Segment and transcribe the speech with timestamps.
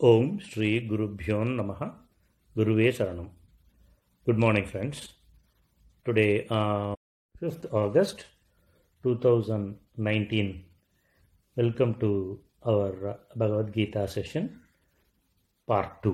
[0.00, 1.72] ஓம் ஸ்ரீ குருப்யோ நம
[2.56, 3.30] குருவே சரணம்
[4.26, 5.02] good morning friends
[6.06, 6.26] today
[7.34, 8.22] fifth August
[9.04, 9.68] two thousand
[10.06, 10.52] nineteen
[11.56, 12.10] welcome to
[12.64, 12.96] our
[13.38, 14.48] Bhagavad Gita session
[15.68, 16.12] part two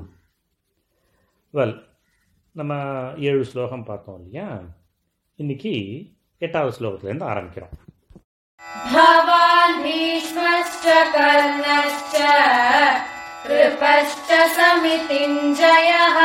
[1.54, 1.76] well
[2.56, 2.72] நம்ம
[3.26, 4.48] ஏழு ஸ்லோகம் பார்த்தோம் இல்லையா
[5.38, 5.74] இன்னைக்கு
[6.40, 7.74] எட்டாவது ஸ்லோகத்துலேருந்து ஆரம்பிக்கிறோம்
[8.88, 12.14] भवान् भीष्मश्च कर्णश्च
[13.44, 16.18] कृपश्च समितिञ्जयः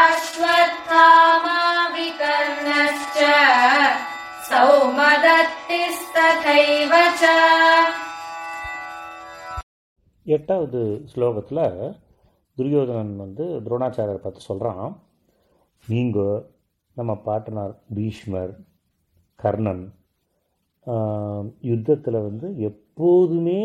[0.00, 1.58] अश्वत्थामा
[1.94, 3.18] विकर्णश्च
[5.58, 7.24] सौमदत्तिस्तथैव च
[10.26, 11.60] எட்டாவது ஸ்லோகத்தில்
[12.58, 14.88] துரியோதனன் வந்து துரோணாச்சாரியர் பார்த்து சொல்கிறான்
[15.84, 16.32] நீங்கள்
[16.96, 18.52] நம்ம பாட்டனார் பீஷ்மர்
[19.38, 19.84] கர்ணன்
[21.68, 23.60] யுத்தத்தில் வந்து எப்போதுமே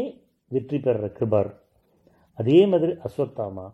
[0.52, 1.52] வெற்றி பெறுற கிருபர்
[2.39, 3.67] அதே மாதிரி அஸ்வத்தாமா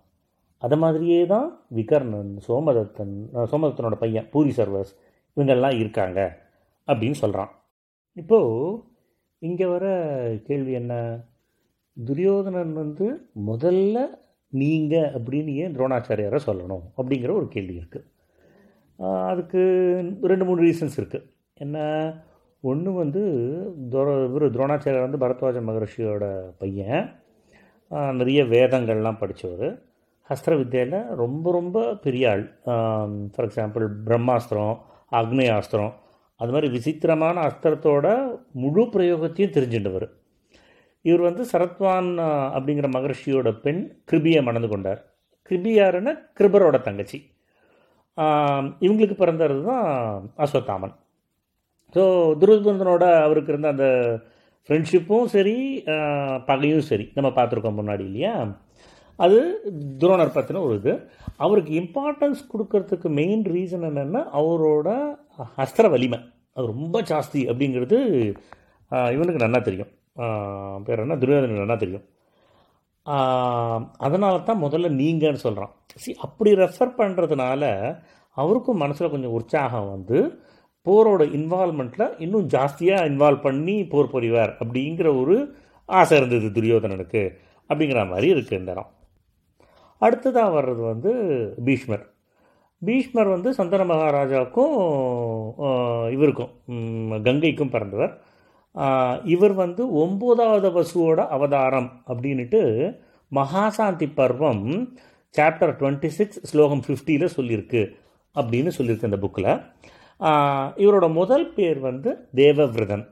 [0.63, 3.15] அதை மாதிரியே தான் விகர்ணன் சோமதத்தன்
[3.51, 4.93] சோமதத்தனோட பையன் பூரி சர்வஸ்
[5.37, 6.21] இவங்கெல்லாம் இருக்காங்க
[6.89, 7.51] அப்படின்னு சொல்கிறான்
[8.17, 8.81] இப்போது
[9.43, 9.85] இங்கே வர
[10.47, 10.95] கேள்வி என்ன?
[11.97, 13.07] துரியோதனன் வந்து
[13.47, 13.97] முதல்ல
[14.53, 18.09] நீங்கள் அப்படின்னு ஏன் துரோணாச்சாரியாரை சொல்லணும் அப்படிங்கிற ஒரு கேள்வி இருக்குது
[19.31, 19.63] அதுக்கு
[20.23, 21.79] ரெண்டு மூணு ரீசன்ஸ் இருக்குது என்ன?
[22.65, 23.23] ஒன்று வந்து
[23.89, 26.25] துர இவர் துரோணாச்சாரியார் வந்து பரத்வாஜ மகரிஷியோட
[26.59, 27.03] பையன்.
[28.19, 29.67] நிறைய வேதங்கள்லாம் படித்தவர்
[30.31, 32.45] அஸ்திர வித்தையில் ரொம்ப ரொம்ப பெரிய ஆள்.
[33.33, 34.75] ஃபார் எக்ஸாம்பிள் பிரம்மாஸ்திரம்
[35.21, 35.93] அக்னேயாஸ்திரம்
[36.41, 38.07] அது மாதிரி விசித்திரமான அஸ்திரத்தோட
[38.63, 40.07] முழு பிரயோகத்தையும் தெரிஞ்சுட்டவர்
[41.05, 42.09] இவர் வந்து சரத்வான்
[42.57, 45.01] அப்படிங்கிற மகர்ஷியோட பெண் கிருபியை மணந்து கொண்டார்.
[45.51, 47.19] கிருபியாருன்னா கிருபரோட தங்கச்சி.
[48.85, 49.87] இவங்களுக்கு பிறந்தது தான்
[50.45, 50.95] அஸ்வத்தாமன்.
[51.95, 52.03] ஸோ
[52.43, 53.87] துருபந்தனோட அவருக்கு இருந்த அந்த
[54.69, 55.55] ஃப்ரெண்ட்ஷிப்பும் சரி
[56.51, 57.05] பகையும் சரி.
[57.17, 58.35] நம்ம பார்த்துருக்கோம் முன்னாடி இல்லையா?
[59.19, 59.39] அது
[60.03, 60.93] துரோணர் பற்றின ஒரு இது.
[61.45, 64.89] அவருக்கு இம்பார்ட்டன்ஸ் கொடுக்கறதுக்கு மெயின் ரீசன் என்னென்னா அவரோட
[65.65, 66.19] அஸ்திர வலிமை.
[66.57, 67.99] அது ரொம்ப ஜாஸ்தி அப்படிங்கிறது
[69.17, 69.91] இவனுக்கு நல்லா தெரியும்.
[70.87, 71.17] பேர் என்ன?
[71.23, 72.07] துரியோதனுக்கு நல்லா தெரியும்.
[74.07, 75.73] அதனால தான் முதல்ல நீங்கன்னு சொல்கிறான்
[76.03, 77.63] சி அப்படி ரெஃபர் பண்ணுறதுனால
[78.37, 80.19] அவருக்கும் மனசில் கொஞ்சம் உற்சாகம் வந்து
[80.87, 85.37] போரோட இன்வால்மெண்ட்டில் இன்னும் ஜாஸ்தியாக இன்வால்வ் பண்ணி போர் புரிவார் அப்படிங்கிற ஒரு
[85.89, 87.23] ஆசை இருந்தது துரியோதனனுக்கு
[87.71, 88.91] அப்படிங்கிற மாதிரி இருக்குது இந்த இடம்.
[90.03, 91.11] அடுத்ததாக வர்றது வந்து
[91.67, 92.05] பீஷ்மர்.
[92.83, 94.75] பீஷ்மர் வந்து சந்தன மகாராஜாவுக்கும்
[96.11, 96.53] இவருக்கும்
[97.27, 98.13] கங்கைக்கும் பிறந்தவர்.
[99.35, 102.61] இவர் வந்து ஒம்போதாவது வசுவோட அவதாரம் அப்படின்ட்டு
[103.33, 104.65] மகாசாந்தி பர்வம்
[105.35, 107.83] சாப்டர் டுவெண்ட்டி சிக்ஸ் ஸ்லோகம் ஃபிஃப்டியில் சொல்லியிருக்கு
[108.37, 109.53] அப்படின்னு சொல்லியிருக்கு இந்த புக்கில்
[110.83, 112.11] இவரோட முதல் பேர் வந்து
[112.41, 113.05] தேவவிரதன்.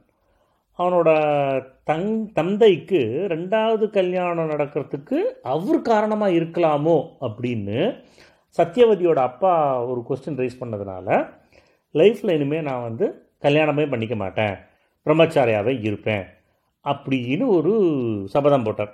[0.78, 1.10] அவனோட
[1.90, 3.00] தங் தந்தைக்கு
[3.32, 5.18] ரெண்டாவது கல்யாணம் நடக்கிறதுக்கு
[5.54, 7.78] அவர் காரணமாக இருக்கலாமோ அப்படின்னு
[8.58, 9.52] சத்யவதியோட அப்பா
[9.90, 11.08] ஒரு கொஸ்டின் ரைஸ் பண்ணதுனால
[11.94, 13.06] லைஃப்பில் இனிமேல் நான் வந்து
[13.46, 14.54] கல்யாணமே பண்ணிக்க மாட்டேன்.
[15.06, 16.24] பிரம்மச்சாரியாகவே இருப்பேன்.
[16.84, 17.72] அப்படின்னு ஒரு
[18.34, 18.92] சபதம் போட்டார்.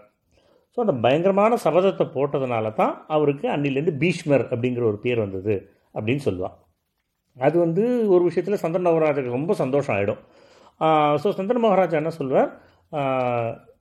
[0.72, 5.54] ஸோ அந்த பயங்கரமான சபதத்தை போட்டதுனால தான் அவருக்கு அன்னிலேருந்து பீஷ்மர் அப்படிங்கிற ஒரு பேர் வந்தது
[5.94, 6.56] அப்படின்னு சொல்லுவாள்
[7.36, 10.20] அது வந்து ஒரு விஷயத்தில் சந்திரன் மகாராஜாக்கு ரொம்ப சந்தோஷம் ஆகிடும்
[11.22, 12.50] ஸோ சந்திரன் மகாராஜா என்ன சொல்வார்?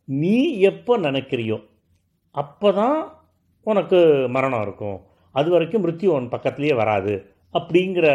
[0.08, 0.38] நீ
[0.72, 1.58] எப்போ நினைக்கிறியோ
[2.36, 3.00] அப்போ தான்
[3.68, 4.00] உனக்கு
[4.36, 4.98] மரணம் இருக்கும்.
[5.36, 7.14] அது வரைக்கும் மிருத்யு உன் பக்கத்துலேயே வராது.
[7.58, 8.08] அப்படிங்கிற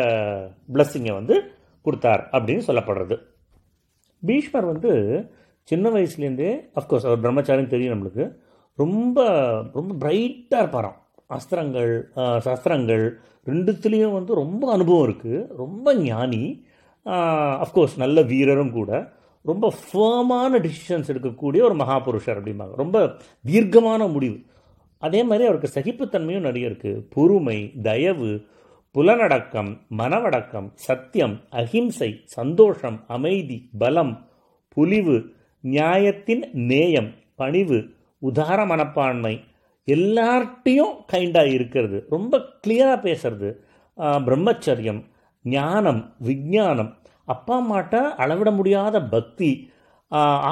[0.75, 1.37] பிளஸ்ஸிங்கை வந்து
[1.85, 3.17] கொடுத்தார் அப்படின்னு சொல்லப்படுறது.
[4.23, 4.93] பீஷ்மர் வந்து
[5.69, 8.25] சின்ன வயசுலேருந்தே அஃப்கோர்ஸ் அவர் பிரம்மச்சாரின்னு தெரியும் நம்மளுக்கு
[8.79, 9.19] ரொம்ப
[9.79, 10.99] ரொம்ப பிரைட்டாக இருப்பாராம்.
[11.37, 11.93] அஸ்திரங்கள்
[12.47, 13.05] சஸ்திரங்கள்
[13.51, 16.43] ரெண்டுத்துலேயும் வந்து ரொம்ப அனுபவம் இருக்குது ரொம்ப ஞானி.
[17.65, 18.91] அஃப்கோர்ஸ் நல்ல வீரரும் கூட.
[19.45, 22.75] ரொம்ப ஃபேமான டிசிஷன்ஸ் எடுக்கக்கூடிய ஒரு மகாபுருஷர் அப்படிம்பாங்க.
[22.77, 22.97] ரொம்ப
[23.51, 24.39] தீர்க்கமான முடிவு.
[25.03, 28.33] அதே மாதிரி அவருக்கு சகிப்புத்தன்மையும் நிறைய இருக்குது பொறுமை தயவு
[28.95, 29.71] புலனடக்கம்
[30.01, 34.15] மனவடக்கம் சத்தியம் அஹிம்சை சந்தோஷம் அமைதி பலம்
[34.77, 35.17] புலிவு
[35.65, 37.79] நியாயத்தின் நேயம் பணிவு
[38.23, 39.35] உதார மனப்பான்மை
[39.97, 41.99] எல்லார்ட்டையும் கைண்டாக இருக்கிறது.
[42.15, 43.51] ரொம்ப கிளியராக பேசுறது.
[44.27, 45.01] பிரம்மச்சரியம்
[45.45, 46.91] ஞானம் விஞ்ஞானம்.
[47.35, 49.51] அப்பா அம்மாட்ட அளவிட முடியாத பக்தி.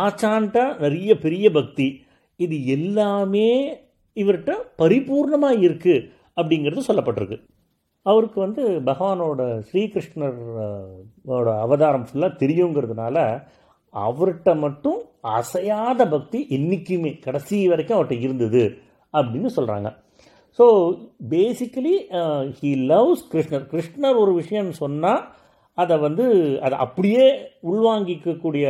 [0.04, 1.88] ஆச்சான்ட்ட நிறைய பெரிய பக்தி.
[2.40, 3.50] இது எல்லாமே
[4.16, 4.52] இவர்கிட்ட
[4.82, 6.04] பரிபூர்ணமாக இருக்குது
[6.40, 7.38] அப்படிங்கிறது சொல்லப்பட்டிருக்கு.
[8.06, 13.16] அவருக்கு வந்து பகவானோட ஸ்ரீகிருஷ்ணரோட அவதாரம் ஃபுல்லாக தெரியுங்கிறதுனால
[13.94, 15.00] அவர்கிட்ட மட்டும்
[15.36, 18.62] அசையாத பக்தி என்றைக்குமே கடைசி வரைக்கும் அவர்கிட்ட இருந்தது.
[19.14, 19.88] அப்படின்னு சொல்கிறாங்க
[20.58, 20.66] ஸோ
[21.30, 21.94] பேசிக்கலி
[22.58, 25.22] ஹீ லவ்ஸ் கிருஷ்ணர் கிருஷ்ணர் ஒரு விஷயம்னு சொன்னால்
[25.78, 26.24] அதை வந்து
[26.66, 27.26] அதை அப்படியே
[27.70, 28.66] உள்வாங்கிக்கக்கூடிய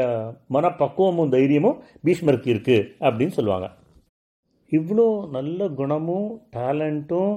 [0.57, 3.69] மனப்பக்குவமும் தைரியமும் பீஷ்மருக்கு இருக்குது அப்படின்னு சொல்லுவாங்க.
[4.73, 5.07] இவ்வளோ
[5.37, 7.33] நல்ல குணமும் டேலண்ட்டும்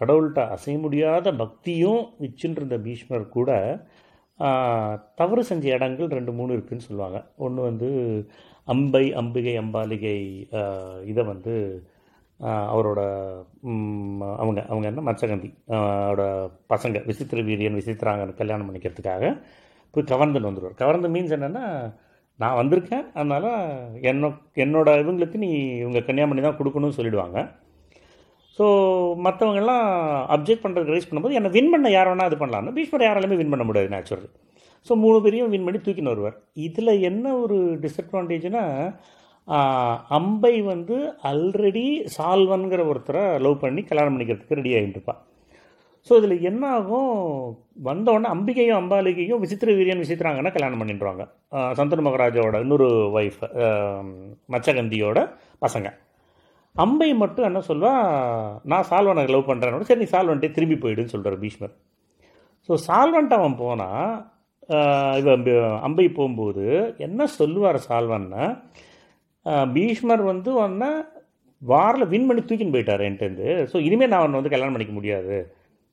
[0.00, 3.50] கடவுள்கிட்ட அசைய முடியாத பக்தியும் வச்சுருந்த பீஷ்மர் கூட
[5.20, 7.18] தவறு செஞ்ச இடங்கள் ரெண்டு மூணு இருக்குன்னு சொல்லுவாங்க.
[7.44, 7.88] ஒன்று வந்து
[8.68, 10.18] அம்பை அம்பிகை அம்பாலிகை
[11.10, 11.54] இதை வந்து
[12.72, 13.00] அவரோட
[14.40, 15.04] அவங்க அவங்க என்ன?
[15.08, 15.48] மச்சகந்தி.
[16.06, 16.24] அவரோட
[16.72, 19.32] பசங்க விசித்திர வீரியன் விசித்திராங்கன்னு கல்யாணம் பண்ணிக்கிறதுக்காக
[19.94, 21.64] போய் கவர்ந்துன்னு வந்துடுவார் கவர்ந்து மீன்ஸ் என்னென்னா
[22.40, 23.48] நான் வந்திருக்கேன் அதனால்
[24.10, 24.28] என்னோ
[24.64, 25.50] என்னோட இவங்களுக்கு நீ
[25.82, 27.38] இவங்க கன்னியாமணி தான் கொடுக்கணும்னு சொல்லிடுவாங்க.
[28.58, 28.66] ஸோ
[29.24, 29.84] மற்றவங்கெல்லாம்
[30.34, 33.64] அப்ஜெக்ட் பண்ணுறதுக்கு ரைஸ் பண்ணும்போது என்னை வின் பண்ண யார் வேணால் இது பண்ணலாம்னு பீஷ்மர் யாராலுமே வின் பண்ண
[33.68, 34.28] முடியாது நேச்சுரல்
[34.88, 36.36] ஸோ மூணு பேரையும் வின் பண்ணி தூக்கின்னு வருவார்.
[36.66, 38.74] இதில் என்ன ஒரு டிஸ்அட்வான்டேஜ்னால்
[40.08, 45.16] அம்பை வந்து ஆல்ரெடி சால்வன்கிற ஒருத்தரை லவ் பண்ணி கல்யாணம் பண்ணிக்கிறதுக்கு ரெடி ஆகிட்டு இருப்பாள்
[46.10, 47.12] ஸோ இதில் என்ன ஆகும்
[47.84, 51.28] வந்தோடனே அம்பிகையும் அம்பாலிகையும் விசித்திர வீரியன் விசித்திராங்கன்னா கல்யாணம் பண்ணிடுவாங்க.
[51.72, 53.42] சந்தன சந்தனு இன்னொரு ஒய்ஃப்
[54.48, 55.92] மச்சகந்தியோட பசங்க.
[56.74, 57.92] அம்பை மட்டும் என்ன சொல்வா
[58.64, 61.70] நான் சால்வனை லவ் பண்ணுறேன்னு சரி நீ சால்வன்ட்டே திரும்பி போயிடுன்னு சொல்கிறார் பீஷ்மர்.
[62.68, 64.30] ஸோ சால்வன்ட் அவன் போனால்
[65.18, 68.62] இவன் அம்பி- அம்பை போகும்போது என்ன சொல்லுவார் சால்வன்னா?
[69.76, 70.90] பீஷ்மர் வந்து ஒன்றை
[71.62, 75.36] வாரில் வின் பண்ணி தூக்கின்னு போயிட்டார் என்கிட்டருந்து ஸோ இனிமேல் நான் அவனை வந்து கல்யாணம் பண்ணிக்க முடியாது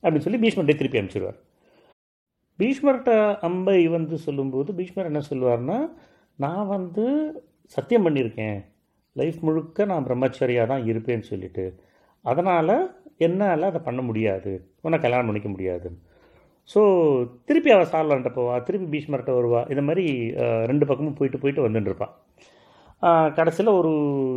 [0.04, 1.40] அப்படின்னு சொல்லி பீஷ்மர்கிட்ட திருப்பி அனுப்பிச்சிடுவார்
[2.60, 3.14] பீஷ்மர்கிட்ட
[3.48, 5.78] அம்பை வந்து சொல்லும்போது பீஷ்மர் என்ன சொல்லுவார்னா
[6.40, 7.06] நான் வந்து
[7.76, 8.58] சத்தியம் பண்ணியிருக்கேன்.
[9.16, 11.66] லைஃப் முழுக்க நான் பிரம்மச்சரியாக தான் இருப்பேன்னு சொல்லிட்டு.
[12.26, 12.76] அதனால்
[13.26, 14.52] என்னால் அதை பண்ண முடியாது.
[14.86, 15.90] உன்னை கல்யாணம் பண்ணிக்க முடியாது.
[16.70, 16.82] ஸோ
[17.48, 19.62] திருப்பி அவள் சார்லான்ட்ட போவா திருப்பி பீஷ்மர்கிட்ட வருவா.
[19.74, 20.06] இந்த மாதிரி
[20.72, 22.14] ரெண்டு பக்கமும் போயிட்டு போயிட்டு வந்துட்டு இருப்பாள்
[23.36, 23.92] கடைசியில் ஒரு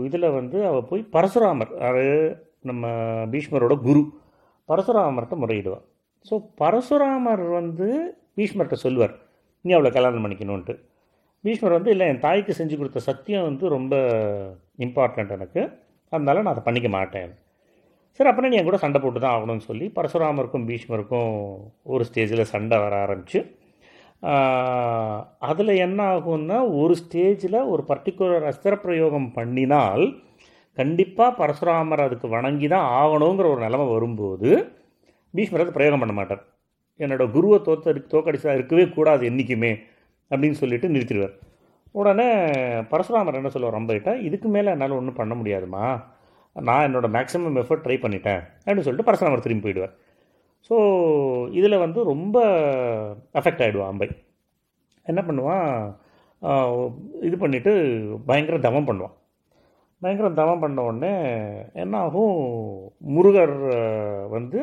[0.05, 2.05] இதில் வந்து அவள் போய் பரசுராமர் அது
[2.61, 2.87] நம்ம
[3.27, 4.03] பீஷ்மரோட குரு
[4.69, 5.85] பரசுராமர்கிட்ட முறையிடுவாள்
[6.27, 7.89] ஸோ பரசுராமர் வந்து
[8.37, 9.15] பீஷ்மர்கிட்ட சொல்லுவார்
[9.65, 10.75] நீ அவளை கல்யாணம் பண்ணிக்கணுன்ட்டு
[11.45, 13.95] பீஷ்மர் வந்து இல்லை என் தாய்க்கு செஞ்சு கொடுத்த சத்தியம் வந்து ரொம்ப
[14.79, 15.61] இம்பார்ட்டண்ட் எனக்கு.
[16.13, 17.31] அதனால நான் அதை பண்ணிக்க மாட்டேன்.
[18.21, 21.33] சரி அப்புறம் நீ என் கூட சண்டை போட்டு தான் ஆகணும்னு சொல்லி பரசுராமருக்கும் பீஷ்மருக்கும்
[21.83, 23.41] ஒரு ஸ்டேஜில் சண்டை வர ஆரம்பிச்சு
[25.51, 30.05] அதில் என்ன ஆகும்னா ஒரு ஸ்டேஜில் ஒரு பர்டிகுலர் அஸ்திர பிரயோகம் பண்ணினால்
[30.77, 34.51] கண்டிப்பாக பரசுராமர் அதுக்கு வணங்கி தான் ஆகணுங்கிற ஒரு நிலைமை வரும்போது
[35.35, 36.43] பீஷ்மர் அதை பிரயோகம் பண்ண மாட்டார்.
[37.01, 39.73] என்னோடய குருவை தோத்த தோக்கடிச்சா இருக்கவே கூடாது என்றைக்குமே
[40.31, 41.35] அப்படின்னு சொல்லிட்டு நிறுத்திடுவார்.
[41.93, 42.29] உடனே
[42.91, 45.85] பரசுராமர் என்ன சொல்லுவார் ரொம்பகிட்ட இதுக்கு மேலே என்னால் ஒன்றும் பண்ண முடியாதுமா.
[46.57, 49.95] நான் என்னோடய மேக்ஸிமம் எஃபர்ட் ட்ரை பண்ணிட்டேன் அப்படின்னு சொல்லிட்டு பரசுராமர் திரும்பி போயிடுவார்.
[50.71, 50.77] ஸோ
[51.59, 52.39] இதில் வந்து ரொம்ப
[53.39, 54.09] அஃபெக்ட் ஆகிடுவான் அம்பை.
[55.07, 55.69] என்ன பண்ணுவான்
[57.27, 57.73] இது பண்ணிவிட்டு
[58.29, 59.15] பயங்கர தவம் பண்ணுவான்
[60.03, 61.13] பயங்கர தவம் பண்ண உடனே
[61.83, 62.37] என்ன ஆகும்
[63.15, 63.55] முருகர்
[64.37, 64.59] வந்து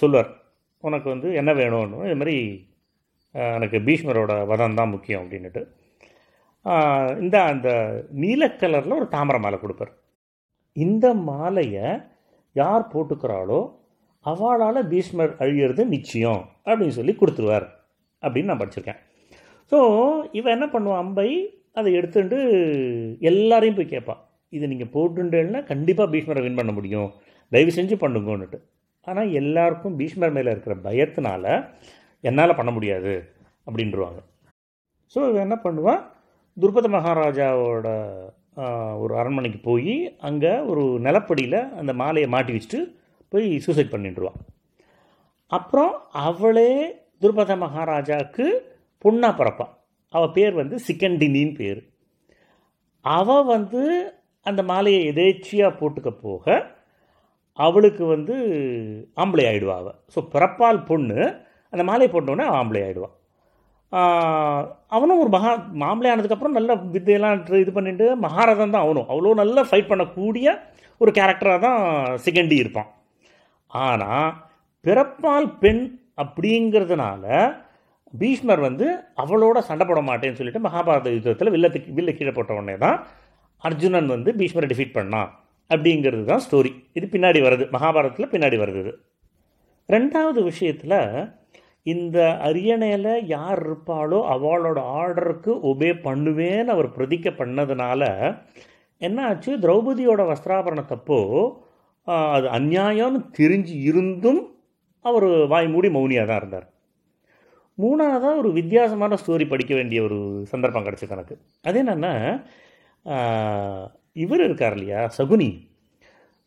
[0.00, 0.30] சொல்லுவார்
[0.84, 1.98] உனக்கு வந்து என்ன வேணும்னு?
[2.08, 2.36] இது மாதிரி
[3.56, 5.62] எனக்கு பீஷ்மரோட வதம் தான் முக்கியம் அப்படின்னுட்டு.
[7.24, 7.68] இந்த அந்த
[8.22, 9.92] நீல கலரில் ஒரு தாமரை மாலை கொடுப்பார்.
[10.76, 11.86] இந்த மாலையை
[12.56, 13.60] யார் போட்டுக்கிறாளோ
[14.26, 17.66] அவளால் பீஷ்மர் அழியிறது நிச்சயம் அப்படின்னு சொல்லி கொடுத்துருவார்
[18.22, 19.00] அப்படின்னு நான் படிச்சிருக்கேன்.
[19.72, 19.78] ஸோ
[20.38, 21.28] இவன் என்ன பண்ணுவான் அம்பை
[21.78, 22.38] அதை எடுத்துட்டு
[23.30, 24.20] எல்லாரையும் போய் கேட்பான்
[24.52, 27.08] இதை நீங்கள் போட்டுட்டேன்னா கண்டிப்பாக பீஷ்மரை வின் பண்ண முடியும்.
[27.52, 28.58] தயவு செஞ்சு பண்ணுங்கன்னுட்டு.
[29.06, 31.44] ஆனால் எல்லாருக்கும் பீஷ்மர் மேலே இருக்கிற பயத்தினால
[32.24, 33.12] என்னால் பண்ண முடியாது
[33.66, 34.20] அப்படின்றவாங்க.
[35.14, 36.02] ஸோ இவன் என்ன பண்ணுவான்
[36.56, 37.88] துருபத மகாராஜாவோட
[39.02, 39.94] ஒரு அரண்மனைக்கு போய்
[40.28, 42.80] அங்கே ஒரு நிலப்படியில் அந்த மாலையை மாட்டி வச்சுட்டு
[43.32, 44.38] போய் சூசைட் பண்ணிட்டுருவான்
[45.50, 45.92] அப்புறம்
[46.28, 46.70] அவளே
[47.22, 48.46] துருபத மகாராஜாவுக்கு
[49.04, 49.72] பொண்ணாக பிறப்பான்
[50.14, 51.80] அவள் பேர் வந்து சிக்கண்டினின்னு பேர்.
[53.04, 53.82] அவள் வந்து
[54.46, 56.44] அந்த மாலையை எதேச்சியாக போட்டுக்க போக
[57.58, 58.34] அவளுக்கு வந்து
[59.22, 61.18] ஆம்பளை ஆகிடுவா அவள் ஸோ பிறப்பால் பொண்ணு
[61.72, 63.14] அந்த மாலையை போட்டோன்னே ஆம்பளை ஆகிடுவான்
[64.96, 69.08] அவனும் ஒரு மகா மாம்பளை ஆனதுக்கப்புறம் நல்ல வித்தையெல்லாம் இது பண்ணிட்டு மகாரதன் தான் அவனும்.
[69.12, 70.46] அவ்வளோ நல்லா ஃபைட் பண்ணக்கூடிய
[71.00, 71.80] ஒரு கேரக்டராக தான்
[72.24, 72.88] சிகண்டி இருப்பான்.
[73.70, 74.28] ஆனால்
[74.84, 75.82] பிறப்பால் பெண்
[76.16, 77.24] அப்படிங்கிறதுனால
[78.14, 82.98] பீஷ்மர் வந்து அவளோட சண்டை போட மாட்டேன்னு சொல்லிட்டு மகாபாரத யுத்தத்தில் வில்லத்துக்கு வில்ல கீழே போட்ட உடனே தான்
[83.62, 85.30] அர்ஜுனன் வந்து பீஷ்மரை டிஃபீட் பண்ணான்
[85.70, 87.64] அப்படிங்கிறது தான் ஸ்டோரி இது பின்னாடி வருது.
[87.70, 88.92] மகாபாரதத்தில் பின்னாடி வருது இது.
[89.88, 90.98] ரெண்டாவது விஷயத்தில்
[91.86, 98.02] இந்த அரியணையில் யார் இருப்பாளோ அவளோட ஆர்டருக்கு ஒபே பண்ணுவேன்னு அவர் பிரதிக்க பண்ணதுனால
[99.00, 101.18] என்ன ஆச்சு திரௌபதியோட வஸ்திராபரணத்தப்போ
[102.34, 104.40] அது அநியாயம்னு தெரிஞ்சு இருந்தும்
[105.04, 106.66] அவர் வாய் மூடி மௌனியாக தான் இருந்தார்.
[107.78, 110.18] மூணாவதாக ஒரு வித்தியாசமான ஸ்டோரி படிக்க வேண்டிய ஒரு
[110.52, 111.34] சந்தர்ப்பம் கிடச்சிது எனக்கு.
[111.68, 112.12] அது என்னென்னா
[114.24, 115.48] இவர் இருக்கார் இல்லையா சகுனி.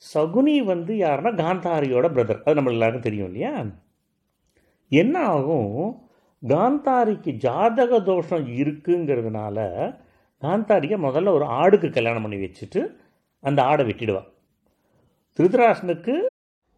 [0.04, 3.54] சகுனி வந்து யாருன்னா காந்தாரியோட பிரதர் அது நம்ம எல்லாருக்கும் தெரியும் இல்லையா?
[4.92, 5.74] என்ன ஆகும்?
[6.44, 9.58] காந்தாரிக்கு ஜாதக தோஷம் இருக்குங்கிறதுனால
[10.42, 12.82] காந்தாரியை முதல்ல ஒரு ஆடுக்கு கல்யாணம் பண்ணி வச்சுட்டு
[13.44, 14.24] அந்த ஆடை வெட்டிடுவா.
[15.40, 16.14] திருதராசனுக்கு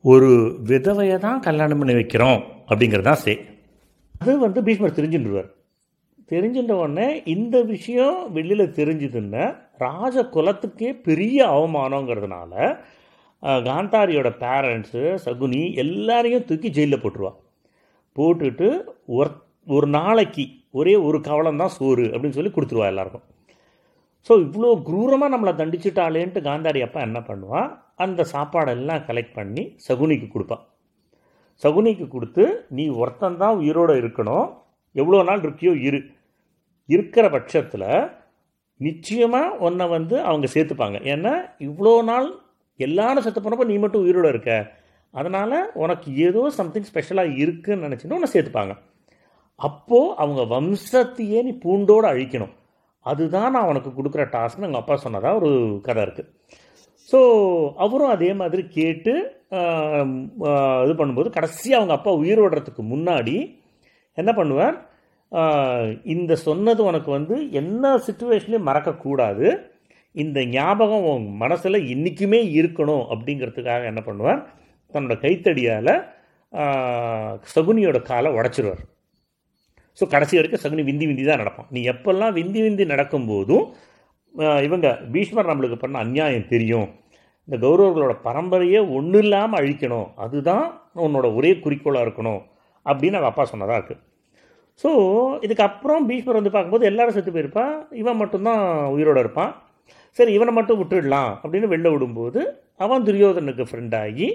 [0.03, 0.29] ஒரு
[0.69, 3.33] விதவையை தான் கல்யாணம் பண்ணி வைக்கிறோம் அப்படிங்கிறது தான் சே.
[4.22, 5.50] அது வந்து பீஷ்மர் தெரிஞ்சுட்டுருவார்.
[6.31, 9.45] தெரிஞ்சுட்ட உடனே இந்த விஷயம் வெளியில் தெரிஞ்சதுன்னா
[9.86, 12.53] ராஜ குலத்துக்கே பெரிய அவமானங்கிறதுனால
[13.67, 17.33] காந்தாரியோட பேரண்ட்ஸு சகுனி எல்லாரையும் தூக்கி ஜெயிலில் போட்டுருவா.
[18.15, 18.67] போட்டுட்டு
[19.17, 19.31] ஒரு
[19.75, 20.45] ஒரு நாளைக்கு
[20.79, 23.25] ஒரே ஒரு கவலம் தான் சோறு அப்படின்னு சொல்லி கொடுத்துருவா எல்லாருக்கும்.
[24.27, 27.69] ஸோ இவ்வளோ குரூரமாக நம்மளை தண்டிச்சிட்டாளேன்ட்டு காந்தாரி அப்பா என்ன பண்ணுவான்
[28.00, 30.64] அந்த சாப்பாடெல்லாம் கலெக்ட் பண்ணி சகுனிக்கு கொடுப்பான்.
[31.64, 32.44] சகுனிக்கு கொடுத்து
[32.78, 34.48] நீ ஒருத்தன் தான் உயிரோடு இருக்கணும்.
[34.96, 36.00] எவ்வளோ நாள் இருக்கியோ இரு.
[36.90, 37.90] இருக்கிற பட்சத்தில்
[38.86, 40.98] நிச்சயமாக உன்னை வந்து அவங்க சேர்த்துப்பாங்க.
[41.14, 41.34] ஏன்னா
[41.68, 42.28] இவ்வளோ நாள்
[42.80, 44.52] எல்லாரும் செத்து போனப்போ நீ மட்டும் உயிரோடு இருக்க.
[45.14, 48.74] அதனால் உனக்கு ஏதோ சம்திங் ஸ்பெஷலாக இருக்குன்னு நினச்சின்னா உன்னை சேர்த்துப்பாங்க.
[49.60, 52.54] அப்போது அவங்க வம்சத்தையே நீ பூண்டோடு அழிக்கணும்.
[53.06, 55.52] அதுதான் நான் உனக்கு கொடுக்குற டாஸ்க்னு எங்கள் அப்பா சொன்னதாக ஒரு
[55.88, 56.30] கதை இருக்குது
[57.12, 57.19] ஸோ
[57.86, 59.13] அவரும் அதே மாதிரி கேட்டு
[60.83, 63.36] இது பண்ணும்போது கடைசியாக அவங்க அப்பா உயிர் விடுறதுக்கு முன்னாடி
[64.17, 64.75] என்ன பண்ணுவார்?
[66.13, 69.48] இந்த சொன்னது உனக்கு வந்து என்ன சுச்சுவேஷன்லையும் மறக்கக்கூடாது.
[70.24, 74.41] இந்த ஞாபகம் உன் மனசில் இன்றைக்குமே இருக்கணும் அப்படிங்கிறதுக்காக என்ன பண்ணுவார்?
[74.93, 75.93] தன்னோட கைத்தடியால்
[77.53, 78.83] சகுனியோட காலை உடச்சிருவார்.
[80.00, 81.69] ஸோ கடைசி வரைக்கும் சகுனி விந்தி விந்தி தான் நடப்பான்.
[81.75, 83.65] நீ எப்பெல்லாம் விந்தி விந்தி நடக்கும்போதும்
[84.68, 86.88] இவங்க பீஷ்மர் நம்மளுக்கு பண்ண அநியாயம் தெரியும்.
[87.48, 90.08] இந்த கௌரவர்களோட பரம்பரையே ஒன்றும் இல்லாமல் அழிக்கணும்.
[90.24, 90.66] அதுதான்
[91.06, 92.42] உன்னோட ஒரே குறிக்கோளாக இருக்கணும்.
[92.86, 94.02] அப்படின்னு அவள் அப்பா சொன்னதாக இருக்குது
[94.84, 94.90] ஸோ
[95.46, 97.66] இதுக்கப்புறம் பீஷ்மர் வந்து பார்க்கும்போது எல்லாரும் செத்து போயிருப்பா.
[98.02, 98.62] இவன் மட்டும்தான்
[98.96, 99.52] உயிரோடு இருப்பான்.
[100.18, 102.42] சரி இவனை மட்டும் விட்டுடலாம் அப்படின்னு வெளில விடும்போது
[102.86, 104.28] அவன் துரியோதனுக்கு ஃப்ரெண்ட் ஆகி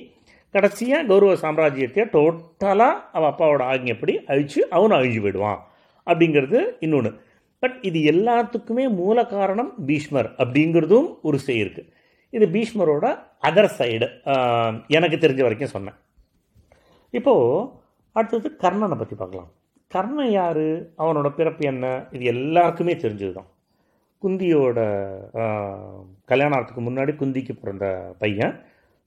[0.55, 5.59] கடைசியாக கௌரவ சாம்ராஜ்யத்தை டோட்டலாக அவள் அப்பாவோட ஆகியப்படி அழிச்சு அவனும் அழிஞ்சு போயிடுவான்.
[6.07, 7.11] அப்படிங்கிறது இன்னொன்று
[7.63, 11.91] பட் இது எல்லாத்துக்குமே மூல காரணம் பீஷ்மர் அப்படிங்கிறதும் ஒரு செய் இருக்குது
[12.37, 13.07] இது பீஷ்மரோட
[13.49, 14.07] அதர் சைடு
[14.97, 15.99] எனக்கு தெரிஞ்ச வரைக்கும் சொன்னேன்.
[17.19, 17.69] இப்போது
[18.17, 19.51] அடுத்தது கர்ணனை பற்றி பார்க்கலாம்.
[19.95, 20.67] கர்ணன் யார்?
[21.03, 21.87] அவனோட பிறப்பு என்ன?
[22.17, 23.49] இது எல்லாருக்குமே தெரிஞ்சது தான்
[24.23, 24.79] குந்தியோட
[26.31, 27.87] கல்யாணத்துக்கு முன்னாடி குந்திக்கு பிறந்த
[28.23, 28.55] பையன்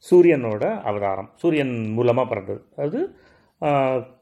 [0.10, 1.29] சூரியனோட அவதாரம்.
[1.41, 2.62] சூரியன் மூலமாக பிறந்தது.
[2.86, 3.00] அது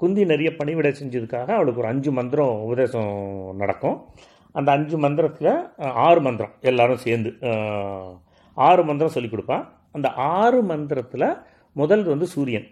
[0.01, 3.11] குந்தி நிறைய பணிவிடை செஞ்சதுக்காக அவளுக்கு ஒரு அஞ்சு மந்திரம் உபதேசம்
[3.61, 3.97] நடக்கும்.
[4.55, 5.51] அந்த அஞ்சு மந்திரத்தில்
[6.07, 7.31] ஆறு மந்திரம் எல்லாரும் சேர்ந்து
[8.57, 9.63] ஆறு மந்திரம் சொல்லி கொடுப்பான்
[9.97, 10.07] அந்த
[10.39, 11.27] ஆறு மந்திரத்தில்
[11.75, 12.67] முதல் வந்து சூரியன்.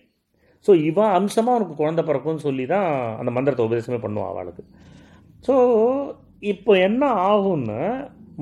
[0.66, 2.88] ஸோ இவன் அம்சமாக அவனுக்கு குழந்த பிறக்கும்னு சொல்லி தான்
[3.20, 4.64] அந்த மந்திரத்தை உபதேசமே பண்ணுவான் அவளுக்கு.
[5.48, 5.56] ஸோ
[6.54, 7.82] இப்போ என்ன ஆகும்னா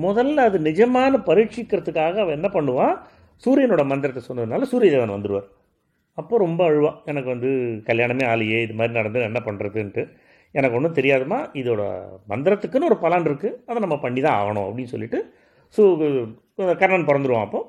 [0.04, 2.96] முதல்ல அது நிஜமான பரீட்சிக்கிறதுக்காக அவன் என்ன பண்ணுவான்
[3.44, 5.46] சூரியனோட மந்திரத்தை சொன்னதுனால சூரியதேவன் வந்துடுவார்
[6.18, 6.92] அப்போ ரொம்ப அழுவா.
[7.10, 7.50] எனக்கு வந்து
[7.88, 10.04] கல்யாணமே ஆலையே இது மாதிரி நடந்து என்ன பண்ணுறதுன்ட்டு
[10.54, 11.82] எனக்கு ஒன்றும் தெரியாதுமா இதோட
[12.32, 15.18] மந்திரத்துக்குன்னு ஒரு பலன் இருக்குது அதை நம்ம பண்ணி தான் ஆகணும் அப்படின்னு சொல்லிட்டு
[15.76, 15.82] ஸோ
[16.82, 17.60] கர்ணன் பிறந்துருவான் அப்போ.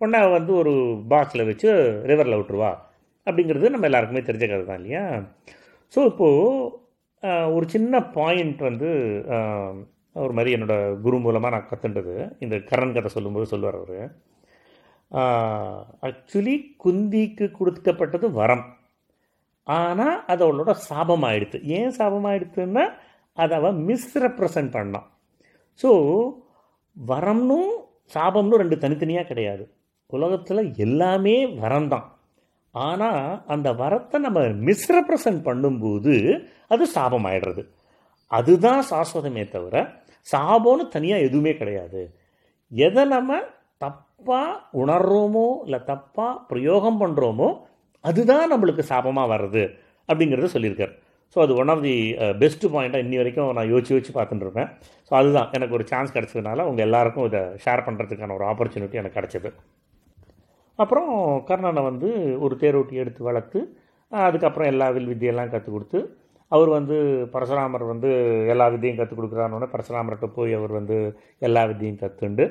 [0.00, 0.72] உடனே வந்து ஒரு
[1.12, 1.68] பாக்ஸில் வச்சு
[2.10, 2.70] ரிவரில் விட்டுருவா.
[3.26, 5.04] அப்படிங்கிறது நம்ம எல்லாருக்குமே தெரிஞ்ச கதை தான் இல்லையா?
[5.92, 6.44] ஸோ இப்போது
[7.56, 8.88] ஒரு சின்ன பாயிண்ட் வந்து
[10.24, 10.74] ஒரு மாதிரி என்னோட
[11.04, 12.14] குரு மூலமாக நான் கற்றுன்றது
[12.44, 13.98] இந்த கரண் கதை சொல்லும்போது சொல்லுவார் அவர்.
[16.06, 18.64] ஆக்சுவலி குந்திக்கு கொடுக்கப்பட்டது வரம்.
[19.66, 22.84] ஆனால் அது அவளோட சாபம் ஆயிடுத்து ஏன் சாபம் ஆயிடுத்துன்னா
[23.36, 25.08] அதை அவள் மிஸ்ரெப்ரசன்ட் பண்ணான்.
[25.80, 25.90] ஸோ
[26.96, 27.72] வரம்னும்
[28.14, 29.64] சாபம்னு ரெண்டு தனித்தனியாக கிடையாது.
[30.16, 32.06] உலகத்தில் எல்லாமே வரம் தான்
[32.74, 33.22] ஆனால்
[33.54, 36.14] அந்த வரத்தை நம்ம மிஸ்ரெப்ரசன்ட் பண்ணும்போது
[36.74, 37.62] அது சாபம் ஆயிடுறது
[38.30, 39.76] அதுதான் சாஸ்வதமே தவிர
[40.26, 42.00] சாபம்னு தனியாக எதுவுமே கிடையாது.
[42.72, 43.40] எதை நம்ம
[43.82, 47.48] தப் தப்பாக உணர்றோமோ இல்லை தப்பாக பிரயோகம் பண்ணுறோமோ
[48.04, 49.62] அதுதான் நம்மளுக்கு சாபமாக வர்றது
[50.08, 50.92] அப்படிங்கிறத சொல்லியிருக்கார்.
[51.36, 51.94] ஸோ அது ஒன் ஆஃப் தி
[52.42, 54.68] பெஸ்ட் பாயிண்ட்டாக இன்னி வரைக்கும் நான் யோசிச்சு யோசிச்சு பார்த்துட்டு இருப்பேன்.
[55.08, 55.48] ஸோ அதுதான்.
[55.56, 59.50] எனக்கு ஒரு சான்ஸ் கிடச்சதுனால உங்கள் எல்லாருக்கும் இதை ஷேர் பண்ணுறதுக்கான ஒரு ஆப்பர்ச்சுனிட்டி எனக்கு கிடச்சிது.
[60.78, 61.10] அப்புறம்
[61.50, 62.08] கர்ணனை வந்து
[62.44, 63.60] ஒரு தேரோட்டி எடுத்து வளர்த்து
[64.12, 66.00] அதுக்கப்புறம் எல்லா வில் வித்தியெல்லாம் கற்றுக் கொடுத்து
[66.52, 66.96] அவர் வந்து
[67.34, 68.10] பரசுராமர் வந்து
[68.52, 70.96] எல்லா வித்தியும் கற்றுக் கொடுக்குறான்னு பரசுராமர்கிட்ட போய் அவர் வந்து
[71.48, 72.46] எல்லா வித்தியும் கற்றுண்டு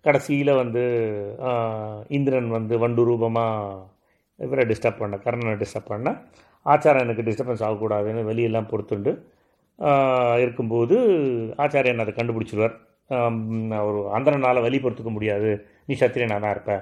[0.00, 0.82] கடைசியில் வந்து
[2.08, 3.88] இந்திரன் வந்து வண்டு ரூபமாக
[4.38, 6.22] இவரை டிஸ்டர்ப் பண்ண கர்ணனை டிஸ்டர்ப் பண்ண
[6.66, 9.12] ஆச்சாரம் எனக்கு டிஸ்டர்பன்ஸ் ஆகக்கூடாதுன்னு வெளியெல்லாம் பொறுத்துண்டு
[10.38, 10.96] இருக்கும்போது
[11.58, 12.74] ஆச்சாரியன் அதை கண்டுபிடிச்சிருவார்.
[13.80, 14.80] அவர் அந்தரனால் வழி
[15.10, 15.50] முடியாது.
[15.86, 16.74] நீ சத்திரியனாக தான் இருப்ப.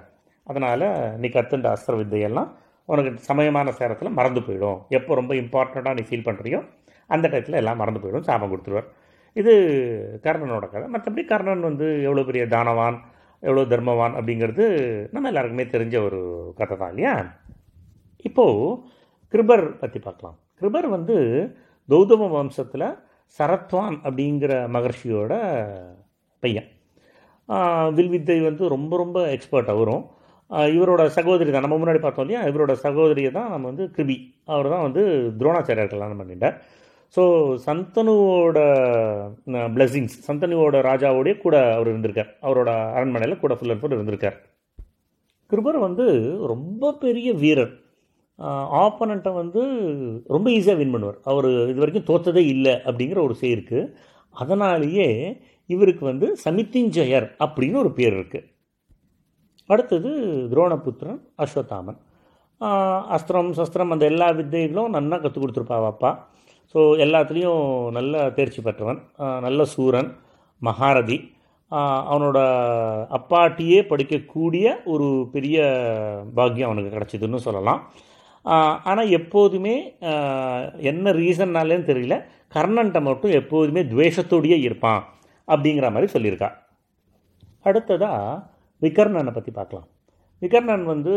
[0.44, 0.86] அதனால்
[1.18, 2.50] நீ கற்றுண்ட அஸ்திர வித்தையெல்லாம்
[2.84, 4.78] உனக்கு சமயமான சேரத்தில் மறந்து போயிடும்.
[4.88, 6.60] எப்போ ரொம்ப இம்பார்ட்டண்ட்டாக நீ ஃபீல் பண்ணுறியோ
[7.06, 8.26] அந்த டயத்தில் எல்லாம் மறந்து போயிடும்.
[8.28, 8.88] சாபம் கொடுத்துருவார்.
[9.40, 9.52] இது
[10.26, 10.86] கர்ணனோட கதை.
[10.94, 12.98] மற்றபடி கர்ணன் வந்து எவ்வளோ பெரிய தானவான்
[13.42, 14.64] எவ்வளோ தர்மவான் அப்படிங்கிறது
[15.14, 16.20] நம்ம எல்லாருக்குமே தெரிஞ்ச ஒரு
[16.60, 17.12] கதை தான் இல்லையா?
[18.28, 18.72] இப்போது
[19.34, 20.36] கிருபர் பற்றி பார்க்கலாம்.
[20.60, 21.16] கிருபர் வந்து
[21.88, 22.86] கௌதம வம்சத்தில்
[23.38, 25.32] சரத்வான் அப்படிங்கிற மகர்ஷியோட
[26.42, 26.68] பையன்.
[27.98, 30.02] வில்வித்தை வந்து ரொம்ப ரொம்ப எக்ஸ்பர்ட் அவரும்
[30.76, 31.64] இவரோட சகோதரி தான்.
[31.66, 32.42] நம்ம முன்னாடி பார்த்தோம் இல்லையா?
[32.50, 34.16] இவரோட சகோதரியை தான் நம்ம வந்து கிருபி.
[34.52, 35.02] அவர் தான் வந்து
[35.40, 36.56] துரோணாச்சாரியர் கல்யாணம் பண்ணிட்டார்
[37.16, 37.22] ஸோ
[37.66, 38.58] சந்தனுவோட
[39.76, 42.30] பிளெஸிங்ஸ் சந்தனுவோட ராஜாவோடய கூட அவர் இருந்திருக்கார்.
[42.46, 44.36] அவரோட அரண்மனையில் கூட ஃபுல் அண்ட் ஃபுல் இருந்திருக்கார்.
[45.50, 46.06] கிருபர் வந்து
[46.52, 47.72] ரொம்ப பெரிய வீரர்.
[48.82, 49.62] ஆப்பனண்ட்டை வந்து
[50.34, 51.18] ரொம்ப ஈஸியாக வின் பண்ணுவார்.
[51.30, 53.90] அவர் இது வரைக்கும் தோத்ததே இல்லை அப்படிங்கிற ஒரு சே இருக்குது
[54.34, 55.08] அதனாலேயே
[55.74, 58.46] இவருக்கு வந்து சமித்திஞ்சயர் அப்படின்னு ஒரு பேர் இருக்குது
[59.66, 60.10] அடுத்தது
[60.52, 61.98] துரோணபுத்திரன் அஸ்வத்தாமன்.
[63.16, 66.10] அஸ்திரம் சஸ்திரம் அந்த எல்லா வித்தைகளும் நன்னா கற்றுக் கொடுத்துருப்பா அப்பா.
[66.72, 67.64] ஸோ எல்லாத்துலேயும்
[67.96, 69.00] நல்ல தேர்ச்சி பெற்றவன்
[69.46, 70.10] நல்ல சூரன்
[70.68, 71.18] மகாரதி.
[72.10, 72.38] அவனோட
[73.18, 75.58] அப்பாட்டியே படிக்கக்கூடிய ஒரு பெரிய
[76.38, 77.80] பாக்கியம் அவனுக்கு கிடச்சிதுன்னு சொல்லலாம்.
[78.90, 79.74] ஆனால் எப்போதுமே
[80.90, 82.16] என்ன ரீசன்னாலேன்னு தெரியல.
[82.56, 85.02] கர்ணன்ட்ட மட்டும் எப்போதுமே துவேஷத்தோடையே இருப்பான்
[85.48, 86.50] அப்படிங்கிற மாதிரி சொல்லியிருக்கா.
[87.68, 88.42] அடுத்ததாக
[88.82, 89.88] விகர்ணனை பற்றி பார்க்கலாம்.
[90.42, 91.14] விகர்ணன் வந்து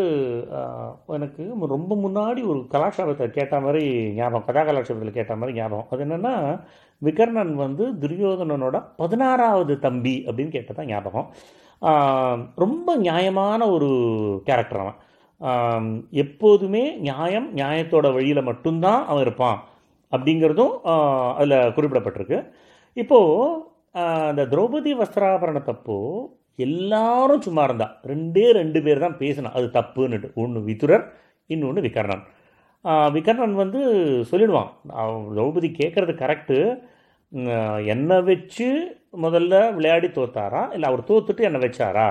[1.16, 5.90] எனக்கு ரொம்ப முன்னாடி ஒரு கலாச்சாரத்தை கேட்ட மாதிரி ஞாபகம் கதா கலாச்சாரத்தில் கேட்ட மாதிரி ஞாபகம்.
[5.92, 6.34] அது என்னென்னா
[7.04, 11.28] விகர்ணன் வந்து துரியோதனனோட பதினாறாவது தம்பி அப்படின்னு கேட்டதான் ஞாபகம்.
[12.56, 13.90] ரொம்ப நியாயமான ஒரு
[14.46, 15.00] கேரக்டர் அவன்.
[16.24, 19.60] எப்போதுமே நியாயம் நியாயத்தோட வழியில் மட்டும்தான் அவன் இருப்பான்
[20.12, 20.76] அப்படிங்கிறதும்
[21.38, 22.40] அதில் குறிப்பிடப்பட்டிருக்கு.
[22.98, 23.64] இப்போது
[24.30, 25.98] அந்த திரௌபதி வஸ்திராபரணத்தப்போ
[26.68, 27.88] எல்லாரும் சும்மா இருந்தா.
[28.12, 29.52] ரெண்டே ரெண்டு பேர் தான் பேசினா.
[29.58, 30.30] அது தப்புன்னுட்டு.
[30.44, 31.06] ஒன்று விதுரர்
[31.54, 32.24] இன்னொன்று விகர்ணன்.
[33.16, 33.80] விகர்ணன் வந்து
[34.32, 34.72] சொல்லிடுவான்.
[35.02, 36.58] அவன் திரௌபதி கேட்குறது கரெக்டு
[37.94, 38.68] என்னை வச்சு
[39.24, 40.62] முதல்ல விளையாடி தோத்தாரா?
[40.76, 42.08] இல்லை அவர் தோத்துட்டு என்னை வச்சாரா?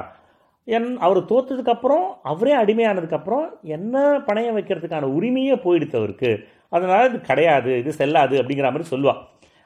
[0.68, 6.30] என் அவர் தோத்ததுக்கப்புறம் அவரே அடிமையானதுக்கப்புறம் என்ன பணையம் வைக்கிறதுக்கான உரிமையே போயிடுத்து அவருக்கு.
[6.74, 9.20] அதனால் இது கிடையாது இது செல்லாது அப்படிங்கிற மாதிரி சொல்லுவாள்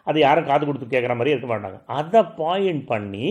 [0.07, 1.79] அது யாரும் காது கொடுத்து கேட்குற மாதிரி இருக்க மாட்டாங்க.
[1.99, 3.29] அதை பாயிண்ட் பண்ணி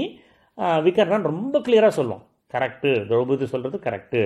[0.58, 0.82] ஆஹ்,
[1.24, 4.22] ரொம்ப கிளியராக சொல்லுவான் கரெக்டு திரௌபதி சொல்கிறது கரெக்டு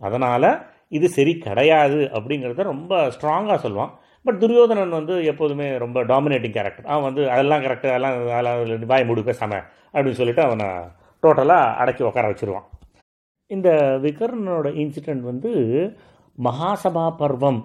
[0.00, 0.48] அதனால்
[0.88, 3.92] இது சரி கிடையாது அப்படிங்கிறத ரொம்ப ஸ்ட்ராங்காக சொல்லுவான்.
[4.24, 9.20] பட் துரியோதனன் வந்து எப்போதுமே ரொம்ப டாமினேட்டிங் கேரக்டர் அவன் வந்து அதெல்லாம் கரெக்டு அதெல்லாம் அதெல்லாம் பாய் மூடு
[9.20, 9.52] பேசாம
[9.94, 10.66] அப்படின்னு சொல்லிட்டு அவனை
[11.22, 12.66] டோட்டலாக அடக்கி உட்கார வச்சுருவான்.
[13.50, 13.68] இந்த
[14.02, 15.50] விகர்ணனோட இன்சிடெண்ட் வந்து
[16.38, 17.60] மகாசபா பர்வம்.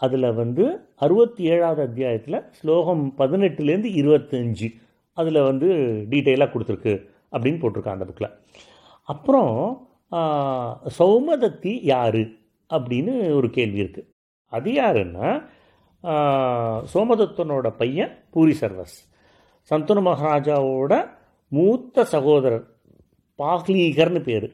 [0.00, 0.64] அதில் வந்து
[0.96, 4.68] அறுபத்தி ஏழாவது அத்தியாயத்தில் ஸ்லோகம் பதினெட்டுலேருந்து இருபத்தஞ்சு.
[5.16, 5.68] அதில் வந்து
[6.10, 6.94] டீட்டெயிலாக கொடுத்துருக்கு.
[7.32, 8.34] அப்படின்னு போட்டிருக்கான் அந்த புக்கில்
[9.12, 9.54] அப்புறம்
[10.98, 12.22] சௌமதத்தி யார்?
[12.70, 14.08] அப்படின்னு ஒரு கேள்வி இருக்குது
[14.52, 15.28] அது யாருன்னா
[16.92, 18.96] சோமதத்தனோட பையன் பூரி சர்வஸ்.
[19.70, 20.92] சந்தனு மகாராஜாவோட
[21.52, 22.66] மூத்த சகோதரர்
[23.38, 24.48] பாக்லீகர்னு பேர்.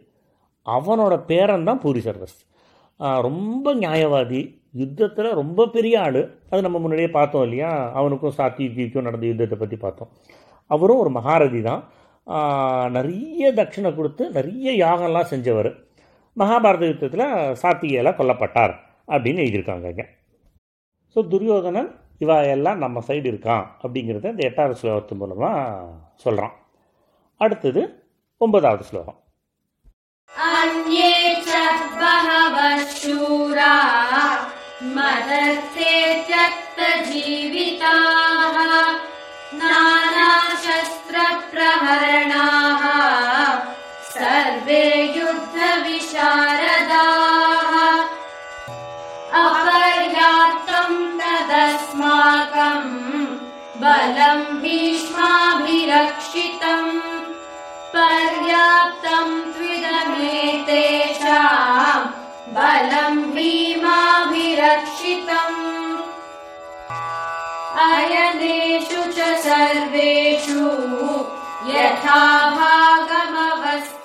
[0.67, 2.39] அவனோட பேரன் தான் பூரி சர்வஸ்.
[3.27, 4.41] ரொம்ப நியாயவாதி.
[4.81, 6.21] யுத்தத்தில் ரொம்ப பெரிய ஆள்.
[6.51, 7.73] அது நம்ம முன்னாடியே பார்த்தோம் இல்லையா?
[7.99, 10.11] அவனுக்கும் சாத்தியக்கும் நடந்த யுத்தத்தை பற்றி பார்த்தோம்.
[10.71, 11.83] அவரும் ஒரு மகாரதி தான்.
[12.97, 15.71] நிறைய தட்சிணை கொடுத்து நிறைய யாகம்லாம் செஞ்சவர்.
[16.37, 17.27] மகாபாரத யுத்தத்தில்
[17.63, 18.75] சாத்தியெல்லாம் கொல்லப்பட்டார்
[19.15, 20.07] அப்படின்னு எழுதியிருக்காங்க இங்கே.
[21.17, 21.91] ஸோ துரியோதனன்
[22.23, 25.59] இவா எல்லாம் நம்ம சைடு இருக்கான் அப்படிங்கிறத இந்த எட்டாவது ஸ்லோகத்து மூலமாக
[26.25, 26.55] சொல்கிறான்
[27.41, 27.83] அடுத்தது
[28.41, 29.19] ஒன்பதாவது ஸ்லோகம்.
[34.97, 35.93] மதத்தே
[37.09, 37.95] ஜீவிதா
[39.61, 42.83] நானா नानाशस्त्रप्रहरणाः
[44.14, 44.85] सर्वे
[45.16, 46.14] युद्धविशारदाः।
[49.44, 52.96] अपर्याप्तम् तदस्माकम्
[53.83, 55.31] बलम् भीष्माभिरक्षितम्
[57.94, 60.05] पर्याप्तम् त्विदमेतेषाम्
[62.57, 63.22] बलम्
[69.54, 70.63] सर्वेषु
[71.70, 72.20] यथा
[72.60, 73.96] भागमवस्थिताः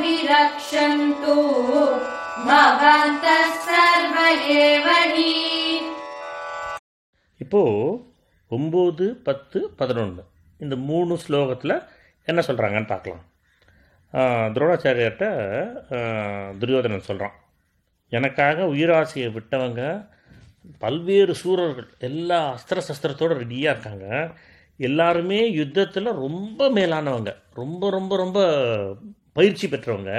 [0.00, 1.36] भीष्ममेवाभिरक्षन्तु
[2.48, 4.16] भवन्तः सर्व
[4.58, 5.30] एव हि
[7.40, 7.90] இப்போது
[8.50, 10.22] ஒம்பது பத்து பதினொன்று
[10.60, 11.74] இந்த மூணு ஸ்லோகத்தில்
[12.28, 13.24] என்ன சொல்கிறாங்கன்னு பார்க்கலாம்
[14.14, 15.26] ஆஹ், துரோணாச்சாரியர்கிட்ட
[15.96, 17.36] ஆஹ், துரியோதனன் சொல்கிறான்
[18.12, 19.82] எனக்காக உயிராசையை விட்டவங்க
[20.83, 24.07] பல்வேறு சூரர்கள் எல்லா அஸ்திர சஸ்திரத்தோடு ரெடியாக இருக்காங்க.
[24.87, 27.31] எல்லாருமே யுத்தத்தில் ரொம்ப மேலானவங்க.
[27.61, 28.39] ரொம்ப ரொம்ப ரொம்ப
[29.37, 30.13] பயிற்சி பெற்றவங்க.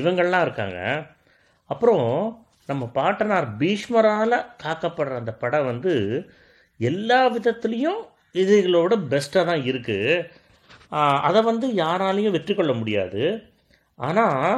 [0.00, 0.78] இவங்கள்லாம் இருக்காங்க.
[1.70, 2.08] அப்புறம்
[2.70, 5.94] நம்ம பாட்டனார் பீஷ்மரால் காக்கப்படுற அந்த படம் வந்து
[6.90, 8.00] எல்லா விதத்துலேயும்
[8.42, 10.24] இதுகளோட பெஸ்ட்டாக தான் இருக்குது
[11.28, 13.24] அதை வந்து யாராலையும் வெற்றி கொள்ள முடியாது.
[13.98, 14.56] ஆனால்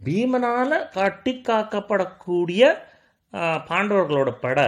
[0.00, 2.62] பீமனால் காட்டி காக்கப்படக்கூடிய
[3.36, 4.64] பாண்டவர்களோட படை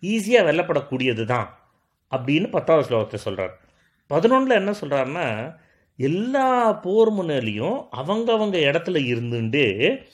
[0.00, 1.58] ஈஸியாக வெல்லப்படக்கூடியது தான்
[2.10, 3.60] அப்படின்னு பத்தாவது ஸ்லோகத்தை சொல்கிறார்
[4.10, 5.56] பதினொன்றில் என்ன சொல்கிறாருன்னா
[5.96, 10.04] எல்லா போர் முன்னாலேயும் அவங்கவங்க இடத்துல இருந்துட்டு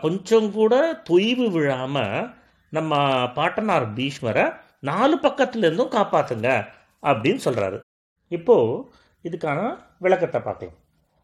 [0.00, 2.34] கொஞ்சம் கூட தொய்வு விழாமல்
[2.70, 6.66] நம்ம பாட்டனார் பீஷ்மரை நாலு பக்கத்துலேருந்தும் காப்பாற்றுங்க
[7.02, 7.80] அப்படின்னு சொல்கிறாரு
[8.28, 8.90] இப்போது
[9.22, 10.74] இதுக்கான விளக்கத்தை பார்க்கலாம்.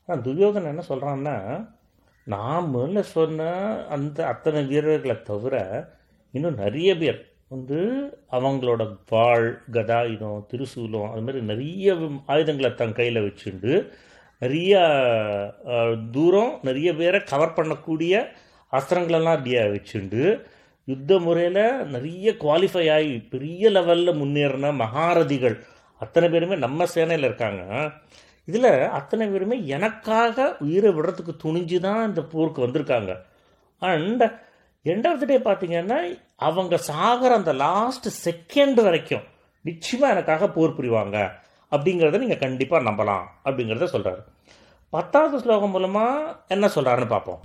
[0.06, 0.20] ஆனா,
[0.52, 1.66] என்ன சொல்கிறான்னா
[2.26, 3.48] நான் முதல்ல சொன்ன
[3.88, 5.54] அந்த அத்தனை வீரர்களை தவிர
[6.34, 7.78] இன்னும் நிறைய பேர் வந்து
[8.30, 13.72] அவங்களோட வாழ் கதாயுதம் திருசூலம் அது மாதிரி நிறைய ஆயுதங்களை தன் கையில் வச்சுண்டு
[14.42, 14.78] நிறைய
[16.10, 18.14] தூரம் நிறைய பேரை கவர் பண்ணக்கூடிய
[18.72, 20.22] அஸ்திரங்களெல்லாம் அப்படியே வச்சுண்டு
[20.88, 25.56] யுத்த முறையில் நிறைய குவாலிஃபை ஆகி பெரிய லெவலில் முன்னேறின மகாரதிகள்
[26.00, 27.62] அத்தனை பேருமே நம்ம சேனையில் இருக்காங்க.
[28.48, 33.12] இதில் அத்தனை பேருமே எனக்காக உயிரை விடுறதுக்கு துணிஞ்சு தான் இந்த போருக்கு வந்திருக்காங்க.
[33.82, 34.24] And
[34.84, 35.98] end of the day பார்த்தீங்கன்னா
[36.48, 39.24] அவங்க சாகிற அந்த லாஸ்ட் செகண்ட் வரைக்கும்
[39.64, 41.18] நிச்சயமாக எனக்காக போர் புரிவாங்க.
[41.72, 44.22] அப்படிங்கிறத நீங்கள் கண்டிப்பாக நம்பலாம் அப்படிங்கிறத சொல்கிறாரு
[44.92, 47.42] பத்தாவது ஸ்லோகம் மூலமாக என்ன சொல்கிறாருன்னு பார்ப்போம்.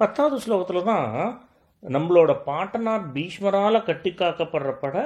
[0.00, 1.08] பத்தாவது ஸ்லோகத்தில் தான்
[1.82, 4.96] நம்மளோட பாட்டனார் பீஷ்மரால் கட்டி காக்கப்படுற பட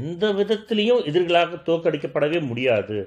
[0.00, 2.98] எந்த விதத்திலையும் எதிர்களாக தோக்கடிக்கப்படவே முடியாது.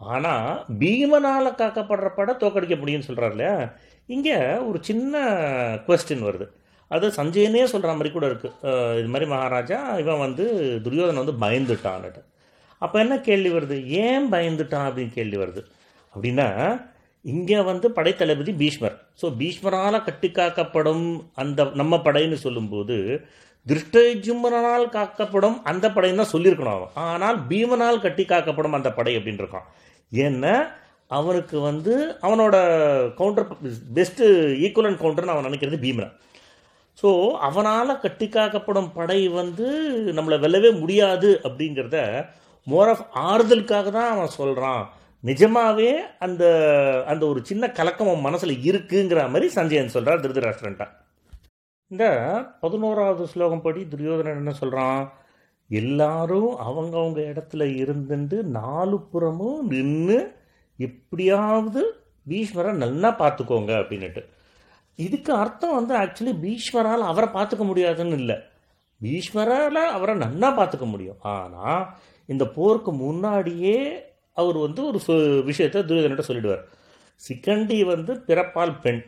[0.00, 0.48] ஆனால்
[0.80, 3.56] பீமனால் காக்கப்படுற படம் தோக்கடிக்க முடியும்னு சொல்கிறார் இல்லையா?
[4.14, 4.36] இங்கே
[4.68, 5.20] ஒரு சின்ன
[5.86, 6.46] கொஸ்டின் வருது.
[6.90, 10.44] அது சஞ்சயனே சொல்கிற மாதிரி கூட இருக்குது இது மாதிரி மகாராஜா இவன் வந்து
[10.86, 12.20] துரியோதனன் வந்து பயந்துட்டான்னுட்டு.
[12.82, 13.76] அப்போ என்ன கேள்வி வருது?
[14.02, 15.62] ஏன் பயந்துட்டான் அப்படின்னு கேள்வி வருது.
[16.14, 16.48] அப்படின்னா
[17.24, 18.96] இங்கே வந்து படைத்தளபதி பீஷ்மர்.
[19.20, 21.06] ஸோ பீஷ்மரால் கட்டி காக்கப்படும்
[21.42, 22.96] அந்த நம்ம படைன்னு சொல்லும்போது
[23.66, 26.92] திருஷ்டஜும்மனால் காக்கப்படும் அந்த படைன்னு தான் சொல்லியிருக்கணும் அவன்.
[27.12, 29.68] ஆனால் பீமனால் கட்டி காக்கப்படும் அந்த படை அப்படின்னு இருக்கான்.
[30.12, 30.68] ஏன்னா
[31.06, 32.56] அவனுக்கு வந்து அவனோட
[33.14, 33.46] கவுண்டர்
[33.94, 34.24] பெஸ்ட்டு
[34.60, 36.12] ஈக்குவலன் கவுண்டர்னு அவன் நினைக்கிறது பீமனை
[37.02, 39.66] ஸோ அவனால் கட்டிக்காக்கப்படும் படை வந்து
[40.06, 42.26] நம்மளை வெல்லவே முடியாது அப்படிங்கிறத
[42.64, 44.88] மோர் ஆஃப் ஆறுதலுக்காக தான் அவன் சொல்கிறான்
[45.20, 46.44] நிஜமாகவே அந்த
[47.06, 50.86] அந்த ஒரு சின்ன கலக்கம் அவன் மனசில் இருக்குங்கிற மாதிரி சஞ்சயன் சொல்கிறார் திருதராஷ்டிரன்ட்டா.
[51.86, 52.04] இந்த
[52.60, 55.12] பதினோராவது ஸ்லோகம் படி துரியோதனன் என்ன சொல்கிறான்
[55.70, 60.18] எல்லாரும் அவங்கவுங்க இடத்துல இருந்துட்டு நாலு புறமும் நின்று
[60.78, 61.82] எப்படியாவது
[62.28, 64.22] பீஷ்மரை நல்லா பார்த்துக்கோங்க அப்படின்னுட்டு.
[64.96, 68.36] இதுக்கு அர்த்தம் வந்து ஆக்சுவலி பீஷ்மரால் அவரை பார்த்துக்க முடியாதுன்னு இல்லை.
[69.00, 71.20] பீஷ்மரால் அவரை நன்னா பார்த்துக்க முடியும்.
[71.20, 71.96] ஆனால்
[72.26, 73.78] இந்த போருக்கு முன்னாடியே
[74.32, 76.62] அவர் வந்து ஒரு சொ விஷயத்தை துரியோதனிட்ட சொல்லிடுவார்.
[77.22, 79.02] சிக்கண்டி வந்து பிறப்பால் பெண்.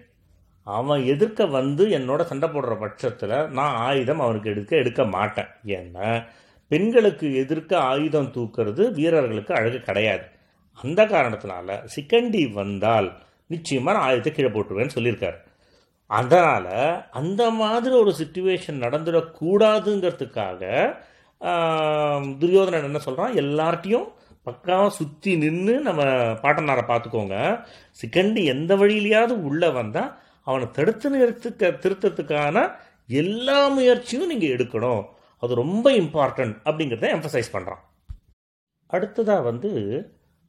[0.62, 5.46] அவன் எதிர்க்க வந்து என்னோட சண்டை போடுற பட்சத்தில் நான் ஆயுதம் அவனுக்கு எடுக்க எடுக்க மாட்டேன்.
[5.66, 6.24] ஏன்னா
[6.70, 10.24] பெண்களுக்கு எதிர்க்க ஆயுதம் தூக்கிறது வீரர்களுக்கு அழகு கிடையாது.
[10.78, 13.08] அந்த காரணத்தினால சிக்கண்டி வந்தால்
[13.52, 15.38] நிச்சயமாக நான் ஆயுதத்தை கீழே போட்டுருவேன்னு சொல்லியிருக்காரு.
[16.10, 16.72] அதனால்
[17.20, 20.62] அந்த மாதிரி ஒரு சுச்சுவேஷன் நடந்துடக்கூடாதுங்கிறதுக்காக
[22.42, 24.06] துரியோதனன் என்ன சொல்கிறான் எல்லார்ட்டையும்
[24.46, 26.02] பக்காவாக சுற்றி நின்று நம்ம
[26.42, 27.36] பாட்டனாரை பார்த்துக்கோங்க.
[28.00, 30.12] சிக்கண்டி எந்த வழியிலையாவது உள்ளே வந்தால்
[30.46, 32.56] அவனை தடுத்து நிறுத்துக்க திருத்தத்துக்கான
[33.22, 35.02] எல்லா முயற்சியும் நீங்கள் எடுக்கணும்.
[35.43, 37.81] அது ரொம்ப இம்பார்ட்டன்ட் அப்படிங்கிறத எம்ஃபசைஸ் பண்ணுறான்
[38.89, 39.71] அடுத்ததாக வந்து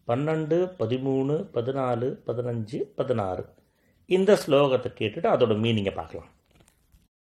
[0.08, 3.44] பன்னெண்டு பதிமூணு பதினாலு பதினஞ்சு பதினாறு
[4.08, 6.30] இந்த ஸ்லோகத்தை கேட்டுட்டு அதோட மீனிங்கை பார்க்கலாம்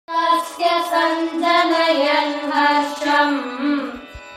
[0.08, 3.34] तस्य सञ्जनयन् हर्षम्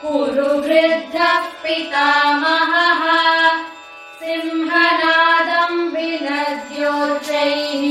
[0.00, 1.30] कुरु वृद्धः
[1.62, 3.04] पितामहः
[4.20, 7.84] सिंहनादम् विनद्योच्चैः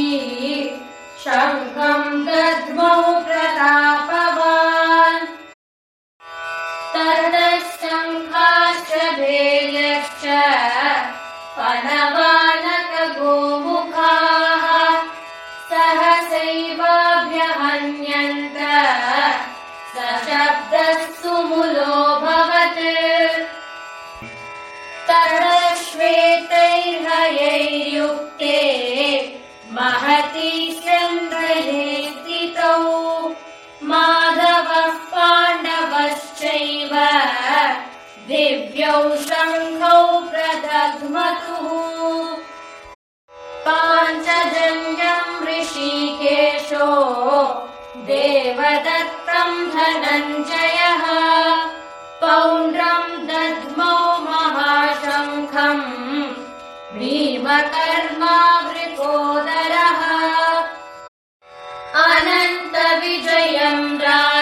[1.24, 2.94] शङ्खम् दद्मौ
[3.26, 4.35] प्रतापवान्
[38.57, 39.97] दिव्यौ शङ्खौ
[40.33, 41.67] प्रदध्मतुः
[43.67, 46.87] पाञ्चजन्यम् ऋषिकेशो
[48.11, 51.05] देवदत्तम् धनञ्जयः।
[52.23, 55.85] पौण्ड्रम् दद्मौ महाशङ्खम्
[56.97, 57.61] भीमकर्मावृकोदरः।
[62.07, 64.36] अनन्तविजयम् राजा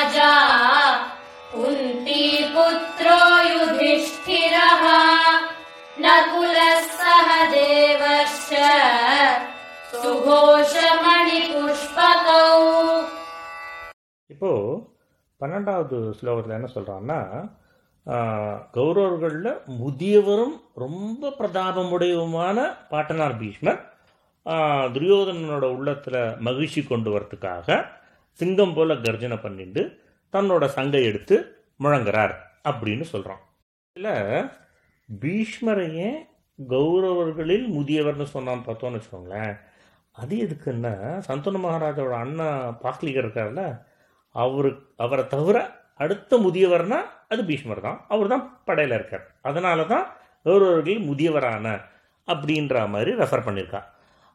[14.30, 14.50] இப்போ
[15.40, 17.18] பன்னெண்டாவது ஸ்லோகத்தில் என்ன சொல்கிறான்னா
[18.70, 22.56] கௌரவர்களில் முதியவரும் ரொம்ப பிரதாபமுடையவுமான
[22.88, 23.80] பாட்டனார் பீஷ்மர்
[24.92, 27.76] துரியோதனனோட உள்ளத்தில் மகிழ்ச்சி கொண்டு வரத்துக்காக
[28.38, 29.82] சிங்கம் போல கர்ஜனை பண்ணிட்டு
[30.34, 31.36] தன்னோட சங்கை எடுத்து
[31.80, 33.42] முழங்குறார் அப்படின்னு சொல்கிறான்
[33.96, 34.48] இதில்
[35.08, 36.10] பீஷ்மரையே
[36.58, 39.54] கௌரவர்களில் முதியவர்னு சொன்னான்னு பார்த்தோன்னு வச்சுக்கோங்களேன்.
[40.16, 40.92] அது எதுக்குன்னா
[41.28, 42.48] சந்தனு மகாராஜாவோட அண்ணா
[42.84, 43.62] பாக்லிகர் இருக்கார்ல
[44.34, 44.70] அவரு
[45.04, 45.56] அவரை தவிர
[46.02, 46.98] அடுத்த முதியவர்னா
[47.32, 47.98] அது பீஷ்மர் தான்.
[48.08, 49.24] அவர் தான் படையில் இருக்கார்.
[49.48, 50.06] அதனால தான்
[50.46, 51.66] கௌரவர்கள் முதியவரான
[52.28, 53.80] அப்படின்ற மாதிரி ரெஃபர் பண்ணியிருக்கா.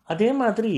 [0.10, 0.74] அதே மாதிரி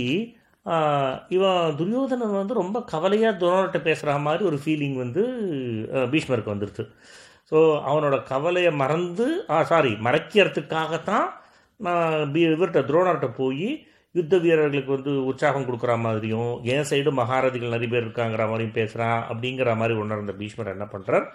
[1.36, 5.22] இவன் துரியோதனன் வந்து ரொம்ப கவலையாக துரோணர்கிட்ட பேசுகிற மாதிரி ஒரு ஃபீலிங் வந்து
[6.12, 6.84] பீஷ்மருக்கு வந்துடுச்சு
[7.52, 7.58] ஸோ
[7.90, 9.28] அவனோட கவலையை மறந்து
[9.72, 11.28] சாரி மறைக்கிறதுக்காகத்தான்
[11.80, 13.70] நான் பி இவர்கிட்ட துரோணர்கிட்ட போய்
[14.16, 19.76] யுத்த வீரர்களுக்கு வந்து உற்சாகம் கொடுக்குற மாதிரியும் என் சைடு மகாரதிகள் நிறைய பேர் இருக்காங்கிற மாதிரியும் பேசுகிறான் அப்படிங்கிற
[19.76, 21.28] மாதிரி உணர்ந்த பீஷ்மர் என்ன பண்ணுறார்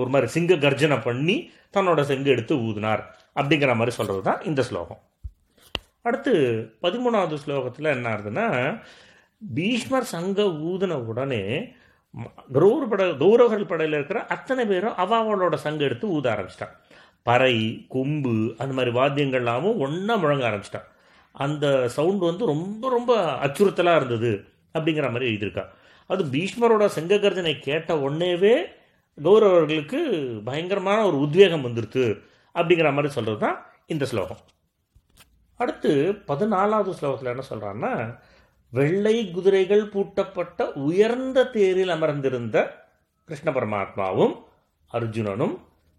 [0.00, 1.36] ஒரு மாதிரி சிங்க கர்ஜனை பண்ணி
[1.72, 3.02] தன்னோட செங்கு எடுத்து ஊதினார்
[3.36, 5.00] அப்படிங்கிற மாதிரி சொல்கிறது தான் இந்த ஸ்லோகம்.
[6.02, 6.32] அடுத்து
[6.82, 8.46] பதிமூணாவது ஸ்லோகத்தில் என்ன ஆகுதுன்னா
[9.54, 11.42] பீஷ்மர் சங்க ஊதின உடனே
[12.14, 16.74] ம- பட கௌரவர்கள் படையில் இருக்கிற அத்தனை பேரும் அவாவளோட சங்க எடுத்து ஊத ஆரம்பிச்சிட்டான்.
[17.22, 17.56] பறை
[17.88, 20.88] கொம்பு அந்த மாதிரி வாத்தியங்கள்லாமும் ஒன்றா முழங்க ஆரம்பிச்சிட்டான்.
[21.36, 23.12] அந்த சவுண்ட் வந்து ரொம்ப ரொம்ப
[23.46, 24.32] அச்சுறுத்தலாக இருந்தது
[24.74, 25.64] அப்படிங்கிற மாதிரி எழுதியிருக்கா.
[26.10, 28.54] அது பீஷ்மரோட செங்க கர்ஜனை கேட்ட உடனேவே
[29.18, 30.00] கௌரவர்களுக்கு
[30.44, 32.04] பயங்கரமான ஒரு உத்வேகம் வந்துருது
[32.54, 34.40] அப்படிங்கிற மாதிரி சொல்கிறது தான் இந்த ஸ்லோகம்.
[35.60, 35.90] அடுத்து
[36.26, 37.92] பதினாலாவது ஸ்லோகத்தில் என்ன சொல்கிறான்னா
[38.72, 42.56] வெள்ளை குதிரைகள் பூட்டப்பட்ட உயர்ந்த தேரில் அமர்ந்திருந்த
[43.28, 44.34] கிருஷ்ண பரமாத்மாவும்
[44.90, 45.54] அர்ஜுனனும்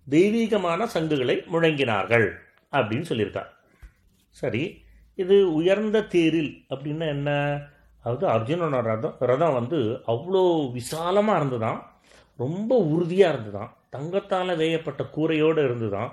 [0.07, 2.27] தெய்வீகமான சங்குகளை முழங்கினார்கள்
[2.73, 3.49] அப்படின்னு சொல்லியிருக்கார்
[4.29, 4.63] சரி
[5.17, 7.31] இது உயர்ந்த தேரில் அப்படின்னா என்ன?
[8.03, 9.79] அதாவது அர்ஜுனனோட ரதம் ரதம் வந்து
[10.13, 10.41] அவ்வளோ
[10.77, 11.79] விசாலமாக இருந்துதான்
[12.39, 16.11] ரொம்ப உறுதியாக இருந்துதான் தங்கத்தால் வேயப்பட்ட கூரையோடு இருந்துதான்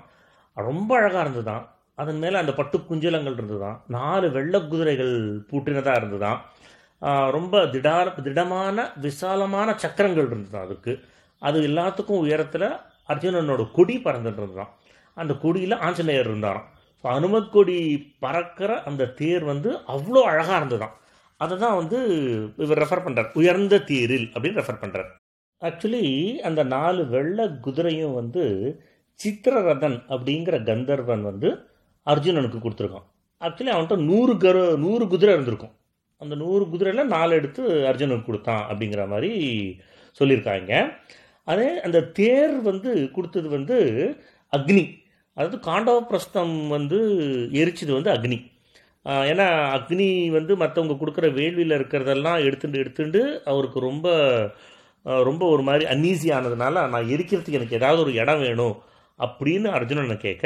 [0.57, 1.63] ரொம்ப அழகாக இருந்துதான்
[1.97, 5.13] அதன் மேலே அந்த பட்டு குஞ்சலங்கள் இருந்துதான் நாலு வெள்ளை குதிரைகள்
[5.49, 6.39] பூட்டினதாக இருந்துதான்
[7.37, 10.93] ரொம்ப திடார திடமான விசாலமான சக்கரங்கள் இருந்துதான் அதுக்கு.
[11.41, 12.67] அது எல்லாத்துக்கும் உயரத்தில்
[13.11, 14.71] அர்ஜுனனோட கொடி பறந்துட்டு இருந்தான்
[15.17, 16.67] அந்த கொடியில் ஆஞ்சநேயர் இருந்தாராம்.
[17.05, 17.79] இப்போ அனுமத் கொடி
[18.19, 20.95] பறக்கிற அந்த தேர் வந்து அவ்வளோ அழகாக இருந்ததுதான்
[21.39, 21.97] அதை தான் வந்து
[22.57, 25.09] இவர் ரெஃபர் பண்ணுறார் உயர்ந்த தேரில் அப்படின்னு ரெஃபர் பண்ணுறார்
[25.61, 26.01] ஆக்சுவலி
[26.41, 28.45] அந்த நாலு வெள்ளை குதிரையும் வந்து
[29.19, 31.51] சித்திரரதன் அப்படிங்கிற கந்தர்வன் வந்து
[32.07, 33.07] அர்ஜுனனுக்கு கொடுத்துருக்கான்.
[33.41, 35.75] ஆக்சுவலி அவன்கிட்ட நூறு கரு நூறு குதிரை இருந்திருக்கும்.
[36.21, 39.33] அந்த நூறு குதிரையில் நாலு எடுத்து அர்ஜுனனுக்கு கொடுத்தான் அப்படிங்கிற மாதிரி
[40.19, 40.73] சொல்லியிருக்காங்க.
[41.43, 43.79] அதே அந்த தேர் வந்து கொடுத்தது வந்து
[44.53, 44.85] அக்னி.
[45.37, 46.99] அதாவது காண்டவ பிரஸ்தம் வந்து
[47.61, 48.37] எரிச்சது வந்து அக்னி.
[49.31, 53.21] ஏன்னா அக்னி வந்து மற்றவங்க கொடுக்குற வேள்வியில் இருக்கிறதெல்லாம் எடுத்துட்டு எடுத்துட்டு
[53.51, 54.07] அவருக்கு ரொம்ப
[55.29, 58.75] ரொம்ப ஒரு மாதிரி அன்ஈஸி ஆனதுனால நான் எரிக்கிறதுக்கு எனக்கு ஏதாவது ஒரு இடம் வேணும்
[59.19, 60.45] அப்படின்னு அர்ஜுனனை கேட்க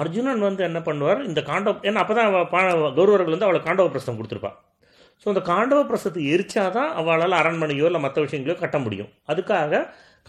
[0.00, 1.20] அர்ஜுனன் வந்து என்ன பண்ணுவார்?
[1.30, 2.32] இந்த காண்டவ ஏன்னா அப்போ தான்
[2.96, 4.56] கௌரவர்கள் வந்து அவளை காண்டவ பிரஸ்தம் கொடுத்துருப்பாள்
[5.22, 9.10] ஸோ அந்த காண்டவ பிரசத்தை எரிச்சாதான் அவளால் அரண்மனையோ இல்லை மற்ற விஷயங்களையோ கட்ட முடியும்.
[9.32, 9.72] அதுக்காக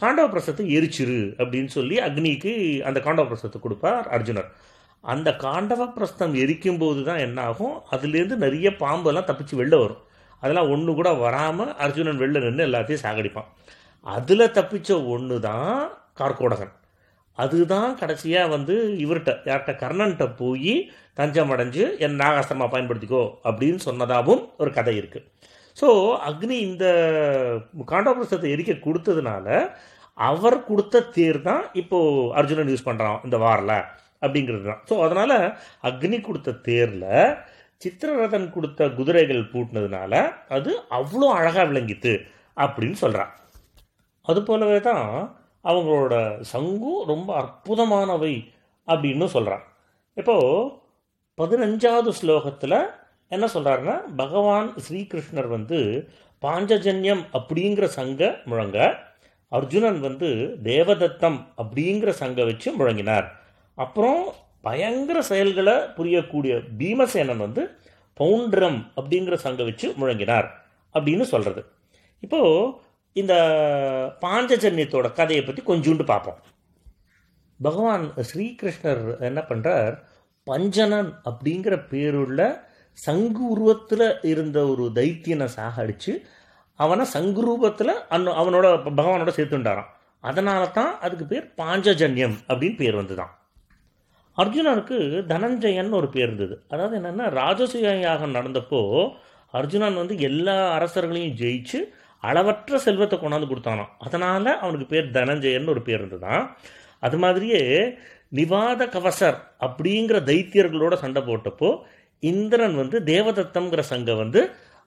[0.01, 2.53] காண்டவ பிரசத்தை எரிச்சிரு அப்படின்னு சொல்லி அக்னிக்கு
[2.87, 4.49] அந்த காண்டவ பிரசத்தை கொடுப்பார் அர்ஜுனர்.
[5.03, 10.01] அந்த காண்டவ பிரஸ்தம் எரிக்கும் போது தான் என்ன ஆகும் அதுலேருந்து நிறைய பாம்பெல்லாம் தப்பிச்சு வெளில வரும்.
[10.43, 13.49] அதெல்லாம் ஒன்று கூட வராமல் அர்ஜுனன் வெளில நின்று எல்லாத்தையும் சாகடிப்பான்.
[14.05, 15.79] அதில் தப்பிச்ச ஒன்று தான்
[16.19, 16.73] கார்கோடகன்.
[17.37, 20.73] அதுதான் கடைசியாக வந்து இவர்கிட்ட யார்கிட்ட கர்ணன்கிட்ட போய்
[21.19, 25.25] தஞ்சம் அடைஞ்சு என் நாகாஸ்திரமா பயன்படுத்திக்கோ அப்படின்னு சொன்னதாகவும் ஒரு கதை இருக்குது
[25.77, 25.87] ஸோ
[26.25, 26.85] அக்னி இந்த
[27.87, 29.47] காண்டோபிரசத்தை எரிக்க கொடுத்ததுனால
[30.17, 33.77] அவர் கொடுத்த தேர் தான் இப்போது அர்ஜுனன் யூஸ் பண்ணுறான் இந்த வாரில்
[34.21, 34.81] அப்படிங்கிறது தான்.
[34.89, 35.35] ஸோ அதனால்
[35.83, 37.09] அக்னி கொடுத்த தேரில்
[37.81, 40.13] சித்திரரதன் கொடுத்த குதிரைகள் பூட்டினதுனால
[40.47, 42.13] அது அவ்வளோ அழகாக விளங்கித்து
[42.57, 43.33] அப்படின்னு சொல்கிறான்
[44.25, 45.05] அது போலவே தான்
[45.65, 46.13] அவங்களோட
[46.51, 48.33] சங்கும் ரொம்ப அற்புதமானவை
[48.87, 49.65] அப்படின்னு சொல்கிறான்
[50.17, 50.69] இப்போது
[51.37, 52.77] பதினஞ்சாவது ஸ்லோகத்தில்
[53.31, 56.09] என்ன சொல்கிறாருன்னா பகவான் ஸ்ரீகிருஷ்ணர் வந்து
[56.43, 58.77] பாஞ்சஜன்யம் அப்படிங்கிற சங்க முழங்க
[59.51, 63.27] அர்ஜுனன் வந்து தேவதத்தம் அப்படிங்கிற சங்க வச்சு முழங்கினார்.
[63.75, 67.63] அப்புறம் பயங்கர செயல்களை புரியக்கூடிய பீமசேனன் வந்து
[68.19, 70.47] பவுண்ட்ரம் அப்படிங்கிற சங்க வச்சு முழங்கினார்
[70.95, 71.61] அப்படின்னு சொல்கிறது
[72.19, 72.73] இப்போது
[73.13, 73.33] இந்த
[74.21, 76.39] பாஞ்சஜன்யத்தோட கதையை பற்றி கொஞ்சோண்டு பார்ப்போம்.
[77.61, 79.95] பகவான் ஸ்ரீகிருஷ்ணர் என்ன பண்ணுறார்
[80.47, 82.41] பஞ்சனன் அப்படிங்கிற பேருள்ள
[82.97, 86.21] சங்கு உருவத்தில் இருந்த ஒரு தைத்தியனை சாகடிச்சு
[86.75, 89.85] அவனை சங்கு ரூபத்தில் அன் அவனோட பகவானோட சேர்த்துண்டாரான்
[90.21, 93.33] அதனால தான் அதுக்கு பேர் பாஞ்சஜன்யம் அப்படின்னு பேர் வந்துதான்
[94.37, 96.63] அர்ஜுனனுக்கு தனஞ்சயன் ஒரு பேர் இருந்தது.
[96.67, 99.11] அதாவது என்னென்னா ராஜசூய யாகம் நடந்தப்போ
[99.53, 105.99] அர்ஜுனன் வந்து எல்லா அரசர்களையும் ஜெயிச்சு அளவற்ற செல்வத்தை கொண்டாந்து கொடுத்தானோ அதனால் அவனுக்கு பேர் தனஞ்சயன் ஒரு பேர்
[105.99, 106.55] இருந்ததுதான்
[106.99, 107.97] அது மாதிரியே
[108.35, 111.79] நிவாத கவசர் அப்படிங்கிற தைத்தியர்களோட சண்டை போட்டப்போ
[112.31, 114.41] இந்திரன் வந்து தேவதத்தம்ங்கிற சங்கம் வந்து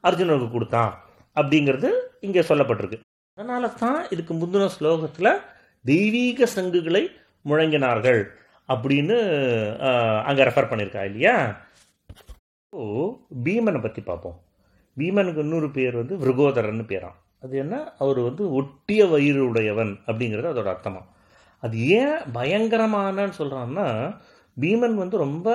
[0.05, 0.93] அர்ஜுனனுக்கு கொடுத்தான்.
[1.37, 1.89] அப்படிங்கிறது
[2.27, 2.99] இங்கே சொல்லப்பட்டிருக்கு.
[3.39, 5.33] அதனால தான் இதுக்கு முந்தின ஸ்லோகத்தில்
[5.85, 7.03] தெய்வீக சங்குகளை
[7.49, 8.23] முழங்கினார்கள்
[8.69, 9.17] அப்படின்னு
[10.29, 11.37] அங்கே ரெஃபர் பண்ணியிருக்கா இல்லையா?
[12.73, 12.83] ஓ
[13.45, 14.39] பீமனை பற்றி பார்ப்போம்.
[14.97, 17.75] பீமனுக்கு இன்னொரு பேர் வந்து விருகோதரன் பேரான் அது என்ன?
[18.03, 21.07] அவர் வந்து ஒட்டிய வயிறு உடையவன் அப்படிங்கிறது அதோட அர்த்தமாக
[21.63, 23.87] அது ஏன் பயங்கரமானன்னு சொல்கிறான்னா
[24.57, 25.49] பீமன் வந்து ரொம்ப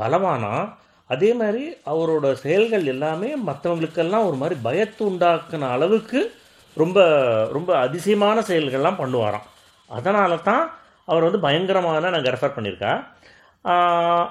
[0.00, 0.54] பலவானா
[1.10, 6.20] அதே மாதிரி அவரோட செயல்கள் எல்லாமே மற்றவங்களுக்கெல்லாம் ஒரு மாதிரி பயத்து உண்டாக்குன அளவுக்கு
[6.76, 6.98] ரொம்ப
[7.56, 9.46] ரொம்ப அதிசயமான செயல்கள்லாம் பண்ணுவாராம்.
[9.90, 10.64] அதனால தான்
[11.10, 12.92] அவர் வந்து பயங்கரமான நாங்கள் ரெஃபர் பண்ணியிருக்கா.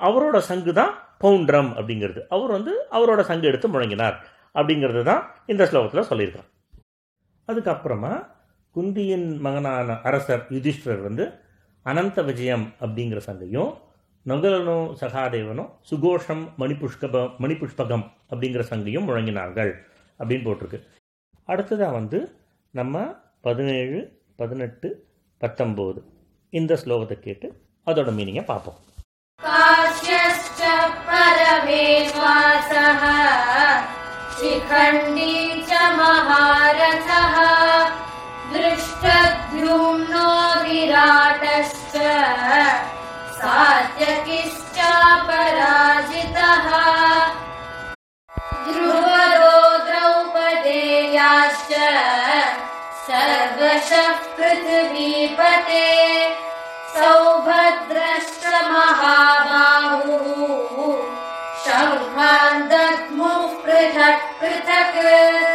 [0.08, 2.22] அவரோட சங்கு தான் பவுண்ட்ரம் அப்படிங்கிறது.
[2.36, 4.18] அவர் வந்து அவரோட சங்கு எடுத்து முழங்கினார்
[4.56, 6.50] அப்படிங்கிறது தான் இந்த ஸ்லோகத்தில் சொல்லியிருக்கார்.
[7.48, 8.14] அதுக்கப்புறமா
[8.76, 11.26] குந்தியின் மகனான அரசர் யுதிஷ்டர் வந்து
[11.86, 13.72] அனந்த விஜயம் அப்படிங்கிற சங்கையும்
[14.27, 19.73] நகுலனும் சகாதேவனும் சுகோஷம் மணிபுஷ்கப மணிபுஷ்பகம் அப்படிங்கிற சங்கையும் முழங்கினார்கள்
[20.21, 20.81] அப்படின்னு போட்டிருக்கு
[21.49, 22.19] அடுத்ததாக வந்து
[22.75, 22.97] நம்ம
[23.41, 24.01] பதினேழு
[24.39, 24.89] பதினெட்டு
[25.41, 26.01] பத்தொம்போது
[26.53, 27.49] இந்த ஸ்லோகத்தை கேட்டு
[27.87, 28.79] அதோட மீனிங்கை பார்ப்போம்
[29.41, 30.61] काश्यश्च
[31.09, 33.03] परमेश्वासः
[34.39, 37.37] शिखण्डी च महारथः
[38.53, 40.27] दृष्टद्युम्नो
[40.65, 41.95] विराटश्च
[43.44, 44.78] सात्यकिश्च
[45.28, 46.68] पराजितः
[48.68, 51.74] ध्रुवरो द्रौपदेयाश्च
[53.08, 55.90] सर्वशः पृथिवीपते।
[56.96, 60.30] सौभद्रश्च महाबाहुः
[61.66, 65.53] शङ्खान् दद्मुः पृथक् पृथक्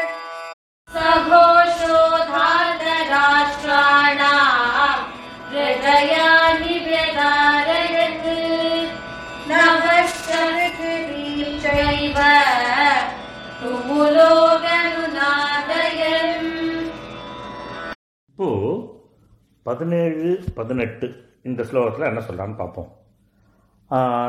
[18.29, 18.49] இப்போ
[19.67, 21.07] பதினேழு பதினெட்டு
[21.43, 22.89] இந்த ஸ்லோகத்தில் என்ன சொல்கிறான்னு பார்ப்போம்.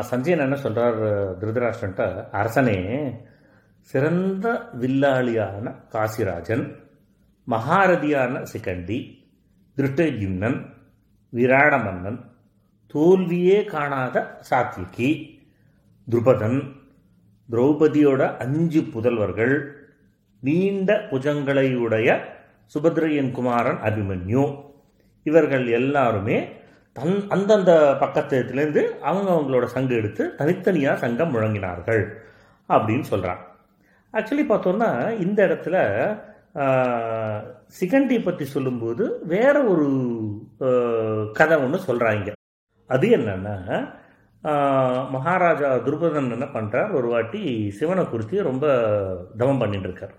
[0.02, 1.00] சஞ்சயன் என்ன சொல்கிறார்
[1.40, 2.78] திருதராஷ்டன்ட்ட அரசனே
[3.90, 4.48] சிறந்த
[4.80, 5.64] வில்லாளியான
[5.94, 6.66] காசிராஜன்
[7.48, 9.00] மகாரதியான சிகண்டி
[9.78, 10.60] திருஷ்டஜிம்னன்
[11.34, 12.20] விராடமன்னன்
[12.94, 14.18] தோல்வியே காணாத
[14.50, 15.10] சாத்விகி
[16.08, 16.60] துருபதன்
[17.50, 19.54] திரௌபதியோட அஞ்சு புதல்வர்கள்
[20.40, 22.10] நீண்ட புஜங்களையுடைய
[22.76, 24.44] சுபத்ரையன் குமாரன் அபிமன்யு.
[25.24, 26.38] இவர்கள் எல்லாருமே
[26.94, 32.04] தன் அந்தந்த பக்கத்திலேருந்து அவங்க அவங்களோட சங்கு எடுத்து தனித்தனியாக சங்கம் முழங்கினார்கள்
[32.70, 33.42] அப்படின்னு சொல்கிறான்
[34.14, 35.78] ஆக்சுவலி பார்த்தோன்னா இந்த இடத்துல
[37.80, 39.88] சிகண்டி பற்றி சொல்லும்போது வேற ஒரு
[41.34, 42.32] கதை ஒன்று சொல்கிறாங்க
[42.88, 43.56] அது என்னன்னா
[45.16, 47.42] மகாராஜா துருபதன் என்ன பண்ணுறார் ஒரு வாட்டி
[47.78, 48.66] சிவனை குறித்து ரொம்ப
[49.42, 50.14] தவம் பண்ணிட்டுருக்கார்.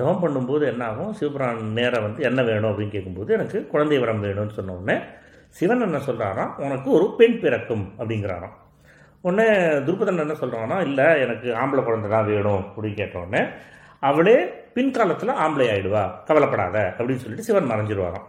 [0.00, 4.56] தவம் பண்ணும்போது என்ன ஆகும் சிவபுரான் நேரம் வந்து என்ன வேணும் அப்படின்னு கேட்கும்போது எனக்கு குழந்தை வரம் வேணும்னு
[4.58, 4.96] சொன்னோடனே
[5.58, 8.56] சிவன் என்ன சொல்கிறாராம் உனக்கு ஒரு பெண் பிறக்கும் அப்படிங்கிறாராம்.
[9.24, 9.46] உடனே
[9.86, 13.42] துருபதன் என்ன சொல்கிறான்னா இல்லை எனக்கு ஆம்பளை குழந்தை தான் வேணும் அப்படின்னு கேட்டோடனே
[14.08, 14.36] அவளே
[14.76, 18.26] பின்காலத்தில் ஆம்பளை ஆகிடுவா கவலைப்படாத அப்படின்னு சொல்லிட்டு சிவன் மறைஞ்சிருவாராம்.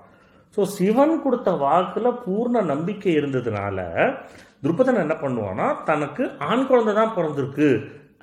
[0.57, 3.79] ஸோ சிவன் கொடுத்த வாக்கில் பூர்ண நம்பிக்கை இருந்ததுனால
[4.63, 7.67] துருபதன் என்ன பண்ணுவான்னா தனக்கு ஆண் குழந்தை தான் பிறந்திருக்கு.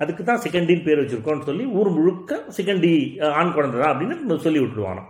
[0.01, 2.91] அதுக்கு தான் செகண்டின்னு பேர் வச்சுருக்கோன்னு சொல்லி ஊர் முழுக்க செகண்டி
[3.39, 5.03] ஆண் குழந்தை தான் அப்படின்னு சொல்லி விட்டுருவானா.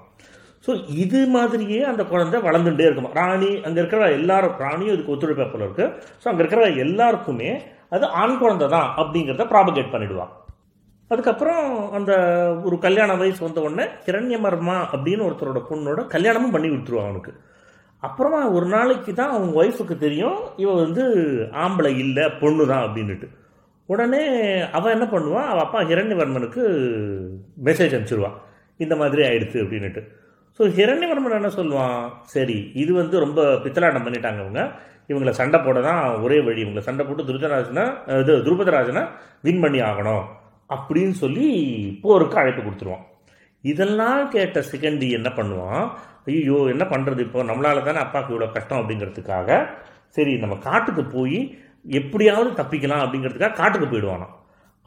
[0.66, 3.12] ஸோ இது மாதிரியே அந்த குழந்தை வளர்ந்துட்டே இருக்குமா?
[3.20, 5.86] ராணி அங்கே இருக்கிற எல்லாரும் ராணியும் இதுக்கு ஒத்துழைப்பா போல இருக்கு.
[6.22, 7.52] ஸோ அங்கே இருக்கிற எல்லாருக்குமே
[7.96, 10.32] அது ஆண் குழந்தை தான் அப்படிங்கிறத ப்ராபகேட் பண்ணிடுவான்.
[11.12, 11.66] அதுக்கப்புறம்
[11.98, 12.12] அந்த
[12.68, 17.34] ஒரு கல்யாண வயசு வந்த உடனே கிரண்யமர்மா அப்படின்னு ஒருத்தரோட பொண்ணோட கல்யாணமும் பண்ணி விட்டுருவான் அவனுக்கு.
[18.04, 21.04] அப்புறமா ஒரு நாளைக்கு தான் அவங்க ஒய்ஃபுக்கு தெரியும் இவ வந்து
[21.64, 23.28] ஆம்பளை இல்லை பொண்ணு தான் அப்படின்னுட்டு.
[23.90, 24.24] உடனே
[24.78, 26.64] அவன் என்ன பண்ணுவான் அவள் அப்பா ஹிரண்யவர்மனுக்கு
[27.68, 28.38] மெசேஜ் அனுப்பிச்சிடுவான்
[28.84, 30.02] இந்த மாதிரி ஆயிடுச்சு அப்படின்னுட்டு.
[30.60, 32.00] ஸோ ஹிரண்யவர்மன் என்ன சொல்லுவான்?
[32.36, 34.62] சரி இது வந்து ரொம்ப பித்தலாட்டம் பண்ணிட்டாங்க இவங்க.
[35.10, 36.60] இவங்களை சண்டை போட தான் ஒரே வழி.
[36.66, 37.86] இவங்களை சண்டை போட்டு துருதராஜனை
[38.22, 39.04] இது துருபதராஜனை
[39.48, 40.26] வின் பண்ணி ஆகணும்
[40.76, 41.48] அப்படின்னு சொல்லி
[42.04, 43.06] போருக்கு அழைப்பு கொடுத்துருவான்.
[43.64, 45.86] இதெல்லாம் கேட்ட சிகண்டி என்ன பண்ணுவான்?
[46.28, 47.40] ஐயோ என்ன பண்ணுறது இப்போ?
[47.44, 49.50] நம்மளால தானே அப்பாவுக்கு இவ்வளோ கஷ்டம் அப்படிங்கிறதுக்காக
[50.18, 51.40] சரி நம்ம காட்டுக்கு போய்
[51.86, 54.34] எப்படியாவது தப்பிக்கலாம் அப்படிங்கிறதுக்காக காட்டுக்கு போயிடுவானாம்.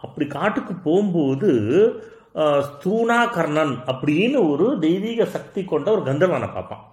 [0.01, 1.51] அப்படி காட்டுக்கு போகும்போது
[2.34, 2.64] ஆஹ்,
[3.34, 6.84] கர்ணன் அப்படின்னு ஒரு தெய்வீக சக்தி கொண்ட ஒரு கந்தர்வனை பார்ப்பான்.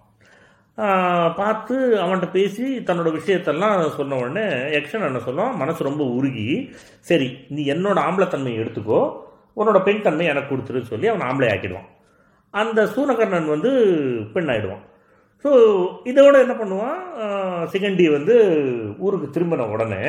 [1.38, 4.44] பார்த்து அவன்கிட்ட பேசி தன்னோட விஷயத்தெல்லாம் சொன்ன உடனே
[4.74, 5.56] யக்ஷன் என்ன சொல்லுவான்?
[5.62, 6.48] மனசு ரொம்ப உருகி
[7.08, 9.00] சரி நீ என்னோட ஆம்பளைத்தன்மையை எடுத்துக்கோ
[9.58, 11.88] உன்னோட பெண் தன்மை எனக்கு கொடுத்துருன்னு சொல்லி அவன் ஆம்பளை ஆக்கிடுவான்
[12.62, 13.72] அந்த சூனகர்ணன் வந்து
[14.36, 14.84] பெண்ணாயிடுவான்.
[15.44, 15.50] ஸோ
[16.12, 17.00] இதோட என்ன பண்ணுவான்?
[17.74, 18.36] சிகண்டி வந்து
[19.06, 20.02] ஊருக்கு திரும்பின உடனே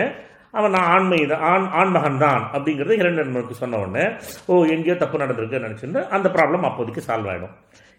[0.58, 4.04] அவன் நான் ஆண்மை தான் ஆண் ஆண்மகன் தான் அப்படிங்கிறது இரண்டனுக்கு சொன்ன உடனே
[4.50, 7.56] ஓ எங்கேயோ தப்பு நடந்திருக்குன்னு நினச்சிருந்து அந்த ப்ராப்ளம் அப்போதைக்கு சால்வ் ஆகிடும்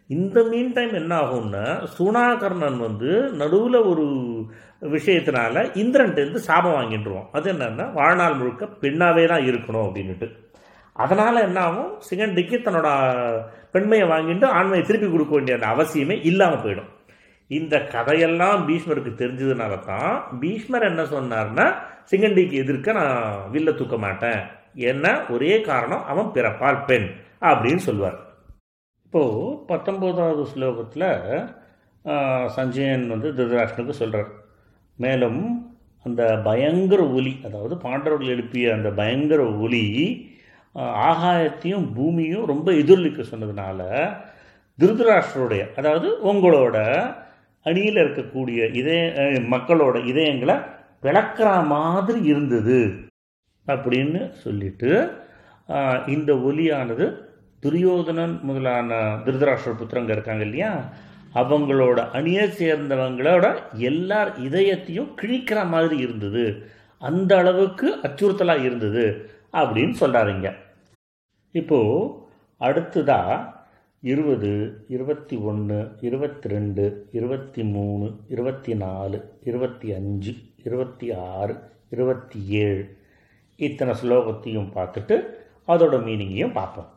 [0.09, 1.63] இந்த மீன் டைம் என்ன ஆகும்னா
[1.95, 4.05] சுனாகர்ணன் வந்து நடுவில் ஒரு
[4.95, 7.29] விஷயத்தினால இந்திரன்ட்டேருந்து சாபம் வாங்கிட்டுருவான்.
[7.37, 10.27] அது என்னென்னா வாழ்நாள் முழுக்க பெண்ணாகவே தான் இருக்கணும் அப்படின்னுட்டு.
[11.03, 11.91] அதனால் என்ன ஆகும்?
[12.07, 12.89] சிகண்டிக்கு தன்னோட
[13.73, 16.89] பெண்மையை வாங்கிட்டு ஆண்மையை திருப்பி கொடுக்க வேண்டிய அந்த அவசியமே இல்லாமல் போயிடும்.
[17.51, 20.11] இந்த கதையெல்லாம் பீஷ்மருக்கு தெரிஞ்சதுனால தான்
[20.41, 21.65] பீஷ்மர் என்ன சொன்னார்னா
[22.11, 23.21] சிகண்டிக்கு எதிர்க்க நான்
[23.53, 24.41] வில்ல தூக்க மாட்டேன்.
[24.91, 25.05] என்ன?
[25.29, 27.07] ஒரே காரணம் அவன் பிறப்பால் பெண்
[27.41, 28.19] அப்படின்னு சொல்லுவார்
[29.05, 31.07] இப்போது பத்தொம்போதாவது ஸ்லோகத்தில்
[32.55, 34.29] சஞ்சயன் வந்து திருதராஷ்டனுக்கு சொல்கிறார்
[34.99, 35.39] மேலும்
[36.05, 39.83] அந்த பயங்கர ஒலி அதாவது பாண்டவர்கள் எழுப்பிய அந்த பயங்கர ஒலி
[40.75, 43.79] ஆகாயத்தையும் பூமியும் ரொம்ப எதிரொலிக்க சொன்னதுனால
[44.79, 46.77] திருதராஷ்டருடைய அதாவது உங்களோட
[47.65, 49.01] அணியில் இருக்கக்கூடிய இதய
[49.49, 50.55] மக்களோட இதயங்களை
[51.03, 52.79] விளக்குற மாதிரி இருந்தது
[53.67, 54.91] அப்படின்னு சொல்லிட்டு
[56.07, 57.27] இந்த ஒலியானது
[57.63, 60.71] துரியோதனன் முதலான திருதராஷ்டிர புத்திரங்க இருக்காங்க இல்லையா?
[61.35, 63.45] அவங்களோட அணியை சேர்ந்தவங்களோட
[63.77, 66.45] எல்லார் இதயத்தையும் கிழிக்கிற மாதிரி இருந்தது.
[67.01, 69.03] அந்த அளவுக்கு அச்சுறுத்தலாக இருந்தது.
[69.53, 70.55] அப்படின்னு சொல்கிறாருங்க
[71.55, 72.23] இப்போது
[72.61, 73.57] அடுத்ததாக
[74.03, 82.97] இருபது இருபத்தி ஒன்று இருபத்தி ரெண்டு இருபத்தி மூணு இருபத்தி நாலு இருபத்தி அஞ்சு இருபத்தி ஆறு இருபத்தி ஏழு
[83.59, 85.37] இத்தனை ஸ்லோகத்தையும் பார்த்துட்டு
[85.67, 86.87] அதோட மீனிங்கையும் பார்ப்போம்.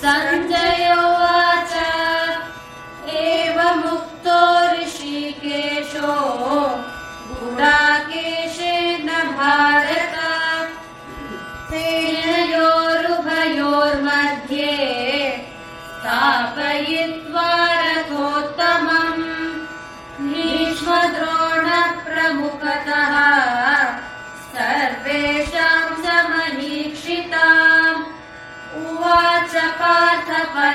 [0.00, 1.13] सञ्जय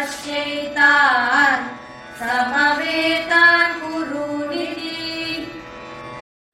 [0.09, 1.65] पश्यैतान्
[2.19, 4.95] समवेतान् कुरूनिति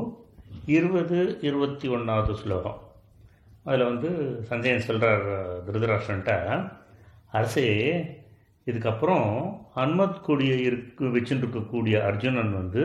[0.76, 2.78] இருபது இருபத்தி ஒன்றாவது ஸ்லோகம்
[3.67, 4.09] அதில் வந்து
[4.49, 5.27] சஞ்சயன் சொல்கிறார்
[5.67, 6.33] திருதராஷ்டன்ட்ட
[7.31, 7.67] அரசே
[8.67, 9.27] இதுக்கப்புறம்
[9.77, 12.83] ஹனுமத் கொடியை இருக்கு வச்சுட்டு அர்ஜுனன் வந்து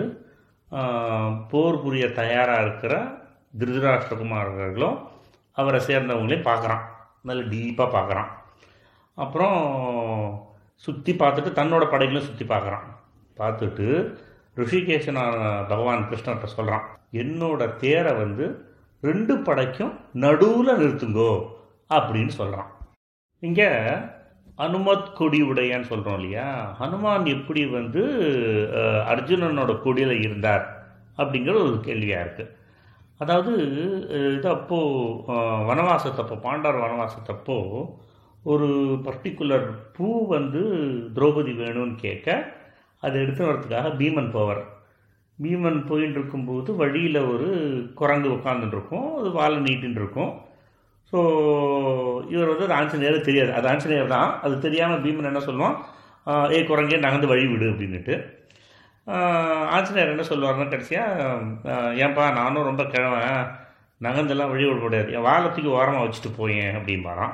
[1.51, 2.93] போர் புரிய தயாராக இருக்கிற
[3.59, 4.97] திருதராஷ்டிரகுமாரர்களும்
[5.57, 6.83] அவரை சேர்ந்தவங்களையும் பார்க்குறான்.
[7.21, 8.29] நல்ல டீப்பாக பார்க்குறான்.
[9.17, 9.57] அப்புறம்
[10.75, 12.85] சுற்றி பார்த்துட்டு தன்னோட படைகளையும் சுற்றி பார்க்குறான்.
[13.37, 13.87] பார்த்துட்டு
[14.57, 18.45] ரிஷிகேஷனான பகவான் கிருஷ்ணர்கிட்ட சொல்கிறான் என்னோட தேரை வந்து
[19.03, 21.31] ரெண்டு படைக்கும் நடுவில் நிறுத்துங்கோ
[21.89, 22.71] அப்படின்னு சொல்கிறான்
[23.43, 23.69] இங்கே
[24.59, 26.47] அனுமத் கொடி உடையான்னு சொல்கிறோம் இல்லையா?
[26.79, 28.01] ஹனுமான் எப்படி வந்து
[29.07, 30.65] அர்ஜுனனோட கொடியில் இருந்தார்
[31.17, 32.53] அப்படிங்கிற ஒரு கேள்வியாக இருக்குது
[33.19, 33.51] அதாவது
[34.37, 35.23] இது அப்போது
[35.69, 37.57] வனவாசத்தப்போ பாண்டார் வனவாசத்தப்போ
[38.45, 38.67] ஒரு
[39.05, 40.61] பர்டிகுலர் பூ வந்து
[41.13, 42.27] திரௌபதி வேணும்னு கேட்க
[43.03, 44.63] அதை எடுத்து வரதுக்காக பீமன் போவார்.
[45.43, 47.49] பீமன் போயின்னு இருக்கும்போது வழியில் ஒரு
[47.99, 50.31] குரங்கு உட்காந்துட்டு இருக்கும் அது வாழை நீட்டின்னு இருக்கும்
[51.11, 51.19] ஸோ
[52.33, 53.51] இவர் வந்து அது ஆஞ்சநேயர் தெரியாது.
[53.57, 54.29] அது ஆஞ்சநேயர் தான்.
[54.45, 55.75] அது தெரியாமல் பீமன் என்ன சொல்லுவான்?
[56.55, 58.15] ஏ குரங்கே நகர்ந்து வழி விடு அப்படின்னுட்டு.
[59.77, 61.27] ஆஞ்சநேயர் என்ன சொல்லுவார்னா கடைசியாக
[62.03, 63.47] ஏன்பா நானும் ரொம்ப கிழவன்.
[64.07, 65.09] நகர்ந்தெல்லாம் வழி விட முடியாது.
[65.15, 67.33] என் வாழத்துக்கு ஓரமாக வச்சுட்டு போயேன் அப்படிம்பாரான்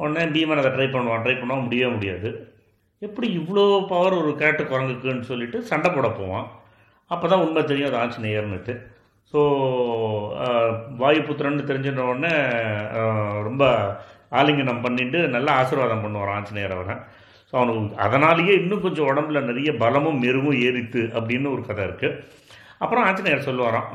[0.00, 1.22] உடனே பீமன் அதை ட்ரை பண்ணுவான்.
[1.24, 2.30] ட்ரை பண்ணால் முடியவே முடியாது.
[3.06, 6.46] எப்படி இவ்வளோ பவர் ஒரு கேட்டு குரங்குக்குன்னு சொல்லிட்டு சண்டை போட போவான்.
[7.10, 8.74] அப்போ தான் உண்மை தெரியும் அது ஆஞ்சநேயர்னுட்டு.
[9.32, 9.40] ஸோ
[11.02, 12.32] வாயுபுத்திரன்னு தெரிஞ்சின்ற உடனே
[13.48, 13.64] ரொம்ப
[14.40, 16.96] ஆலிங்கனம் பண்ணிட்டு நல்லா ஆசீர்வாதம் பண்ணுவார் ஆஞ்சநேயர் அவரை.
[17.50, 22.18] ஸோ அவனுக்கு அதனாலேயே இன்னும் கொஞ்சம் உடம்புல நிறைய பலமும் மெருகும் ஏறித்து அப்படின்னு ஒரு கதை இருக்குது
[22.82, 23.88] அப்புறம் ஆஞ்சநேயர் சொல்லுவாராம்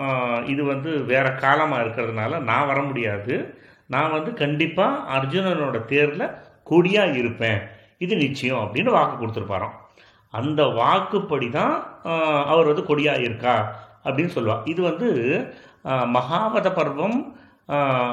[0.54, 3.36] இது வந்து வேறு காலமாக இருக்கிறதுனால நான் வர முடியாது.
[3.94, 6.34] நான் வந்து கண்டிப்பாக அர்ஜுனனோட தேரில்
[6.72, 7.60] கொடியாக இருப்பேன்.
[8.06, 9.76] இது நிச்சயம் அப்படின்னு வாக்கு கொடுத்துருப்பாராம்.
[10.34, 11.76] அந்த வாக்குப்படி தான்
[12.52, 13.56] அவர் வந்து கொடியாக இருக்கா
[14.06, 15.10] அப்படின்னு சொல்லுவாள் இது வந்து
[16.18, 17.18] மகாவத பர்வம்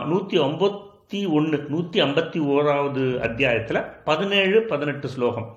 [0.09, 5.49] நூற்றி ஐம்பத்தி ஒன்று நூற்றி ஐம்பத்தி ஓராவது அத்தியாயத்தில் பதினேழு பதினெட்டு ஸ்லோகம்.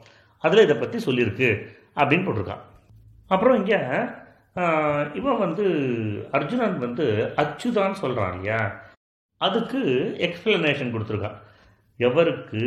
[0.44, 1.50] அதில் இதை பற்றி சொல்லியிருக்கு
[1.96, 2.64] அப்படின்னு போட்டிருக்கான்
[3.32, 3.80] அப்புறம் இங்கே
[5.20, 5.66] இவன் வந்து
[6.32, 7.06] அர்ஜுனன் வந்து
[7.44, 8.60] அச்சுதான்னு சொல்கிறான் இல்லையா?
[9.42, 9.82] அதுக்கு
[10.28, 11.40] எக்ஸ்பிளனேஷன் கொடுத்துருக்கான்
[12.00, 12.62] எவருக்கு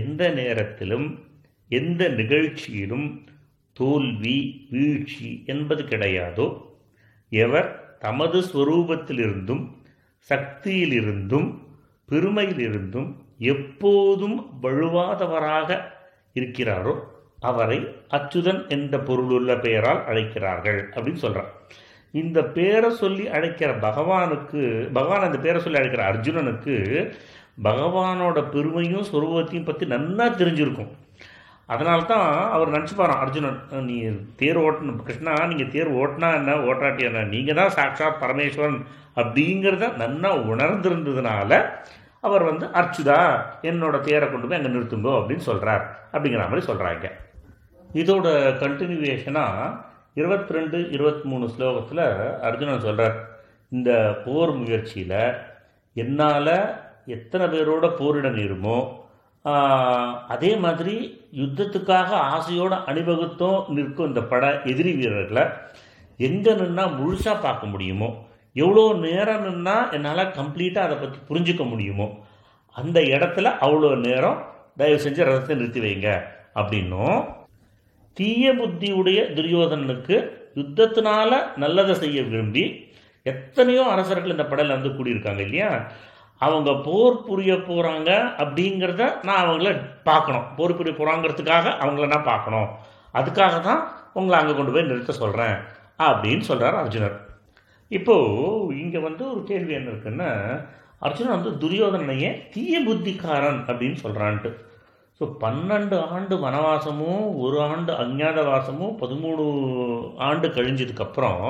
[0.00, 1.06] எந்த நேரத்திலும்
[1.70, 3.06] எந்த நிகழ்ச்சியிலும்
[3.78, 4.38] தோல்வி
[4.70, 6.46] வீழ்ச்சி என்பது கிடையாதோ
[7.32, 7.68] எவர்
[7.98, 9.62] தமது ஸ்வரூபத்திலிருந்தும்
[10.30, 11.48] சக்தியிலிருந்தும்
[12.08, 13.08] பெருமையிலிருந்தும்
[13.52, 15.70] எப்போதும் வழுவாதவராக
[16.34, 16.94] இருக்கிறாரோ
[17.40, 17.78] அவரை
[18.10, 21.50] அச்சுதன் என்ற பொருளுள்ள பெயரால் அழைக்கிறார்கள் அப்படின்னு சொல்றார்
[22.14, 24.60] இந்த பேரை சொல்லி அழைக்கிற பகவானுக்கு
[24.92, 26.76] பகவான் அந்த பேரை சொல்லி அழைக்கிற அர்ஜுனனுக்கு
[27.62, 30.90] பகவானோட பெருமையும் சொரூபத்தையும் பற்றி நன்னா தெரிஞ்சிருக்கும்.
[31.68, 33.58] அதனால தான் அவர் நினச்சிப்பாராம் அர்ஜுனன்
[33.88, 33.96] நீ
[34.40, 35.00] தேர் ஓட்டணும்.
[35.06, 36.54] கிருஷ்ணா நீங்கள் தேர் ஓட்டினா என்ன?
[36.68, 37.24] ஓட்டாட்டி என்ன?
[37.34, 38.78] நீங்கள் தான் சாட்சாத் பரமேஸ்வரன்.
[39.20, 41.52] அப்படிங்கிறத நன்னா உணர்ந்திருந்ததுனால
[42.24, 43.18] அவர் வந்து அர்ச்சுதா
[43.62, 47.06] என்னோட தேரை கொண்டு போய் அங்கே நிறுத்துங்கோ அப்படின்னு சொல்கிறார் அப்படிங்கிற மாதிரி சொல்கிறாங்க
[47.90, 48.28] இதோட
[48.62, 49.68] கண்டினியூவேஷனாக
[50.16, 52.04] இருபத்தி ரெண்டு இருபத்தி மூணு ஸ்லோகத்தில்
[52.48, 53.16] அர்ஜுனன் சொல்கிறார்
[53.72, 53.90] இந்த
[54.24, 55.18] போர் முயற்சியில்
[55.96, 56.54] என்னால்
[57.16, 58.78] எத்தனை பேரோட போரிட நேருமோ
[60.34, 60.94] அதே மாதிரி
[61.40, 65.44] யுத்தத்துக்காக ஆசையோடு அணிவகுத்தோம் நிற்கும் இந்த பட எதிரி வீரர்களை
[66.18, 68.08] எங்கே நின்னா முழுசாக பார்க்க முடியுமோ?
[68.56, 72.06] எவ்வளோ நேரம் நின்னா என்னால் கம்ப்ளீட்டாக அதை பற்றி புரிஞ்சுக்க முடியுமோ?
[72.76, 74.38] அந்த இடத்துல அவ்வளோ நேரம்
[74.76, 76.08] தயவு செஞ்சு ரதத்தை நிறுத்தி வைங்க
[76.60, 77.18] அப்படின்னும்.
[78.16, 80.16] தீய புத்தியுடைய துரியோதனனுக்கு
[80.56, 82.64] யுத்தத்தினால நல்லதை செய்ய விரும்பி
[83.26, 85.70] எத்தனையோ அரசர்கள் இந்த படையில் வந்து கூடியிருக்காங்க இல்லையா?
[86.40, 88.10] அவங்க போர் புரிய போகிறாங்க
[88.42, 89.70] அப்படிங்கிறத நான் அவங்கள
[90.02, 90.46] பார்க்கணும்.
[90.58, 92.68] போர் புரிய போகிறாங்கிறதுக்காக அவங்கள நான் பார்க்கணும்.
[93.14, 93.80] அதுக்காக தான்
[94.12, 95.56] உங்களை அங்கே கொண்டு போய் நிறுத்த சொல்கிறேன்
[96.08, 97.16] அப்படின்னு சொல்கிறார் அர்ஜுனர்.
[97.90, 100.30] இப்போது இங்கே வந்து ஒரு கேள்வி என்ன இருக்குன்னா
[101.02, 104.50] அர்ஜுனன் வந்து துரியோதனையே தீய புத்திக்காரன் அப்படின்னு சொல்கிறான்ட்டு
[105.20, 109.44] ஸோ பன்னெண்டு ஆண்டு வனவாசமும் ஒரு ஆண்டு அஞ்ஞாதவாசமும் பதிமூணு
[110.18, 111.42] ஆண்டு கழிஞ்சதுக்கப்புறம்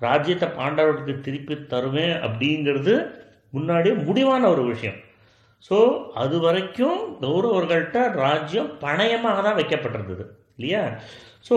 [0.00, 2.94] ராஜ்யத்தை பாண்டவர்களுக்கு திருப்பி தருவேன் அப்படிங்கிறது
[3.52, 4.98] முன்னாடியே முடிவான ஒரு விஷயம்.
[5.70, 5.76] ஸோ
[6.14, 10.24] அது வரைக்கும் கௌரவர்கள்ட்ட ராஜ்யம் பணயமாக தான் வைக்கப்பட்டிருந்தது.
[10.56, 10.82] இல்லையா?
[11.48, 11.56] ஸோ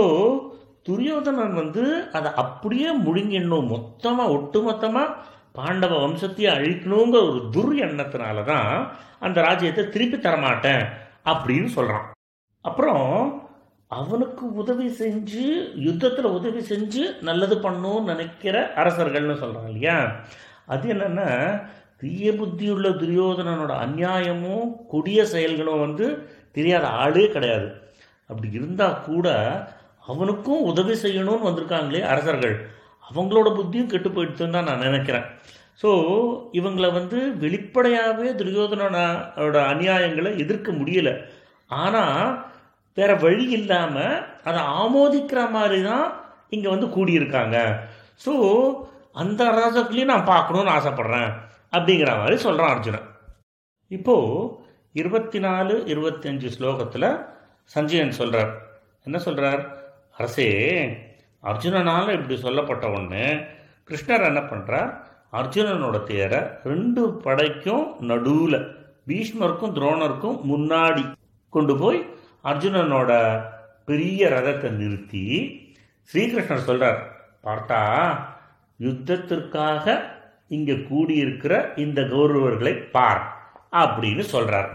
[0.87, 1.83] துரியோதனன் வந்து
[2.17, 3.71] அதை அப்படியே முழுங்கிடணும்.
[3.75, 5.15] மொத்தமாக ஒட்டுமொத்தமாக
[5.53, 8.69] பாண்டவ வம்சத்தையே அழிக்கணுங்கிற ஒரு துர் எண்ணத்தினால தான்
[9.19, 10.83] அந்த ராஜ்யத்தை திருப்பி தரமாட்டேன்
[11.31, 12.07] அப்படின்னு சொல்கிறான்
[12.65, 13.07] அப்புறம்
[13.91, 15.45] அவனுக்கு உதவி செஞ்சு
[15.87, 19.97] யுத்தத்தில் உதவி செஞ்சு நல்லது பண்ணணும்னு நினைக்கிற அரசர்கள்னு சொல்கிறான் இல்லையா?
[20.67, 21.29] அது என்னென்னா
[22.01, 26.05] தீய புத்தியுள்ள துரியோதனனோட அநியாயமும் கொடிய செயல்களும் வந்து
[26.57, 27.67] தெரியாத ஆளே கிடையாது.
[28.29, 29.27] அப்படி இருந்தால் கூட
[30.11, 32.55] அவனுக்கும் உதவி செய்யணும்னு வந்திருக்காங்களே அரசர்கள்.
[33.09, 35.25] அவங்களோட புத்தியும் கெட்டு போயிடுச்சுன்னு தான் நான் நினைக்கிறேன்.
[35.81, 35.89] ஸோ
[36.59, 41.13] இவங்களை வந்து வெளிப்படையாகவே துரியோதனோட அநியாயங்களை எதிர்க்க முடியலை.
[41.83, 42.21] ஆனால்
[42.97, 46.05] வேற வழி இல்லாமல் அதை ஆமோதிக்கிற மாதிரி தான்
[46.55, 47.57] இங்கே வந்து கூடியிருக்காங்க.
[48.25, 48.33] ஸோ
[49.23, 51.29] அந்த ராஜாக்களையும் நான் பார்க்கணுன்னு ஆசைப்பட்றேன்.
[51.74, 53.07] அப்படிங்கிற மாதிரி சொல்கிறான் அர்ஜுனன்.
[53.91, 54.45] இப்போது
[54.95, 57.09] இருபத்தி நாலு இருபத்தஞ்சு ஸ்லோகத்தில்
[57.72, 58.51] சஞ்சயன் சொல்கிறார்
[59.05, 59.61] என்ன சொல்கிறார்
[60.18, 60.47] அரசே
[61.43, 63.24] அர்ஜுனனால் இப்படி சொல்லப்பட்ட ஒன்று
[63.89, 64.91] கிருஷ்ணர் என்ன பண்ணுறார்
[65.34, 68.59] அர்ஜுனனோட தேரை ரெண்டு படைக்கும் நடுவில்
[69.07, 71.03] பீஷ்மருக்கும் துரோணருக்கும் முன்னாடி
[71.53, 71.99] கொண்டு போய்
[72.43, 73.11] அர்ஜுனனோட
[73.86, 75.26] பெரிய ரதத்தை நிறுத்தி
[76.09, 76.99] ஸ்ரீகிருஷ்ணர் சொல்கிறார்
[77.43, 77.82] பார்த்தா
[78.80, 79.86] யுத்தத்திற்காக
[80.47, 83.21] இங்கே கூடியிருக்கிற இந்த கௌரவர்களை பார்
[83.71, 84.69] அப்படின்னு சொல்றார்.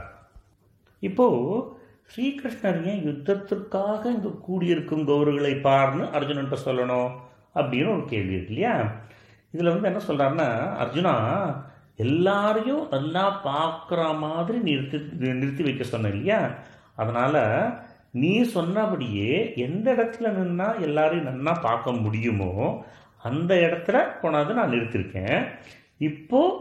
[1.03, 1.27] இப்போ
[2.13, 7.11] ஸ்ரீகிருஷ்ணர் ஏன் யுத்தத்திற்காக இங்கே கூடியிருக்கும் கௌரவர்களை பார்னு அர்ஜுனன்ட்ட சொல்லணும்
[7.55, 8.75] அப்படின்னு ஒரு கேள்வி இருக்கு இல்லையா?
[9.55, 10.49] இதில் வந்து என்ன சொல்றாருன்னா
[10.83, 11.15] அர்ஜுனா
[11.97, 16.41] எல்லாரையும் நல்லா பார்க்குற மாதிரி நிறுத்தி நிறுத்தி வைக்க சொன்ன இல்லையா?
[16.97, 17.41] அதனால்
[18.11, 19.33] நீ சொன்னபடியே
[19.67, 22.53] எந்த இடத்துல நின்னா எல்லாரையும் நல்லா பார்க்க முடியுமோ
[23.29, 25.41] அந்த இடத்துல கொண்டாந்து நான் நிறுத்திருக்கேன்.
[26.09, 26.59] இப்போது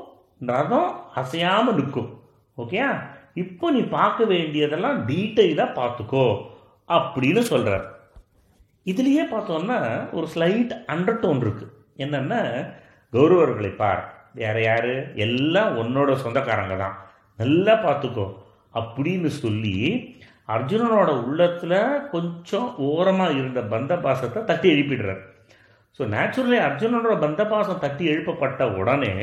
[0.51, 0.91] ரதம்
[1.21, 2.09] அசையாமல் நிற்கும்.
[2.57, 2.89] ஓகேயா
[3.43, 6.25] இப்போ நீ பார்க்க வேண்டியதெல்லாம் டீட்டெயிலாக பார்த்துக்கோ
[6.97, 7.87] அப்படின்னு சொல்கிறார்
[8.91, 9.77] இதுலேயே பார்த்தோம்னா
[10.17, 11.65] ஒரு ஸ்லைட் அண்டர் டோன் இருக்கு.
[12.03, 12.39] என்னன்னா
[13.13, 14.01] கௌரவர்களை பார்.
[14.39, 14.93] வேறு யார்?
[15.25, 16.95] எல்லாம் உன்னோட சொந்தக்காரங்க தான்.
[17.41, 18.25] நல்லா பார்த்துக்கோ
[18.79, 19.75] அப்படின்னு சொல்லி
[20.55, 21.77] அர்ஜுனனோட உள்ளத்தில்
[22.13, 25.21] கொஞ்சம் ஓரமாக இருந்த பந்த பாசத்தை தட்டி எழுப்பிடுறார்.
[25.97, 29.13] ஸோ நேச்சுரலி அர்ஜுனனோட பந்த பாசம் தட்டி எழுப்பப்பட்ட உடனே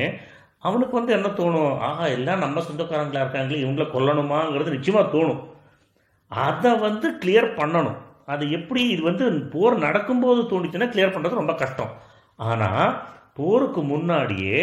[0.66, 1.72] அவனுக்கு வந்து என்ன தோணும்?
[1.88, 5.42] ஆஹா எல்லாம் நம்ம சொந்தக்காரங்களா இருக்காங்களே இவங்களை கொல்லணுமாங்கிறது நிச்சயமாக தோணும்.
[6.32, 7.98] அதை வந்து கிளியர் பண்ணணும்.
[8.32, 11.92] அது எப்படி இது வந்து போர் நடக்கும்போது தோணுச்சுன்னா கிளியர் பண்ணுறது ரொம்ப கஷ்டம்.
[12.48, 12.88] ஆனால்
[13.38, 14.60] போருக்கு முன்னாடியே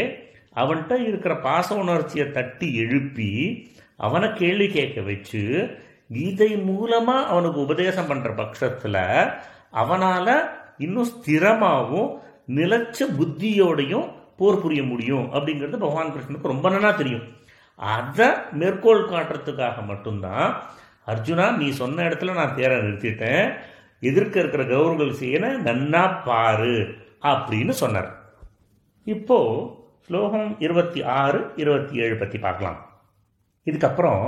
[0.62, 3.32] அவன்கிட்ட இருக்கிற பாச உணர்ச்சியை தட்டி எழுப்பி
[4.06, 5.42] அவனை கேள்வி கேட்க வச்சு
[6.16, 9.02] கீதை மூலமாக அவனுக்கு உபதேசம் பண்ணுற பட்சத்தில்
[9.82, 10.34] அவனால்
[10.78, 12.12] இன்னும் ஸ்திரமாகவும்
[12.58, 14.08] நிலச்ச புத்தியோடையும்
[14.38, 17.26] போர் புரிய முடியும் அப்படிங்கிறது பகவான் கிருஷ்ணனுக்கு ரொம்ப நல்லா தெரியும்.
[17.78, 20.48] அதை மேற்கோள் காட்டுறதுக்காக மட்டும்தான்
[21.12, 23.46] அர்ஜுனா நீ சொன்ன இடத்துல நான் தேர நிறுத்திட்டேன்
[24.10, 26.76] எதிர்க்க இருக்கிற கௌரவங்கள் செய்யன நன்னா பாரு
[27.32, 28.10] அப்படின்னு சொன்னார்.
[29.04, 29.40] இப்போ
[30.08, 32.80] ஸ்லோகம் இருபத்தி ஆறு இருபத்தி ஏழு பற்றி பார்க்கலாம்.
[33.66, 34.26] இதுக்கப்புறம்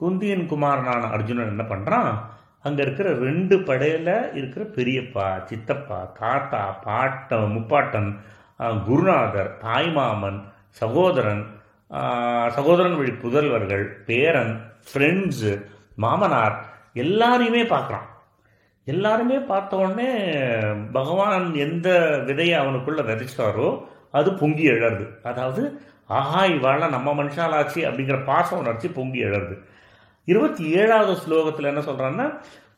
[0.00, 2.10] குந்தியன் குமாரனான அர்ஜுனன் என்ன பண்ணுறான்
[2.66, 8.10] அங்கே இருக்கிற ரெண்டு படையில் இருக்கிற பெரியப்பா சித்தப்பா தாத்தா பாட்டன் முப்பாட்டன்
[8.86, 10.40] குருநாதர் தாய்மாமன்
[10.80, 11.44] சகோதரன்
[12.56, 14.54] சகோதரன் வழி புதல்வர்கள் பேரன்
[14.88, 15.52] ஃப்ரெண்ட்ஸு
[16.04, 16.56] மாமனார்
[17.02, 18.06] எல்லாரையுமே பார்க்குறான்.
[18.86, 20.10] எல்லாருமே பார்த்த உடனே
[20.96, 21.88] பகவான் எந்த
[22.28, 23.68] விதையை அவனுக்குள்ளே விதைச்சாரோ
[24.18, 25.04] அது பொங்கி எழறது.
[25.30, 25.62] அதாவது
[26.18, 29.56] ஆஹா இவாள நம்ம மனுஷாலாச்சு அப்படிங்கிற பாச உணர்ச்சி பொங்கி எழறது.
[30.28, 32.26] இருபத்தி ஏழாவது ஸ்லோகத்தில் என்ன சொல்கிறான்னா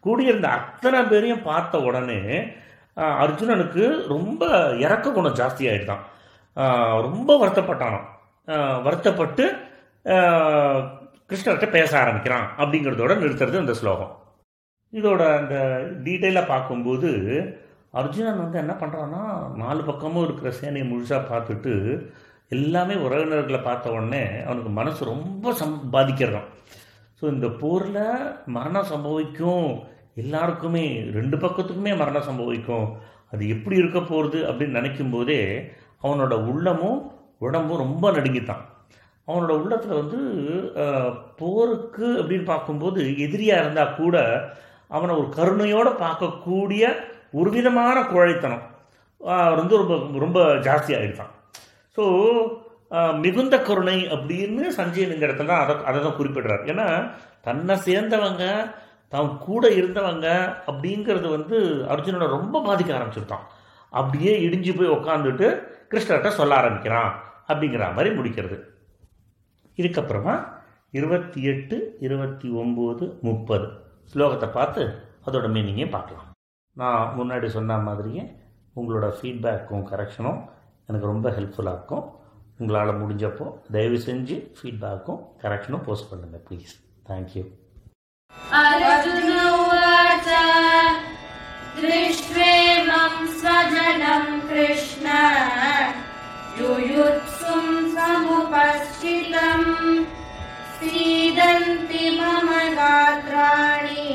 [0.01, 2.21] கூடியிருந்த அத்தனை பேரையும் பார்த்த உடனே
[3.25, 4.43] அர்ஜுனனுக்கு ரொம்ப
[4.85, 6.05] இறக்க குணம் ஜாஸ்தி ஆகிடுதான்
[7.07, 8.07] ரொம்ப வருத்தப்பட்டானாம்.
[8.83, 9.45] வருத்தப்பட்டு
[11.31, 14.13] கிருஷ்ணர்கிட்ட பேச ஆரம்பிக்கிறான் அப்படிங்கிறதோட நிறுத்துறது இந்த ஸ்லோகம்.
[14.93, 15.55] இதோட அந்த
[16.05, 17.09] டீட்டெயிலாக பார்க்கும்போது
[17.91, 19.23] அர்ஜுனன் வந்து என்ன பண்ணுறான்னா
[19.57, 21.73] நாலு பக்கமும் இருக்கிற சேனையை முழுசாக பார்த்துட்டு
[22.49, 26.49] எல்லாமே உறவினர்களை பார்த்த உடனே அவனுக்கு மனசு ரொம்ப சம் பாதிக்கிறதான்
[27.19, 28.03] ஸோ இந்த போரில்
[28.57, 29.69] மரணம் சம்பவிக்கும்.
[30.15, 30.85] எல்லாருக்குமே
[31.19, 32.87] ரெண்டு பக்கத்துக்குமே மரணம் சம்பவிக்கும்.
[33.33, 35.41] அது எப்படி இருக்க போகிறது அப்படின்னு நினைக்கும் போதே
[36.03, 37.01] அவனோட உள்ளமும்
[37.39, 38.63] உடம்பும் ரொம்ப நடுங்கித்தான்
[39.29, 40.21] அவனோட உள்ளத்தில் வந்து
[41.37, 44.17] போருக்கு அப்படின்னு பார்க்கும்போது எதிரியாக இருந்தால் கூட
[44.91, 46.85] அவனை ஒரு கருணையோடு பார்க்கக்கூடிய
[47.31, 48.65] ஒரு விதமான குழைத்தனம்
[49.57, 50.95] வந்து ரொம்ப ரொம்ப ஜாஸ்தி
[51.99, 52.05] ஸோ
[53.25, 56.63] மிகுந்த கருணை அப்படின்னு சஞ்சயன் இடத்துல தான் அதை அதை தான் குறிப்பிடுறார்.
[56.73, 56.87] ஏன்னா
[57.47, 58.45] தன்னை சேர்ந்தவங்க
[59.13, 60.27] தான் கூட இருந்தவங்க
[60.71, 61.59] அப்படிங்கிறது வந்து
[61.93, 63.45] அர்ஜுனனை ரொம்ப பாதிக்க ஆரம்பிச்சிருக்கான்.
[63.93, 65.47] அப்படியே இடிஞ்சு போய் உக்காந்துட்டு
[65.93, 67.11] கிருஷ்ணர்கிட்ட சொல்ல ஆரம்பிக்கிறான்
[67.51, 68.57] அப்படிங்கிற மாதிரி முடிக்கிறது.
[69.79, 70.35] இதுக்கப்புறமா
[70.99, 71.77] இருபத்தி எட்டு
[72.07, 73.67] இருபத்தி ஒம்பது முப்பது
[74.13, 74.83] ஸ்லோகத்தை பார்த்து
[75.27, 76.29] அதோட மீனிங்கையும் பார்க்கலாம்.
[76.77, 78.23] நான் முன்னாடி சொன்ன மாதிரியே
[78.77, 80.41] உங்களோட ஃபீட்பேக்கும் கரெக்ஷனும்
[80.89, 82.05] எனக்கு ரொம்ப ஹெல்ப்ஃபுல்லாக இருக்கும்.
[82.60, 86.74] உங்களால் முடிஞ்சப்போ தயவு செஞ்சு ஃபீட்பேக்கும் கரெக்ஷனும் போஸ்ட் பண்ணுங்கள் ப்ளீஸ்
[87.10, 87.46] தேங்க்யூ
[88.60, 90.28] अर्जुन उवाच
[91.78, 95.06] दृष्ट्वेमं स्वजनं कृष्ण
[96.60, 97.64] युयुत्सुं
[97.96, 99.70] समुपस्थितम्
[100.76, 104.10] सीदन्ति मम गात्राणि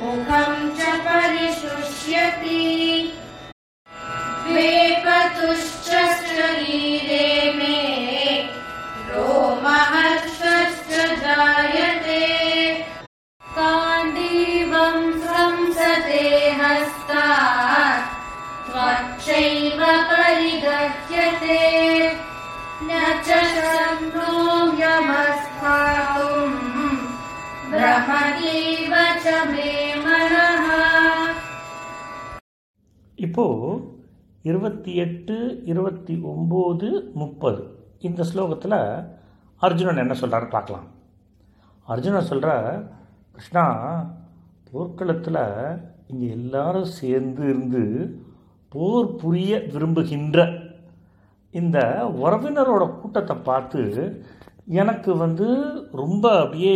[0.00, 2.62] मुखं च परिशुष्यति
[4.48, 5.65] वेपतुश्च
[21.26, 21.58] परिगह्यते
[22.80, 24.18] न च शक्नोम्यमस्थातुम्
[27.72, 29.70] भ्रमतीव च मे
[30.04, 30.66] मनः
[33.18, 33.66] இப்போது
[34.44, 35.34] இருபத்தி எட்டு
[35.66, 37.60] இருபத்தி ஒம்பது முப்பது
[38.02, 38.76] இந்த ஸ்லோகத்தில்
[39.62, 40.88] அர்ஜுனன் என்ன சொல்கிறாரு பார்க்கலாம்
[41.86, 42.50] அர்ஜுனன் சொல்கிற
[43.36, 43.64] கிருஷ்ணா
[44.66, 45.40] போர்க்களத்தில்
[46.10, 47.84] இங்கே எல்லாரும் சேர்ந்து இருந்து
[48.72, 50.38] போர் புரிய விரும்புகின்ற
[51.53, 51.77] இந்த
[52.23, 53.81] உறவினரோட கூட்டத்தை பார்த்து
[54.81, 55.47] எனக்கு வந்து
[56.01, 56.73] ரொம்ப அப்படியே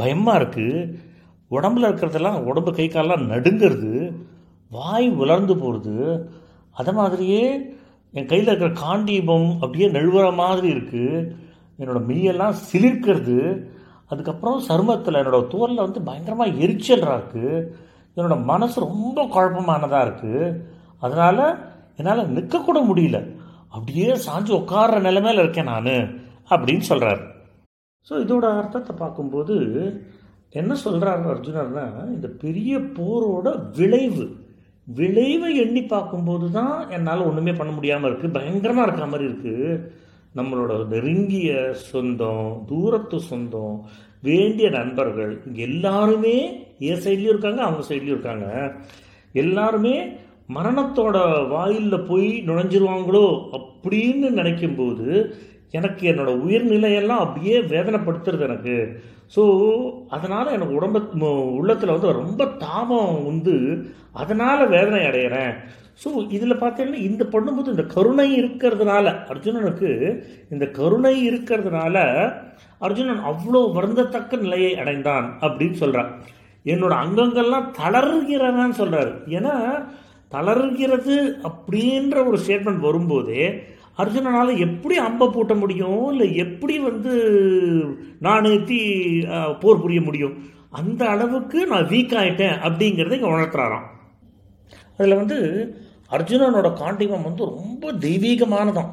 [0.00, 0.88] பயமாக இருக்குது
[1.50, 3.92] உடம்புல இருக்கிறதெல்லாம் உடம்பு கை காலெல்லாம் நடுங்கிறது
[4.70, 5.96] வாய் உலர்ந்து போகிறது
[6.76, 7.44] அதை மாதிரியே
[8.14, 11.24] என் கையில் இருக்கிற காண்டீபம் அப்படியே நழுவுற மாதிரி இருக்குது
[11.78, 13.38] என்னோடய மெய்யெல்லாம் சிலிர்க்கிறது.
[14.10, 17.52] அதுக்கப்புறம் சருமத்தில் என்னோடய தோலில் வந்து பயங்கரமாக எரிச்சலாக இருக்குது
[18.16, 20.54] என்னோடய மனசு ரொம்ப குழப்பமானதாக இருக்குது
[20.98, 21.44] அதனால்
[21.98, 23.18] என்னால் நிற்கக்கூட முடியல.
[23.72, 25.92] அப்படியே சாஞ்சு உட்கார்ற நிலைமையில் இருக்கேன் நான்
[26.50, 27.20] அப்படின்னு சொல்கிறார்
[28.06, 29.56] ஸோ இதோட அர்த்தத்தை பார்க்கும்போது
[30.50, 34.24] என்ன சொல்கிறாரு அர்ஜுனர்னா இந்த பெரிய போரோட விளைவு
[34.88, 39.80] விளைவை எண்ணி பார்க்கும்போது தான் என்னால் ஒன்றுமே பண்ண முடியாமல் இருக்குது பயங்கரமாக இருக்கிற மாதிரி இருக்குது
[40.34, 43.76] நம்மளோட நெருங்கிய சொந்தம் தூரத்து சொந்தம்
[44.20, 46.34] வேண்டிய நண்பர்கள் இங்கே எல்லாருமே
[46.78, 48.46] என் சைட்லேயும் இருக்காங்க அவங்க சைட்லேயும் இருக்காங்க.
[49.34, 49.94] எல்லாருமே
[50.50, 51.16] மரணத்தோட
[51.48, 55.06] வாயிலில் போய் நுழைஞ்சிருவாங்களோ அப்படின்னு நினைக்கும்போது
[55.72, 58.76] எனக்கு என்னோடய உயிர்நிலையெல்லாம் அப்படியே வேதனைப்படுத்துறது எனக்கு.
[59.36, 59.42] ஸோ
[60.08, 63.54] அதனால் எனக்கு உடம்ப உள்ளத்தில் வந்து ரொம்ப தாபம் வந்து
[64.12, 65.52] அதனால் வேதனை அடைகிறேன்
[66.04, 69.90] ஸோ இதில் பார்த்தீங்கன்னா இந்த பண்ணும்போது இந்த கருணை இருக்கிறதுனால அர்ஜுனனுக்கு
[70.50, 71.96] இந்த கருணை இருக்கிறதுனால
[72.80, 76.10] அர்ஜுனன் அவ்வளோ வருந்தத்தக்க நிலையை அடைந்தான் அப்படின்னு சொல்கிறான்
[76.64, 79.54] என்னோட அங்கங்கள்லாம் தளர்கிறவன் சொல்கிறாரு ஏன்னா
[80.32, 81.16] தளர்கிறது
[81.48, 83.36] அப்படின்ற ஒரு ஸ்டேட்மெண்ட் வரும்போது
[83.98, 86.02] அர்ஜுனனால் எப்படி அம்பை பூட்ட முடியும்?
[86.12, 87.12] இல்லை எப்படி வந்து
[88.18, 88.78] நான் தீ
[89.60, 90.34] போர் புரிய முடியும்?
[90.70, 93.86] அந்த அளவுக்கு நான் வீக் ஆகிட்டேன் அப்படிங்கிறத இங்கே உணர்த்துறாராம்.
[94.96, 95.38] அதில் வந்து
[96.10, 98.90] அர்ஜுனனோட காண்டிமம் வந்து ரொம்ப தெய்வீகமானதான்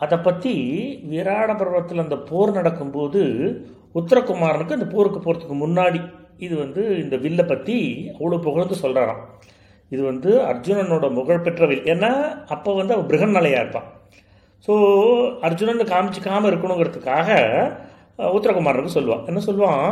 [0.00, 0.52] அதை பற்றி
[1.10, 3.20] விராட பருவத்தில் அந்த போர் நடக்கும்போது
[3.94, 6.00] உத்தரகுமாரனுக்கு அந்த போருக்கு போகிறதுக்கு முன்னாடி
[6.38, 7.76] இது வந்து இந்த வில்லை பற்றி
[8.18, 9.22] அவ்வளோ புகழ்ந்து சொல்கிறாராம்
[9.92, 12.12] இது வந்து அர்ஜுனனோட புகழ் பெற்ற வில் ஏன்னா
[12.54, 13.88] அப்போ வந்து அவள் பிருகன்மலையாக இருப்பான்
[14.68, 14.74] ஸோ
[15.46, 17.28] அர்ஜுனன் காமிச்சிக்காமல் இருக்கணுங்கிறதுக்காக
[18.36, 19.90] உத்தரகுமாரனுக்கு சொல்லுவான் என்ன சொல்லுவான்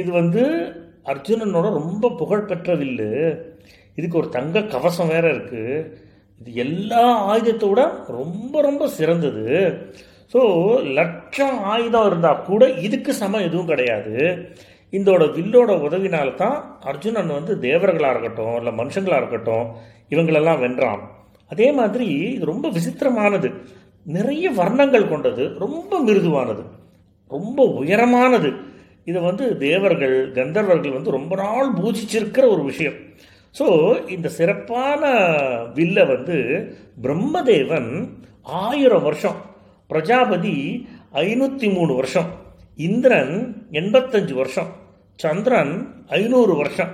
[0.00, 0.42] இது வந்து
[1.12, 3.10] அர்ஜுனனோட ரொம்ப புகழ்பெற்ற வில்லு.
[3.98, 5.84] இதுக்கு ஒரு தங்க கவசம் வேற இருக்குது
[6.40, 7.80] இது எல்லா ஆயுதத்தோட
[8.16, 9.44] ரொம்ப ரொம்ப சிறந்தது.
[10.32, 10.40] ஸோ
[10.98, 14.16] லட்சம் ஆயுதம் இருந்தால் கூட இதுக்கு சமம் எதுவும் கிடையாது.
[14.90, 19.70] இதோட வில்லோட உதவினால தான் அர்ஜுனன் வந்து தேவர்களாக இருக்கட்டும் இல்லை மனுஷங்களாக இருக்கட்டும்
[20.10, 20.98] இவங்களெல்லாம் வென்றான்.
[21.48, 23.52] அதே மாதிரி இது ரொம்ப விசித்திரமானது.
[24.02, 25.58] நிறைய வர்ணங்கள் கொண்டது.
[25.58, 26.62] ரொம்ப மிருதுவானது.
[27.28, 28.56] ரொம்ப உயரமானது.
[29.04, 32.92] இதை வந்து தேவர்கள் கந்தர்வர்கள் வந்து ரொம்ப நாள் பூஜிச்சிருக்கிற ஒரு விஷயம்.
[33.58, 35.10] ஸோ இந்த சிறப்பான
[35.74, 36.72] வில்லை வந்து
[37.02, 38.08] பிரம்மதேவன்
[38.42, 39.36] ஆயிரம் வருஷம்.
[39.86, 42.44] பிரஜாபதி ஐநூற்றி மூணு வருஷம்.
[42.76, 44.70] இந்திரன் எண்பத்தஞ்சு வருஷம்.
[45.24, 45.74] சந்திரன்
[46.18, 46.92] ஐநூறு வருஷம்.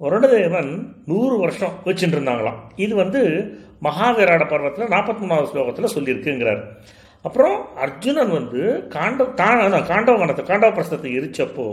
[0.00, 0.70] வருணதேவன்
[1.10, 3.20] நூறு வருஷம் வச்சுட்டு இருந்தாங்களாம் இது வந்து
[3.86, 6.62] மகாவிராட பர்வத்தில் நாற்பத்தி மூணாவது ஸ்லோகத்தில் சொல்லியிருக்குங்கிறார்.
[7.26, 8.62] அப்புறம் அர்ஜுனன் வந்து
[8.94, 11.66] காண்ட காண்டவ கணத்தை காண்டவ பிரசத்தை எரிச்சப்போ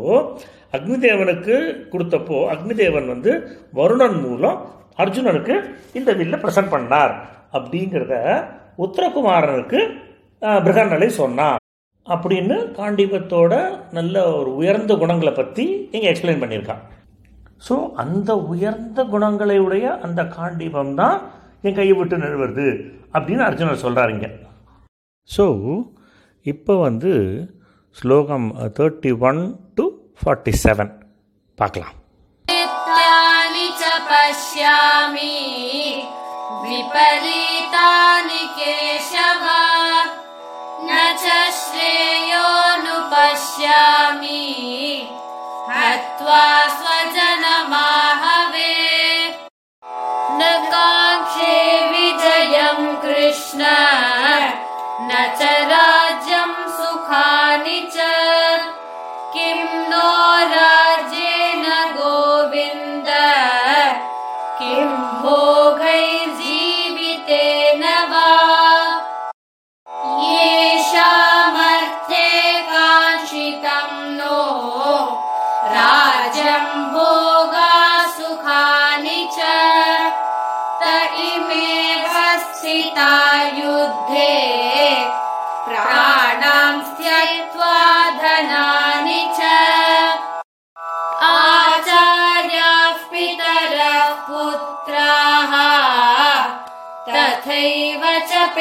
[0.77, 1.55] அக்னிதேவனுக்கு
[1.93, 3.31] கொடுத்தப்போ அக்னிதேவன் வந்து
[3.79, 4.59] வருணன் மூலம்
[5.03, 5.55] அர்ஜுனனுக்கு
[5.99, 7.15] இந்த வில்ல பிரசன்ட் பண்ணார்.
[7.57, 8.13] அப்படிங்கிறத
[8.85, 9.79] உத்தரகுமாரனுக்கு
[10.65, 11.60] பிருகநலை சொன்னான்.
[12.07, 13.53] அப்படின்னு காண்டிபத்தோட
[13.91, 16.81] நல்ல ஒரு உயர்ந்த குணங்களை பற்றி இங்கே எக்ஸ்பிளைன் பண்ணியிருக்கான்
[17.61, 21.17] ஸோ அந்த உயர்ந்த குணங்களை உடைய அந்த காண்டிபம் தான்
[21.63, 22.67] என் கையை விட்டு நிறுவுறது
[23.13, 24.27] அப்படின்னு அர்ஜுனர் சொல்கிறாருங்க
[25.29, 25.45] ஸோ
[26.45, 27.13] இப்போ வந்து
[27.97, 28.47] ஸ்லோகம்
[28.77, 29.41] thirty one
[29.75, 29.85] to
[30.21, 30.93] forty seven
[31.57, 31.97] பார்க்கலாம்
[34.11, 35.33] பசியாமி
[36.63, 39.60] விபரீதானி கேசவா
[41.21, 42.39] च श्रेयोनुपश्यामि
[45.69, 47.41] हत्वा स्वजनमाहवे।
[50.31, 53.65] न काङ्क्षे विजयम् कृष्ण।
[55.01, 55.60] न च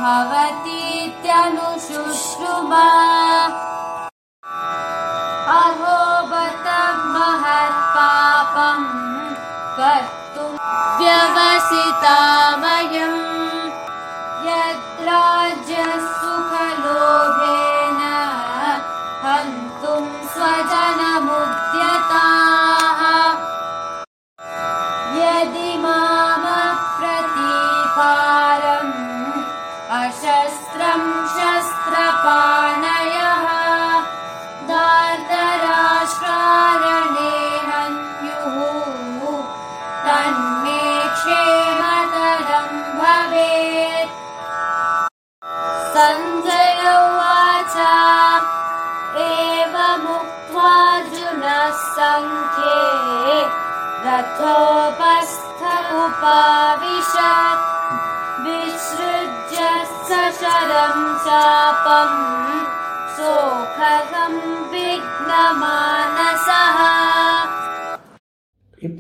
[0.02, 2.86] भवतीत्यनुशुश्रुमा।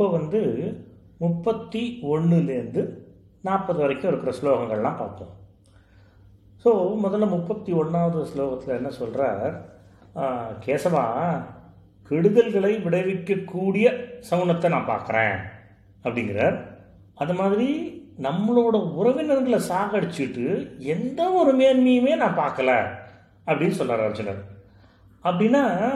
[0.00, 0.40] இப்போ வந்து
[1.18, 2.88] முப்பத்தி ஒன்றுலேருந்து
[3.42, 5.32] நாற்பது வரைக்கும் இருக்கிற ஸ்லோகங்கள்லாம் பார்த்தோம்
[6.64, 6.70] ஸோ
[7.02, 9.62] முதல்ல முப்பத்தி ஒன்றாவது ஸ்லோகத்தில் என்ன சொல்கிறார்
[10.66, 11.04] கேசவா
[12.10, 13.92] கெடுதல்களை விளைவிக்கக்கூடிய
[14.30, 15.36] சவுனத்தை நான் பார்க்குறேன்
[16.04, 16.56] அப்படிங்கிறார்.
[17.14, 22.70] அது மாதிரி நம்மளோட உறவினர்களை சாகடிச்சுட்டு எந்த ஒரு மேன்மையுமே நான் பார்க்கல
[23.46, 24.44] அப்படின்னு சொல்கிறார் அர்ஜுனர்
[25.24, 25.92] அப்படின்னா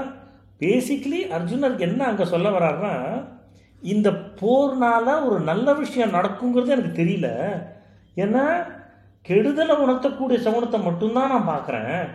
[0.60, 3.26] பேசிக்கலி அர்ஜுனருக்கு என்ன அங்கே சொல்ல வர்றாருன்னா
[3.92, 7.28] இந்த போர்னால் ஒரு நல்ல விஷயம் நடக்குங்கிறது எனக்கு தெரியல.
[8.16, 8.44] ஏன்னா
[9.28, 12.08] கெடுதலை உணர்த்தக்கூடிய சகுனத்தை மட்டும்தான் நான் பார்க்குறேன்.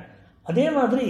[0.43, 1.07] அதே மாதிரி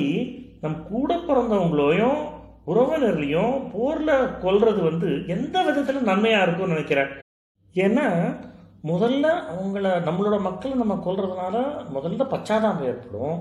[0.61, 2.19] நம் கூட பிறந்தவங்களையும்
[2.67, 7.11] உறவினர்களையும் போரில் கொல்றது வந்து எந்த விதத்தில் நன்மையாக இருக்கும்னு நினைக்கிறேன்?
[7.73, 8.07] ஏன்னா
[8.83, 11.55] முதல்ல அவங்கள நம்மளோட மக்களை நம்ம கொல்றதுனால
[11.95, 13.39] முதல்ல பச்சாதாபம் ஏற்படும்.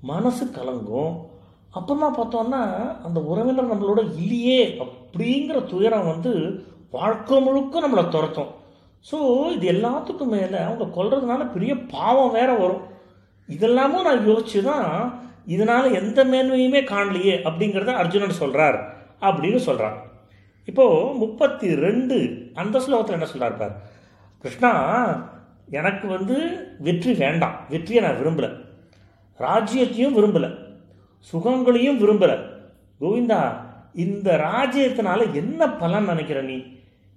[0.00, 1.12] மனசு கலங்கும்.
[1.78, 2.62] அப்புறமா பார்த்தோன்னா
[3.06, 6.32] அந்த உறவினர் நம்மளோட இல்லையே அப்படிங்கிற துயரம் வந்து
[6.90, 8.50] வாழ்க்கை முழுக்க நம்மளை துரத்தும்.
[9.10, 9.18] ஸோ
[9.56, 12.84] இது எல்லாத்துக்கும் மேலே அவங்க கொல்றதுனால பெரிய பாவம் வேற வரும்.
[13.48, 14.88] இதெல்லாமும் நான் யோசிச்சு தான்
[15.46, 18.78] இதனால் எந்த மேன்மையுமே காணலையே அப்படிங்கிறத அர்ஜுனன் சொல்கிறார்
[19.28, 19.96] அப்படின்னு சொல்கிறான்
[20.68, 22.16] இப்போது முப்பத்தி ரெண்டு
[22.54, 23.76] அந்த ஸ்லோகத்தில் என்ன சொல்கிறார் பார்?
[24.42, 24.72] கிருஷ்ணா
[25.78, 26.36] எனக்கு வந்து
[26.78, 27.56] வெற்றி வேண்டாம்.
[27.68, 28.50] வெற்றியை நான் விரும்பலை.
[29.40, 30.50] ராஜ்யத்தையும் விரும்பலை.
[31.20, 32.38] சுகங்களையும் விரும்புகிற
[33.00, 33.52] கோவிந்தா
[33.94, 36.62] இந்த ராஜ்யத்தினால என்ன பலன் நினைக்கிற நீ?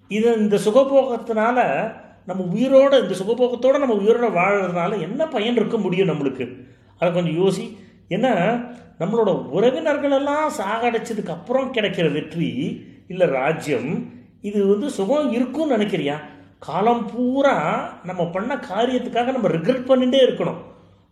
[0.07, 1.91] இது இந்த சுகபோகத்தினால
[2.25, 6.55] நம்ம உயிரோட இந்த சுகபோகத்தோட நம்ம உயிரோட வாழறதுனால என்ன பயன் இருக்க முடியும் நம்மளுக்கு?
[6.99, 7.77] அதை கொஞ்சம் யோசி.
[8.09, 8.65] ஏன்னா
[8.99, 10.51] நம்மளோட உறவினர்கள் எல்லாம்
[11.27, 16.15] அப்புறம் கிடைக்கிற வெற்றி இல்லை ராஜ்யம் இது வந்து சுகம் இருக்கும்னு நினைக்கிறியா?
[16.59, 17.55] காலம் பூரா
[18.03, 20.61] நம்ம பண்ண காரியத்துக்காக நம்ம ரிக்ரெட் பண்ணிட்டே இருக்கணும்.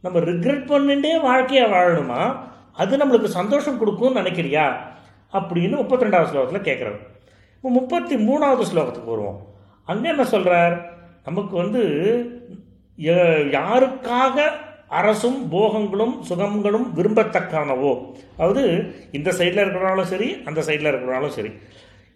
[0.02, 2.50] நம்ம ரிக்ரெட் பண்ணிட்டே வாழ்க்கையை வாழணுமா?
[2.78, 4.66] அது நம்மளுக்கு சந்தோஷம் கொடுக்கும்னு நினைக்கிறியா?
[5.34, 7.00] அப்படின்னு முப்பத்தி ரெண்டாவது ஸ்லோகத்தில் கேட்குறாரு
[7.56, 9.40] இப்போ முப்பத்தி மூணாவது ஸ்லோகத்துக்கு வருவோம்
[9.88, 10.76] அங்கே என்ன சொல்கிறார்
[11.26, 11.82] நமக்கு வந்து
[13.56, 14.38] யாருக்காக
[15.00, 17.92] அரசும் போகங்களும் சுகங்களும் விரும்பத்தக்கானவோ?
[18.38, 18.64] அதாவது
[19.12, 21.52] இந்த சைடில் இருக்கிறனாலும் சரி அந்த சைடில் இருக்கிறனாலும் சரி.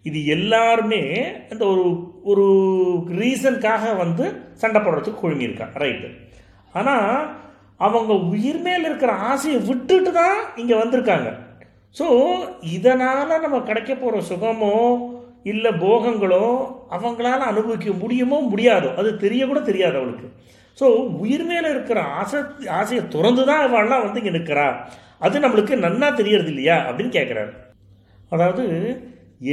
[0.04, 1.00] இது எல்லாருமே
[1.52, 1.84] இந்த ஒரு
[2.24, 2.44] ஒரு
[3.20, 5.66] ரீசனுக்காக வந்து சண்டை போடுறதுக்கு குழுமியிருக்கா.
[5.82, 6.08] ரைட்டு
[6.72, 7.10] ஆனால்
[7.80, 11.28] அவங்க உயிர் மேல் இருக்கிற ஆசையை விட்டுட்டு தான் இங்கே வந்திருக்காங்க.
[11.96, 12.06] ஸோ
[12.76, 14.74] இதனால் நம்ம கிடைக்க போகிற சுகமோ
[15.44, 16.44] இல்லை போகங்களோ
[16.90, 20.26] அவங்களால அனுபவிக்க முடியுமோ முடியாதோ அது தெரிய கூட தெரியாது அவளுக்கு.
[20.78, 20.86] ஸோ
[21.18, 22.40] உயிர் மேலே இருக்கிற ஆசை
[22.80, 24.66] ஆசையை துறந்து தான் அவள்லாம் வந்து இங்கே நிற்கிறா
[25.18, 27.52] அது நம்மளுக்கு நன்னா தெரியறது இல்லையா அப்படின்னு கேட்குறாரு
[28.32, 28.64] அதாவது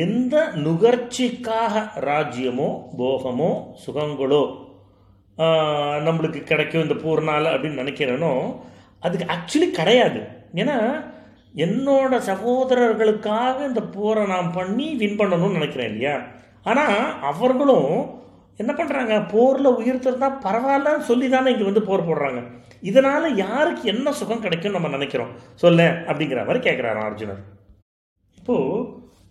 [0.04, 1.74] எந்த நுகர்ச்சிக்காக
[2.06, 2.68] ராஜ்யமோ
[2.98, 3.52] போகமோ
[3.86, 4.44] சுகங்களோ
[6.08, 8.32] நம்மளுக்கு கிடைக்கும் இந்த பூர்ணால் அப்படின்னு நினைக்கிறேனோ
[9.06, 10.22] அதுக்கு ஆக்சுவலி கிடையாது.
[10.62, 10.78] ஏன்னா
[11.66, 16.16] என்னோட சகோதரர்களுக்காக இந்த போரை நான் பண்ணி வின் பண்ணணும்னு நினைக்கிறேன் இல்லையா?
[16.70, 17.00] ஆனால்
[17.32, 17.94] அவர்களும்
[18.62, 22.42] என்ன பண்ணுறாங்க போரில் உயிர் திறந்தா பரவாயில்லன்னு சொல்லி தானே இங்கே வந்து போர் போடுறாங்க.
[22.90, 25.32] இதனால் யாருக்கு என்ன சுகம் கிடைக்கும் நம்ம நினைக்கிறோம்?
[25.64, 27.42] சொல்ல அப்படிங்கிற மாதிரி கேட்குறாரு அர்ஜுனர்.
[28.40, 28.84] இப்போது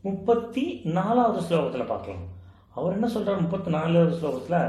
[0.07, 0.65] முப்பத்தி
[0.99, 2.25] நாலாவது ஸ்லோகத்தில் பார்க்கலாம்.
[2.77, 4.61] அவர் என்ன சொல்கிறார் முப்பத்தி நாலாவது ஸ்லோகத்தில்?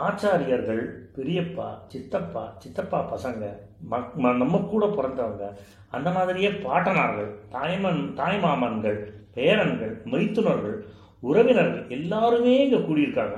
[0.00, 0.82] ஆச்சாரியர்கள்
[1.16, 3.44] பெரியப்பா சித்தப்பா சித்தப்பா பசங்க
[3.88, 5.44] மக் ம- நம்ம கூட பிறந்தவங்க
[5.92, 8.98] அந்த மாதிரியே பாட்டனார்கள் தாய்மன் தாய்மாமன்கள்
[9.34, 10.76] பேரன்கள் மைத்துனர்கள்
[11.22, 13.36] உறவினர்கள் எல்லாருமே இங்கே கூடியிருக்காங்க.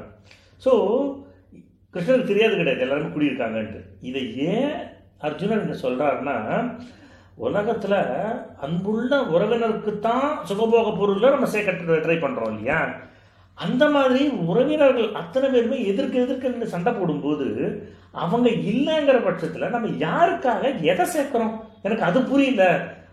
[0.62, 0.72] ஸோ
[1.94, 3.80] கிருஷ்ணருக்கு தெரியாது கிடையாது எல்லாருமே கூடியிருக்காங்கன்ட்டு.
[4.00, 4.74] இதை ஏன்
[5.20, 6.36] அர்ஜுனர் இங்கே சொல்கிறாருன்னா
[7.38, 7.98] உலகத்தில்
[8.60, 12.78] அன்புள்ள உறவினருக்கு தான் சுகபோக பொருளில் நம்ம சேர்க்க ட்ரை பண்ணுறோம் இல்லையா?
[13.58, 17.46] அந்த மாதிரி உறவினர்கள் அத்தனை பேருமே எதிர்க்க எதிர்க்க சண்டை போடும்போது
[18.24, 21.54] அவங்க இல்லைங்கிற பட்சத்தில் நம்ம யாருக்காக எதை சேர்க்குறோம்?
[21.82, 22.64] எனக்கு அது புரியல.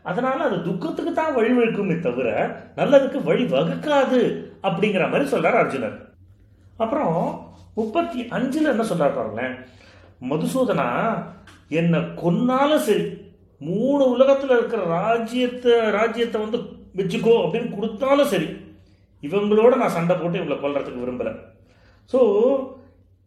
[0.03, 2.27] அதனால அது துக்கத்துக்கு தான் வழிவகுக்குமே தவிர
[2.75, 4.21] நல்லதுக்கு வழி வகுக்காது
[4.67, 5.95] அப்படிங்கிற மாதிரி சொல்றார் அர்ஜுனர்
[6.77, 7.15] அப்புறம்
[7.75, 9.55] முப்பத்தி அஞ்சுல என்ன சொல்றாரு பாருங்களேன்.
[10.29, 10.87] மதுசூதனா
[11.79, 13.05] என்னை கொன்னாலும் சரி
[13.61, 16.59] மூணு உலகத்தில் இருக்கிற ராஜ்யத்தை ராஜ்யத்தை வந்து
[16.99, 18.47] வச்சுக்கோ அப்படின்னு கொடுத்தாலும் சரி
[19.27, 21.39] இவங்களோட நான் சண்டை போட்டு இவங்களை கொல்றதுக்கு விரும்புகிறேன்
[22.13, 22.19] ஸோ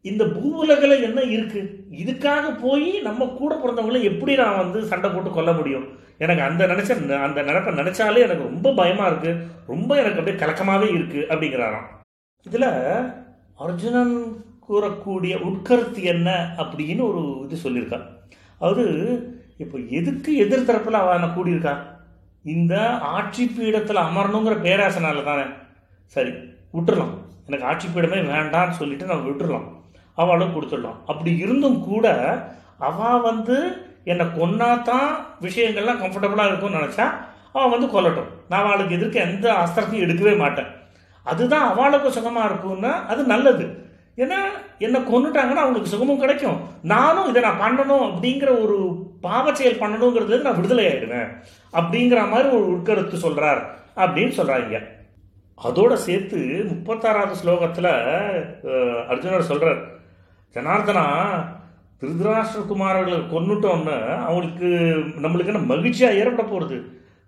[0.05, 1.61] இந்த பூவுலகில் என்ன இருக்கு?
[2.03, 5.87] இதுக்காக போய் நம்ம கூட பிறந்தவங்களை எப்படி நான் வந்து சண்டை போட்டு கொல்ல முடியும்?
[6.25, 6.91] எனக்கு அந்த நினைச்ச
[7.27, 9.33] அந்த நினைப்பை நினைச்சாலே எனக்கு ரொம்ப பயமா இருக்கு.
[9.67, 11.87] ரொம்ப எனக்கு அப்படியே கலக்கமாகவே இருக்கு அப்படிங்கிறாராம்.
[12.47, 12.71] இதில்
[13.65, 14.15] அர்ஜுனன்
[14.69, 16.31] கூறக்கூடிய உட்கருத்து என்ன
[16.63, 18.01] அப்படின்னு ஒரு இது சொல்லியிருக்கா.
[18.61, 18.85] அதாவது
[19.65, 21.75] இப்போ எதுக்கு எதிர்த்தரப்பில் அவனை கூடியிருக்கா?
[22.45, 22.75] இந்த
[23.17, 25.47] ஆட்சி பீடத்தில் அமரணுங்கிற பேராசனால தானே.
[26.15, 26.33] சரி
[26.75, 27.13] விட்டுடலாம்
[27.49, 29.67] எனக்கு ஆட்சி பீடமே வேண்டாம்னு சொல்லிட்டு நம்ம விட்டுடலாம்
[30.23, 30.99] அவளும் கொடுத்துடலாம்.
[31.11, 32.07] அப்படி இருந்தும் கூட
[32.89, 33.57] அவள் வந்து
[34.13, 35.11] என்னை கொன்னாதான்
[35.47, 37.07] விஷயங்கள்லாம் கம்ஃபர்டபுளாக இருக்கும்னு நினச்சா
[37.53, 38.31] அவன் வந்து கொல்லட்டும்.
[38.51, 40.71] நான் அவளுக்கு எதிர்க்க எந்த அஸ்திரத்தையும் எடுக்கவே மாட்டேன்.
[41.27, 43.67] அதுதான் அவளுக்கு சுகமாக இருக்கும்னா அது நல்லது.
[44.23, 44.39] ஏன்னா
[44.87, 46.59] என்னை கொன்னுட்டாங்கன்னா அவங்களுக்கு சுகமும் கிடைக்கும்.
[46.95, 48.77] நானும் இதை நான் பண்ணணும் அப்படிங்கிற ஒரு
[49.27, 51.29] பாவ செயல் பண்ணணுங்கிறது நான் விடுதலை ஆயிடுவேன்
[51.79, 53.61] அப்படிங்கிற மாதிரி ஒரு உட்கருத்து சொல்கிறார்
[54.03, 54.81] அப்படின்னு சொல்கிறாங்க
[55.67, 56.39] அதோட சேர்த்து
[56.71, 57.93] முப்பத்தாறாவது ஸ்லோகத்தில்
[59.13, 59.81] அர்ஜுனர் சொல்கிறார்
[60.57, 61.07] ஜனார்தனா
[62.03, 63.97] திருதராஷ்டிரகுமாரர்களை குமாரர்களை
[64.27, 64.69] அவங்களுக்கு
[65.25, 66.79] நம்மளுக்கு என்ன மகிழ்ச்சியாக ஏற்பட போகிறது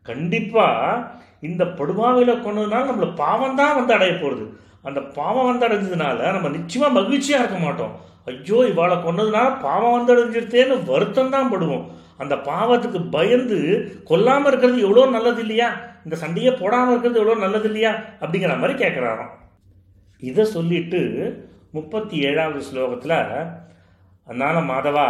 [0.07, 1.01] கண்டிப்பாக
[1.49, 4.45] இந்த படுபாவையில் கொண்டதுனால நம்மளை பாவம் தான் வந்து அடைய போகிறது
[4.89, 7.95] அந்த பாவம் வந்து அடைஞ்சதுனால நம்ம நிச்சயமாக மகிழ்ச்சியாக இருக்க மாட்டோம்.
[8.31, 11.85] ஐயோ இவாளை கொன்னதுனால பாவம் வந்து அடைஞ்சிருத்தேன்னு வருத்தம் தான் படுவோம்.
[12.22, 13.59] அந்த பாவத்துக்கு பயந்து
[14.11, 15.68] கொல்லாமல் இருக்கிறது எவ்வளோ நல்லது இல்லையா?
[16.05, 17.93] இந்த சண்டையே போடாமல் இருக்கிறது எவ்வளோ நல்லது இல்லையா?
[18.21, 19.35] அப்படிங்கிற மாதிரி கேட்குறாராம்
[20.29, 21.01] இதை சொல்லிட்டு
[21.77, 23.19] முப்பத்தி ஏழாவது ஸ்லோகத்தில்
[24.27, 25.09] அதனால மாதவா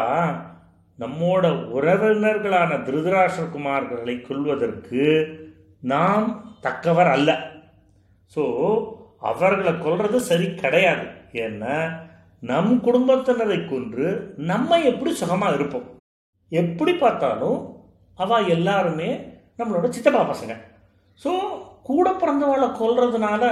[0.99, 5.05] நம்மோட உறவினர்களான திருதராஷ்டிர குமார்களை கொள்வதற்கு
[5.93, 6.27] நாம்
[6.67, 7.31] தக்கவர் அல்ல.
[8.35, 8.43] ஸோ
[9.31, 11.07] அவர்களை கொல்றது சரி கிடையாது.
[11.45, 11.75] ஏன்னா
[12.51, 14.07] நம் குடும்பத்தினரை கொன்று
[14.51, 15.89] நம்ம எப்படி சுகமாக இருப்போம்?
[16.53, 17.59] எப்படி பார்த்தாலும்
[18.19, 19.11] அவள் எல்லாருமே
[19.59, 20.55] நம்மளோட சித்தப்பா பசங்க.
[21.23, 21.33] ஸோ
[21.89, 23.43] கூட பிறந்தவாளை கொல்றதுனால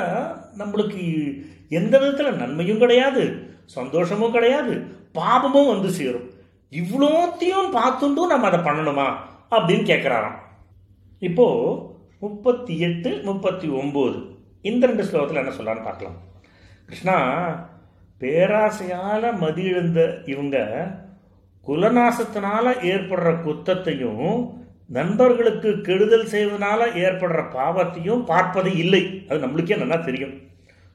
[0.61, 1.05] நம்மளுக்கு
[1.79, 3.23] எந்த விதத்தில் நன்மையும் கிடையாது
[3.77, 4.75] சந்தோஷமும் கிடையாது
[5.19, 6.29] பாபமும் வந்து சேரும்.
[6.73, 9.07] இவ்வளோத்தையும் பார்த்துட்டும் நம்ம அதை பண்ணணுமா
[9.55, 10.39] அப்படின்னு கேட்குறாராம்
[11.29, 11.77] இப்போது
[12.25, 14.19] முப்பத்தி எட்டு முப்பத்தி ஒம்பது
[14.69, 16.17] இந்த ரெண்டு ஸ்லோகத்தில் என்ன சொல்றான்னு பார்க்கலாம்.
[16.89, 17.17] கிருஷ்ணா
[18.21, 20.01] பேராசையால் மதியிழந்த
[20.33, 20.57] இவங்க
[21.67, 24.31] குலநாசத்தினால ஏற்படுற குத்தத்தையும்
[24.97, 29.03] நண்பர்களுக்கு கெடுதல் செய்வதனால ஏற்படுற பாவத்தையும் பார்ப்பது இல்லை.
[29.29, 30.35] அது நம்மளுக்கே நல்லா தெரியும்.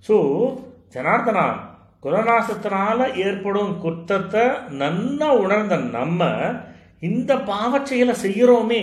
[0.08, 0.16] ஸோ
[0.96, 1.46] ஜனார்தனா
[2.04, 4.46] குலநாசத்தினால ஏற்படும் குத்தத்தை
[4.82, 6.32] நன்னா உணர்ந்த நம்ம
[7.10, 8.82] இந்த பாவ செயலை செய்கிறோமே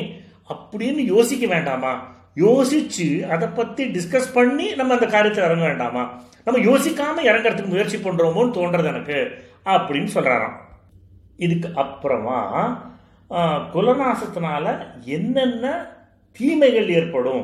[0.52, 1.92] அப்படின்னு யோசிக்க வேண்டாமா?
[2.44, 6.02] யோசிச்சு அதை பற்றி டிஸ்கஸ் பண்ணி நம்ம அந்த காரியத்தில் இறங்க வேண்டாமா?
[6.44, 9.18] நம்ம யோசிக்காம இறங்கிறதுக்கு முயற்சி பண்ணுறோமோன்னு தோன்றது எனக்கு
[9.74, 10.56] அப்படின்னு சொல்கிறாராம்
[11.46, 12.38] இதுக்கு அப்புறமா
[13.74, 14.66] குலநாசத்தினால
[15.16, 15.66] என்னென்ன
[16.38, 17.42] தீமைகள் ஏற்படும்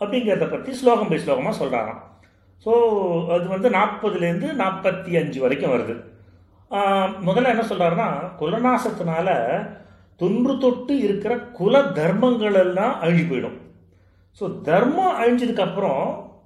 [0.00, 2.02] அப்படிங்கிறத பற்றி ஸ்லோகம் பை ஸ்லோகமாக சொல்கிறாராம்
[2.66, 2.72] ஸோ
[3.34, 5.94] அது வந்து நாற்பதுலேருந்து நாற்பத்தி அஞ்சு வரைக்கும் வருது.
[7.26, 8.08] முதல்ல என்ன சொல்கிறாருன்னா
[8.40, 9.28] குலநாசத்தினால
[10.20, 13.58] தொன்று தொட்டு இருக்கிற குல தர்மங்கள் எல்லாம் அழிஞ்சு போயிடும்.
[14.40, 16.04] ஸோ தர்மம் அழிஞ்சதுக்கப்புறம்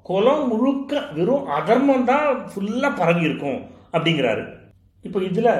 [0.08, 3.60] குலம் முழுக்க வெறும் அதர்மம் தான் ஃபுல்லாக பரவி இருக்கும்
[3.94, 4.44] அப்படிங்கிறாரு.
[5.04, 5.52] இப்போ இதில்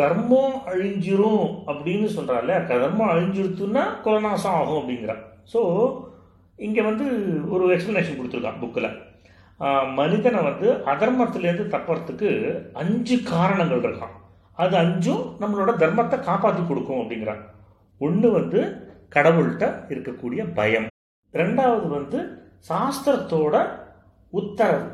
[0.00, 5.16] தர்மம் அழிஞ்சிரும் அப்படின்னு சொல்கிறாள் தர்மம் அழிஞ்சிருத்துன்னா குலநாசம் ஆகும் அப்படிங்கிறா.
[5.52, 5.60] ஸோ
[6.58, 7.06] இங்கே வந்து
[7.54, 8.90] ஒரு எக்ஸ்ப்ளனேஷன் கொடுத்துருக்கான் புக்கில்
[9.98, 12.28] மனிதனை வந்து அதர்மத்திலேருந்து தப்புறதுக்கு
[12.82, 14.14] அஞ்சு காரணங்கள் இருக்கான்.
[14.62, 17.42] அது அஞ்சும் நம்மளோட தர்மத்தை காப்பாற்றி கொடுக்கும் அப்படிங்கிறான்
[18.00, 18.60] ஒன்று வந்து
[19.16, 20.88] கடவுள்கிட்ட இருக்கக்கூடிய பயம்.
[21.34, 22.18] ரெண்டாவது வந்து
[22.68, 23.54] சாஸ்திரத்தோட
[24.32, 24.88] உத்தரவு.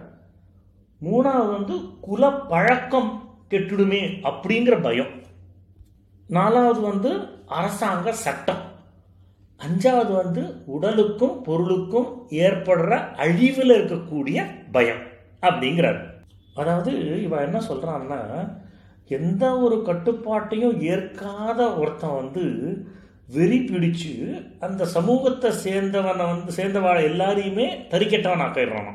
[1.01, 1.75] மூணாவது வந்து
[2.07, 3.11] குல பழக்கம்
[3.51, 5.13] கெட்டுடுமே அப்படிங்கிற பயம்.
[6.29, 7.11] நாலாவது வந்து
[7.47, 8.63] அரசாங்க சட்டம்.
[9.61, 14.39] அஞ்சாவது வந்து உடலுக்கும் பொருளுக்கும் ஏற்படுற அழிவில் இருக்கக்கூடிய
[14.73, 15.03] பயம்
[15.43, 16.01] அப்படிங்கிறார்.
[16.55, 18.21] அதாவது இவன் என்ன சொல்கிறான்னா
[19.11, 22.45] எந்த ஒரு கட்டுப்பாட்டையும் ஏற்காத ஒருத்தன் வந்து
[23.29, 24.13] வெறி பிடிச்சு
[24.61, 28.93] அந்த சமூகத்தை சேர்ந்தவனை வந்து சேர்ந்தவாழ எல்லாரையுமே தறிக்கெட்டவன் ஆக்கிடுறான்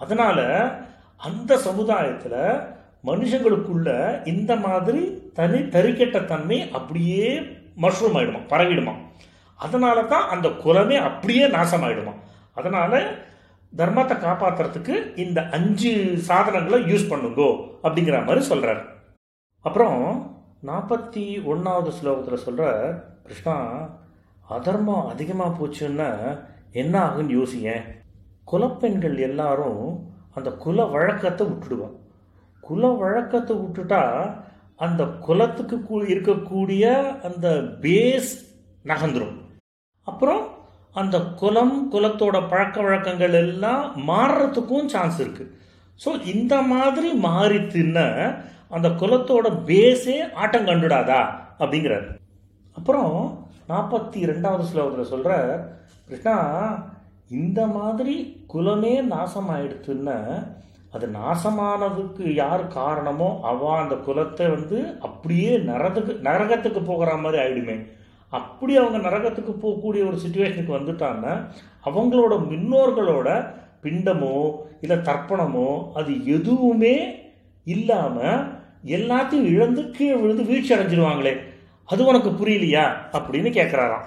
[0.00, 0.46] அதனால்
[1.20, 2.38] அந்த சமுதாயத்தில்
[3.04, 3.88] மனுஷங்களுக்குள்ள
[4.24, 7.40] இந்த மாதிரி தனி தறிக்கெட்ட தன்மை அப்படியே
[7.82, 8.94] மஷ்ரூம் ஆகிடுமா பரவிடுமா.
[9.54, 12.12] அதனால தான் அந்த குலமே அப்படியே நாசமாயிடுமா.
[12.54, 12.92] அதனால
[13.76, 17.50] தர்மத்தை காப்பாற்றுறதுக்கு இந்த அஞ்சு சாதனங்களை யூஸ் பண்ணுங்கோ
[17.82, 18.80] அப்படிங்கிற மாதிரி சொல்கிறார்
[19.60, 20.00] அப்புறம்
[20.66, 22.64] நாற்பத்தி ஒன்றாவது ஸ்லோகத்தில் சொல்கிற
[23.24, 23.56] கிருஷ்ணா
[24.48, 26.10] அதர்மம் அதிகமாக போச்சுன்னா
[26.72, 27.70] என்ன ஆகுன்னு யோசிங்க.
[28.44, 29.82] குலப்பெண்கள் எல்லாரும்
[30.34, 31.94] அந்த குல வழக்கத்தை விட்டுடுவோம்
[32.60, 34.02] குல வழக்கத்தை விட்டுட்டா
[34.76, 35.76] அந்த குலத்துக்கு
[36.14, 36.84] இருக்கக்கூடிய
[37.22, 37.48] அந்த
[37.80, 38.32] பேஸ்
[38.84, 39.36] நகர்ந்துடும்
[40.08, 40.42] அப்புறம்
[40.92, 45.44] அந்த குலம் குலத்தோட பழக்க வழக்கங்கள் எல்லாம் மாறுறதுக்கும் சான்ஸ் இருக்கு.
[46.04, 48.06] ஸோ இந்த மாதிரி மாறித்துன்னா
[48.68, 51.20] அந்த குலத்தோட பேஸே ஆட்டம் கண்டுடாதா?
[51.58, 52.06] அப்படிங்கிறார்.
[52.72, 53.14] அப்புறம்
[53.68, 55.32] நாற்பத்தி ரெண்டாவது ஸ்லோகத்தில் சொல்கிற
[56.06, 56.36] கிருஷ்ணா
[57.28, 60.18] இந்த மாதிரி குலமே நாசமாயிடுத்துன்னா
[60.90, 67.76] அது நாசமானதுக்கு யார் காரணமோ அவ அந்த குலத்தை வந்து அப்படியே நரகத்துக்கு நரகத்துக்கு போகிற மாதிரி ஆயிடுமே.
[68.32, 71.34] அப்படி அவங்க நரகத்துக்கு போகக்கூடிய ஒரு சுச்சுவேஷனுக்கு வந்துட்டாங்கன்னா
[71.84, 73.28] அவங்களோட முன்னோர்களோட
[73.82, 76.96] பிண்டமோ இல்லை தர்ப்பணமோ அது எதுவுமே
[77.66, 81.34] இல்லாமல் எல்லாத்தையும் இழந்து கீழே விழுந்து வீழ்ச்சி அடைஞ்சிருவாங்களே.
[81.84, 82.84] அது உனக்கு புரியலையா?
[83.12, 84.06] அப்படின்னு கேட்குறாராம்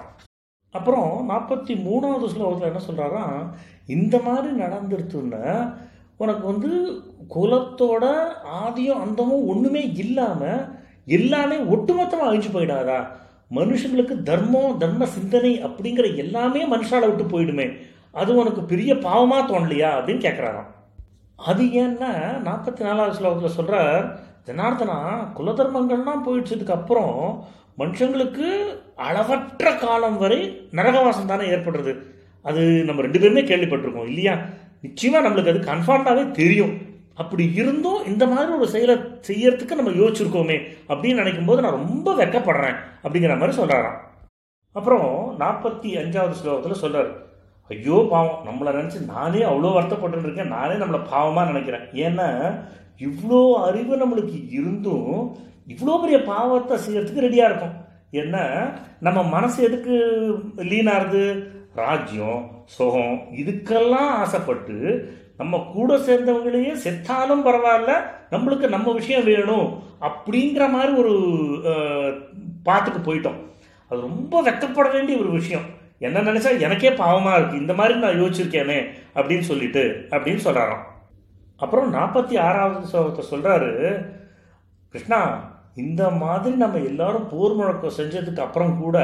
[0.74, 3.42] அப்புறம் நாற்பத்தி மூணாவது ஸ்லோகத்தில் என்ன சொல்கிறாராம்
[3.86, 5.44] இந்த மாதிரி நடந்துருத்துன்னா
[6.16, 6.70] உனக்கு வந்து
[7.34, 8.04] குலத்தோட
[8.62, 10.64] ஆதியும் அந்தமும் ஒன்றுமே இல்லாமல்
[11.06, 12.98] எல்லாமே ஒட்டுமொத்தமாக அழிஞ்சு போயிடாதா?
[13.50, 17.66] மனுஷங்களுக்கு தர்மம் தர்ம சிந்தனை அப்படிங்கிற எல்லாமே மனுஷால விட்டு போயிடுமே.
[18.12, 20.70] அது உனக்கு பெரிய பாவமாக தோணலையா அப்படின்னு கேட்குறாராம்
[21.38, 22.10] அது ஏன்னா
[22.46, 24.04] நாற்பத்தி நாலாவது ஸ்லோகத்தில் சொல்கிறார்
[24.46, 24.98] ஜனார்தனா
[25.36, 27.16] குலதர்மங்கள்லாம் போயிடுச்சதுக்கு அப்புறம்
[27.78, 28.48] மனுஷங்களுக்கு
[28.96, 30.40] அளவற்ற காலம் வரை
[30.72, 31.92] நரகவாசம் தானே ஏற்படுறது?
[32.42, 34.34] அது நம்ம ரெண்டு பேருமே கேள்விப்பட்டிருக்கோம் இல்லையா?
[34.86, 36.74] நிச்சயமாக நம்மளுக்கு அது கன்ஃபார்ம்டாகவே தெரியும்.
[37.22, 38.94] அப்படி இருந்தும் இந்த மாதிரி ஒரு செயலை
[39.28, 40.56] செய்யறதுக்கு நம்ம யோசிச்சிருக்கோமே
[40.90, 44.00] அப்படின்னு நினைக்கும் போது நான் ரொம்ப வெக்கப்படுறேன் அப்படிங்கிற மாதிரி சொல்கிறாராம்
[44.76, 45.10] அப்புறம்
[45.42, 47.10] நாற்பத்தி அஞ்சாவது ஸ்லோகத்தில் சொல்கிறார்
[47.70, 51.84] ஐயோ பாவம் நம்மளை நினச்சி நானே அவ்வளோ வருத்தப்பட்டு இருக்கேன் நானே நம்மளை பாவமாக நினைக்கிறேன்.
[52.06, 52.28] ஏன்னா
[53.06, 55.14] இவ்வளோ அறிவு நம்மளுக்கு இருந்தும்
[55.72, 57.76] இவ்வளோ பெரிய பாவத்தை செய்யறதுக்கு ரெடியாக இருக்கும்.
[58.20, 58.42] ஏன்னா
[59.06, 59.94] நம்ம மனசு எதுக்கு
[60.70, 61.24] லீனாகுது
[61.82, 64.76] ராஜ்யம் சுகம் இதுக்கெல்லாம் ஆசைப்பட்டு
[65.36, 67.92] நம்ம கூட சேர்ந்தவங்களையே செத்தாலும் பரவாயில்ல
[68.30, 71.14] நம்மளுக்கு நம்ம விஷயம் வேணும் அப்படிங்கிற மாதிரி ஒரு
[72.64, 73.40] பாத்துக்கு போயிட்டோம்.
[73.90, 75.62] அது ரொம்ப வெக்கப்பட வேண்டிய ஒரு விஷயம்.
[75.98, 78.78] என்ன நினச்சா எனக்கே பாவமாக இருக்குது இந்த மாதிரி நான் யோசிச்சிருக்கேனே
[79.14, 80.84] அப்படின்னு சொல்லிட்டு அப்படின்னு சொல்கிறாராம்
[81.56, 83.72] அப்புறம் நாற்பத்தி ஆறாவது ஸ்லோகத்தை சொல்கிறாரு
[84.88, 88.98] கிருஷ்ணா இந்த மாதிரி நம்ம எல்லாரும் போர் முழக்கம் செஞ்சதுக்கு அப்புறம் கூட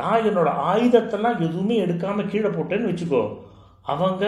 [0.00, 3.22] நான் என்னோட ஆயுதத்தெல்லாம் எதுவுமே எடுக்காமல் கீழே போட்டேன்னு வச்சுக்கோ.
[3.92, 4.24] அவங்க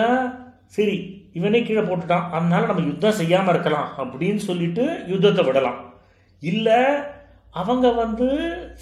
[0.77, 0.97] சரி
[1.39, 2.29] இவனே கீழே போட்டுட்டான்.
[2.37, 5.81] அதனால் நம்ம யுத்தம் செய்யாமல் இருக்கலாம் அப்படின்னு சொல்லிட்டு யுத்தத்தை விடலாம்.
[6.43, 6.81] இல்லை
[7.61, 8.29] அவங்க வந்து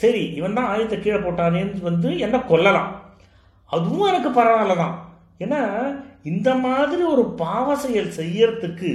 [0.03, 2.91] சரி இவன் தான் ஆயுதத்தை கீழே போட்டானேன்னு வந்து என்னை கொல்லலாம்.
[3.71, 4.95] அதுவும் எனக்கு பரவாயில்ல தான்
[5.45, 5.61] ஏன்னா
[6.33, 8.91] இந்த மாதிரி ஒரு பாவ செயல் செய்யறதுக்கு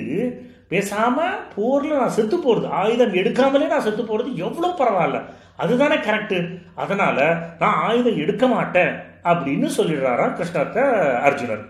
[0.71, 5.19] பேசாமல் போரில் நான் செத்து போகிறது ஆயுதம் எடுக்காமலே நான் செத்து போகிறது எவ்வளோ பரவாயில்ல.
[5.59, 6.37] அதுதானே கரெக்டு
[6.75, 7.17] அதனால
[7.59, 8.91] நான் ஆயுதம் எடுக்க மாட்டேன்
[9.25, 10.79] அப்படின்னு சொல்லிடுறாராம் கிருஷ்ணர்த்த
[11.23, 11.63] அர்ஜுனர்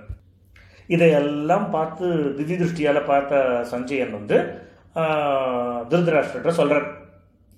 [0.90, 2.06] இதையெல்லாம் பார்த்து
[2.38, 3.41] திதி திருஷ்டியால் பார்த்த
[3.72, 4.38] சஞ்சயன் வந்து
[4.95, 5.82] ஆஹ்,
[6.52, 6.88] சொல்கிறார்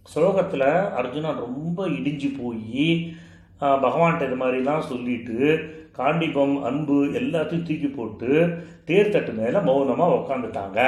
[0.06, 0.68] ஸ்லோகத்தில்
[1.00, 2.88] அர்ஜுனன் ரொம்ப இடிஞ்சு போய்
[3.84, 5.38] பகவான்கிட்ட இது மாதிரிலாம் சொல்லிட்டு
[5.94, 8.30] காண்டிபம் அன்பு எல்லாத்தையும் தூக்கி போட்டு
[8.86, 10.80] தேர் தட்டு மேலே மௌனமாக உக்காந்துட்டாங்க.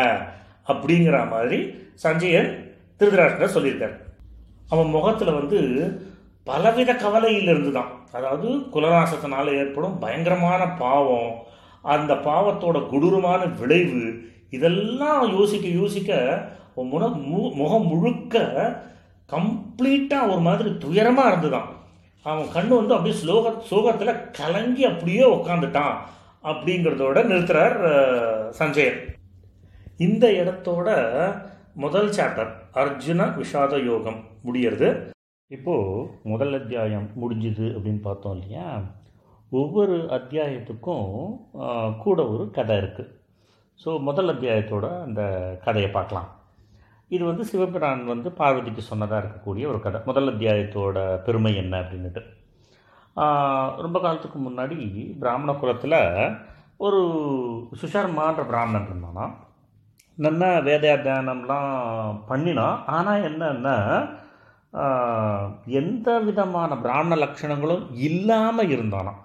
[0.68, 1.60] அப்படிங்கிற மாதிரி
[1.96, 2.50] சஞ்சயன்
[3.02, 3.96] திருதராஷ்டிரர் சொல்லியிருக்கார்.
[4.70, 5.60] அவன் முகத்தில் வந்து
[6.44, 11.32] பலவித கவலையில் இருந்து தான் அதாவது குலநாசத்தினால் ஏற்படும் பயங்கரமான பாவம்
[11.82, 16.12] அந்த பாவத்தோட கொடூரமான விளைவு இதெல்லாம் யோசிக்க யோசிக்க
[16.78, 18.38] முன மு- முகம் முழுக்க
[19.30, 21.70] கம்ப்ளீட்டாக ஒரு மாதிரி துயரமாக இருந்துதான்.
[22.22, 25.96] அவன் கண்ணு வந்து அப்படியே ஸ்லோக சோகத்தில் கலங்கி அப்படியே உக்காந்துட்டான்
[26.44, 27.78] அப்படிங்கிறதோட நிறுத்துறார்
[28.50, 29.00] சஞ்சயன்.
[29.98, 30.88] இந்த இடத்தோட
[31.74, 34.88] முதல் சாப்டர் அர்ஜுன விஷாத யோகம் முடியறது.
[35.52, 38.68] இப்போது முதல் அத்தியாயம் முடிஞ்சுது அப்படின்னு பார்த்தோம் இல்லையா?
[39.52, 41.12] ஒவ்வொரு அத்தியாயத்துக்கும்
[42.04, 43.12] கூட ஒரு கதை இருக்குது
[43.84, 45.22] ஸோ முதல் அத்தியாயத்தோட அந்த
[45.66, 46.30] கதையை பார்க்கலாம்.
[47.16, 50.02] இது வந்து சிவபிரான் வந்து பார்வதிக்கு சொன்னதாக இருக்கக்கூடிய ஒரு கதை.
[50.10, 50.98] முதல் அத்தியாயத்தோட
[51.28, 52.24] பெருமை என்ன அப்படின்னுட்டு.
[53.86, 54.80] ரொம்ப காலத்துக்கு முன்னாடி
[55.22, 56.00] பிராமண குலத்தில்
[56.86, 57.02] ஒரு
[57.82, 59.26] சுஷர்மான்ற பிராமணன் இருந்தானா
[60.18, 61.72] என்னென்ன வேதாத்தியானம்லாம்
[62.28, 63.76] பண்ணினான் ஆனால் என்னென்னா
[65.80, 69.20] எந்த விதமான பிராமண லட்சணங்களும் இல்லாமல் இருந்தானாம்.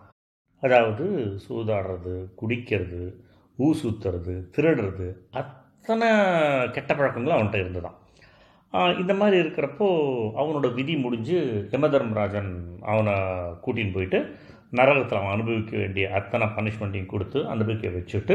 [0.62, 1.04] அதாவது
[1.44, 3.02] சூதாடுறது குடிக்கிறது
[3.58, 5.06] ஊ சுற்றுறது திருடுறது
[5.40, 6.08] அத்தனை
[6.74, 7.96] கெட்ட பழக்கங்களும் அவன்கிட்ட இருந்துதான்.
[9.02, 9.86] இந்த மாதிரி இருக்கிறப்போ
[10.40, 11.38] அவனோட விதி முடிஞ்சு
[11.74, 12.50] யமதர்மராஜன்
[12.92, 13.14] அவனை
[13.64, 14.18] கூட்டின்னு போயிட்டு
[14.78, 18.34] நரகத்தில் அவன் அனுபவிக்க வேண்டிய அத்தனை பனிஷ்மெண்ட்டையும் கொடுத்து அனுபவிக்க வச்சுட்டு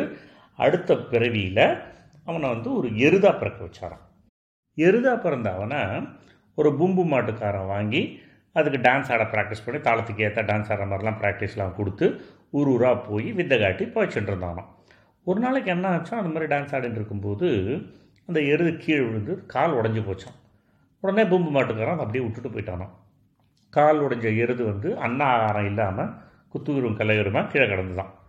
[0.59, 1.65] அடுத்த பிறவியில்
[2.25, 4.03] அவனை வந்து ஒரு எருதாக பிறக்க வச்சாரான்
[4.77, 5.79] எருதாக பிறந்த அவனை
[6.57, 8.01] ஒரு பூம்பு மாட்டுக்காரன் வாங்கி
[8.55, 12.07] அதுக்கு டான்ஸ் ஆட ப்ராக்டிஸ் பண்ணி தாளத்துக்கு ஏற்ற டான்ஸ் ஆடுற மாதிரிலாம் ப்ராக்டிஸ்லாம் கொடுத்து
[12.49, 14.63] ஊர் ஊராக போய் வித்தை காட்டி போய்ச்சுட்டு இருந்தானோ
[15.25, 17.47] ஒரு நாளைக்கு என்ன ஆச்சோ அந்த மாதிரி டான்ஸ் ஆடிட்டு இருக்கும்போது
[18.29, 20.37] அந்த எருது கீழே விழுந்து கால் உடஞ்சி போச்சான்
[21.03, 22.87] உடனே பூம்பு மாட்டுக்காரன் அதை அப்படியே விட்டுட்டு போயிட்டானோ
[23.73, 26.11] கால் உடைஞ்ச எருது வந்து அன்ன ஆகாரம் இல்லாமல்
[26.53, 28.22] குத்துயிரும் கலையுருமா கீழே கிடந்துதான்.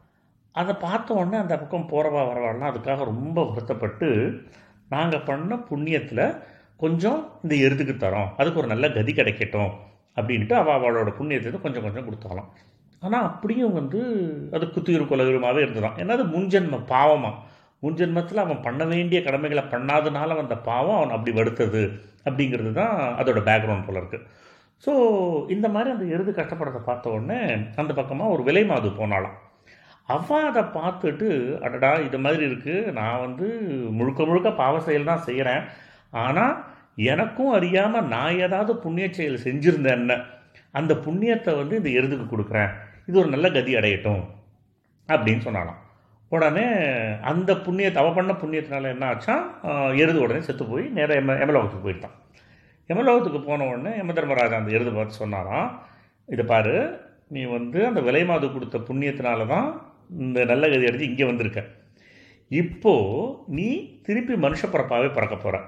[0.55, 4.09] அதை பார்த்த உடனே அந்த பக்கம் போகிறவா வரவாலாம் அதுக்காக ரொம்ப வருத்தப்பட்டு
[4.89, 6.25] நாங்கள் பண்ண புண்ணியத்தில்
[6.81, 8.31] கொஞ்சம் இந்த எருதுக்கு தரோம்.
[8.41, 9.73] அதுக்கு ஒரு நல்ல கதி கிடைக்கட்டும்.
[10.17, 12.49] அப்படின்ட்டு அவள் அவளோட புண்ணியத்தை கொஞ்சம் கொஞ்சம் கொடுத்தாலாம்
[13.03, 14.01] ஆனால் அப்படியும் வந்து
[14.51, 15.99] அது குத்துயிரும் கொலகுருமாவே இருந்துதான்.
[16.01, 17.41] ஏன்னா அது முன்ஜென்ம பாவமாக
[17.83, 21.83] முன்ஜென்மத்தில் அவன் பண்ண வேண்டிய கடமைகளை பண்ணாதனால வந்த பாவம் அவன் அப்படி வருத்தது
[22.25, 24.25] அப்படிங்கிறது தான் அதோட பேக்ரவுண்ட் போல இருக்குது
[24.85, 24.93] ஸோ
[25.49, 27.41] இந்த மாதிரி அந்த எருது கஷ்டப்படுறதை பார்த்த உடனே
[27.77, 29.37] அந்த பக்கமாக ஒரு விலை மாது போனாலாம்
[30.09, 31.29] அவள் அதை பார்த்துட்டு
[31.67, 33.47] அடடா இது மாதிரி இருக்குது நான் வந்து
[33.99, 35.63] முழுக்க முழுக்க பாவ செயல் தான் செய்கிறேன்
[36.25, 36.55] ஆனால்
[37.13, 39.39] எனக்கும் அறியாமல் நான் ஏதாவது புண்ணிய செயல்
[39.99, 40.19] என்ன
[40.79, 42.71] அந்த புண்ணியத்தை வந்து இந்த எருதுக்கு கொடுக்குறேன்.
[43.09, 44.23] இது ஒரு நல்ல கதி அடையட்டும்
[45.09, 45.81] அப்படின்னு சொன்னாலாம்.
[46.33, 46.67] உடனே
[47.31, 49.35] அந்த புண்ணியத்தை அவள் பண்ண புண்ணியத்தினால என்ன ஆச்சா
[50.03, 52.15] எருது உடனே செத்து போய் நேராக எம எமலோகத்துக்கு போயிட்டான்.
[52.91, 55.69] எமலோகத்துக்கு போன உடனே யம தர்மராஜா அந்த எருது பார்த்து சொன்னாராம்.
[56.29, 56.77] இதை பாரு
[57.35, 59.69] நீ வந்து அந்த விலை மாது கொடுத்த புண்ணியத்தினால தான்
[60.25, 61.61] இந்த நல்ல கதி அடித்து இங்கே வந்திருக்க.
[62.51, 63.69] இப்போது நீ
[64.07, 65.59] திருப்பி மனுஷ பிறப்பாகவே பிறக்க போகிற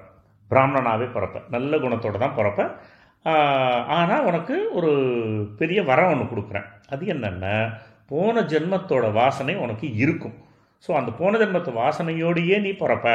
[0.51, 1.37] பிராமணனாகவே பிறப்ப.
[1.55, 2.61] நல்ல குணத்தோடு தான் பிறப்ப.
[3.99, 4.91] ஆனால் உனக்கு ஒரு
[5.59, 6.67] பெரிய வரம் ஒன்று கொடுக்குறேன்.
[6.93, 7.45] அது என்னென்ன
[8.11, 10.35] போன ஜென்மத்தோட வாசனை உனக்கு இருக்கும்.
[10.85, 13.07] ஸோ அந்த போன ஜென்மத்து வாசனையோடையே நீ பிறப்ப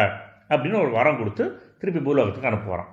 [0.53, 1.45] அப்படின்னு ஒரு வரம் கொடுத்து
[1.81, 2.91] திருப்பி பூலோகத்துக்கு அனுப்புவாராம்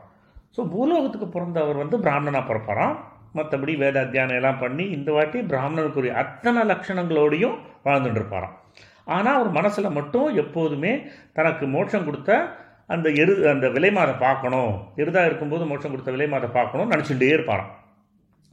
[0.56, 2.96] ஸோ பூலோகத்துக்கு பிறந்தவர் வந்து பிராமணனாக பிறப்பாராம்.
[3.34, 8.56] மற்றபடி வேத அத்தியானம் எல்லாம் பண்ணி இந்த வாட்டி பிராமணனுக்குரிய அத்தனை லட்சணங்களோடையும் வாழ்ந்துட்டு இருப்பாராம்
[9.08, 10.94] ஆனால் அவர் மனசில் மட்டும் எப்போதுமே
[11.34, 12.32] தனக்கு மோட்சம் கொடுத்த
[12.88, 17.72] அந்த எரு அந்த விலைமாதை பார்க்கணும் எருதாக இருக்கும்போது மோட்சம் கொடுத்த விலைமாதை பார்க்கணும்னு நினச்சிட்டே இருப்பாராம்.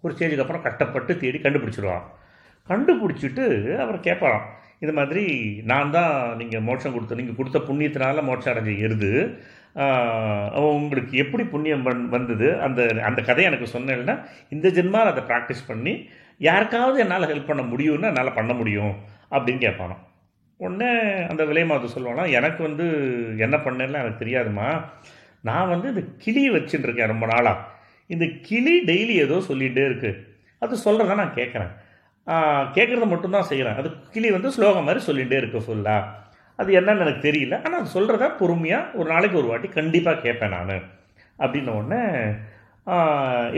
[0.04, 2.08] ஒரு ஸ்டேஜுக்கு அப்புறம் கஷ்டப்பட்டு தேடி கண்டுபிடிச்சிடுவாராம்.
[2.68, 3.44] கண்டுபிடிச்சிட்டு
[3.84, 4.46] அவர் கேட்பாராம்
[4.80, 5.24] இது மாதிரி
[5.64, 9.10] நான் தான் நீங்கள் மோட்சம் கொடுத்த நீங்கள் கொடுத்த புண்ணியத்தினால மோட்சம் அடைஞ்ச எருது
[10.60, 12.60] உங்களுக்கு எப்படி புண்ணியம் வந் வந்தது?
[12.60, 16.08] அந்த அந்த கதையை எனக்கு சொன்னேன்னா இந்த ஜென்மாவில் அதை ப்ராக்டிஸ் பண்ணி
[16.38, 18.94] யாருக்காவது என்னால் ஹெல்ப் பண்ண முடியும்னா என்னால் பண்ண முடியும்
[19.30, 19.96] அப்படின்னு கேட்பானோ
[20.56, 20.90] உடனே
[21.28, 22.86] அந்த விலை சொல்லுவானா எனக்கு வந்து
[23.38, 24.80] என்ன பண்ணேன்னா எனக்கு தெரியாதுமா
[25.42, 27.58] நான் வந்து இந்த கிளி வச்சுட்டு இருக்கேன் ரொம்ப நாளாக
[28.06, 30.26] இந்த கிளி டெய்லி ஏதோ சொல்லிகிட்டே இருக்குது
[30.58, 31.70] அது சொல்கிறத நான் கேட்குறேன்.
[32.74, 36.04] கேட்குறத மட்டும்தான் செய்கிறேன் அது கிளி வந்து ஸ்லோகம் மாதிரி சொல்லிகிட்டே இருக்குது ஃபுல்லாக
[36.58, 37.54] அது என்னன்னு எனக்கு தெரியல.
[37.64, 40.76] ஆனால் அது சொல்கிறத பொறுமையாக ஒரு நாளைக்கு ஒரு வாட்டி கண்டிப்பாக கேட்பேன் நான்.
[41.38, 42.00] அப்படின்ன உடனே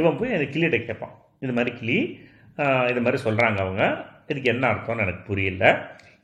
[0.01, 1.15] இவன் போய் அந்த கிளியிட்ட கேட்பான்.
[1.45, 1.99] இது மாதிரி கிளி
[2.91, 3.83] இது மாதிரி சொல்கிறாங்க அவங்க.
[4.31, 5.65] இதுக்கு என்ன அர்த்தம்னு எனக்கு புரியல.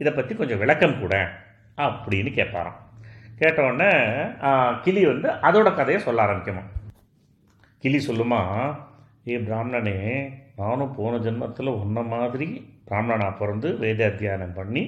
[0.03, 1.15] இதை பற்றி கொஞ்சம் விளக்கம் கூட
[1.87, 2.81] அப்படின்னு கேட்பாராம்.
[3.41, 3.91] கேட்டவுடனே
[4.85, 6.65] கிளி வந்து அதோட கதையை சொல்ல ஆரம்பிக்குமா
[7.85, 8.41] கிளி சொல்லுமா
[9.31, 9.97] ஏ பிராமணனே
[10.61, 12.49] நானும் போன ஜென்மத்தில் உன்ன மாதிரி
[12.89, 14.83] பிராமணனாக பிறந்து வேத அத்தியானம் பண்ணி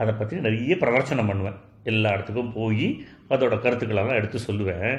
[0.00, 1.58] அதை பற்றி நிறைய பிரவர்ச்சனம் பண்ணுவேன்.
[1.90, 2.86] எல்லா இடத்துக்கும் போய்
[3.34, 4.92] அதோட கருத்துக்களெல்லாம் எடுத்து சொல்லுவேன்.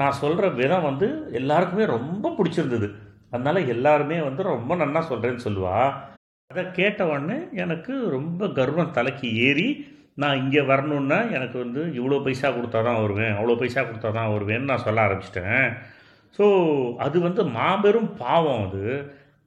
[0.00, 1.06] நான் சொல்கிற விதம் வந்து
[1.40, 2.88] எல்லாருக்குமே ரொம்ப பிடிச்சிருந்தது.
[3.34, 5.90] அதனால் எல்லாருமே வந்து ரொம்ப நன்னா சொல்கிறேன்னு சொல்லுவாள்
[6.50, 9.68] அதை கேட்ட உடனே எனக்கு ரொம்ப கர்வம் தலைக்கு ஏறி
[10.22, 14.70] நான் இங்கே வரணுன்னா எனக்கு வந்து இவ்வளோ பைசா கொடுத்தா தான் வருவேன் அவ்வளோ பைசா கொடுத்தா தான் வருவேன்னு
[14.70, 15.66] நான் சொல்ல ஆரம்பிச்சிட்டேன்.
[16.38, 16.46] ஸோ
[17.06, 18.84] அது வந்து மாபெரும் பாவம் அது.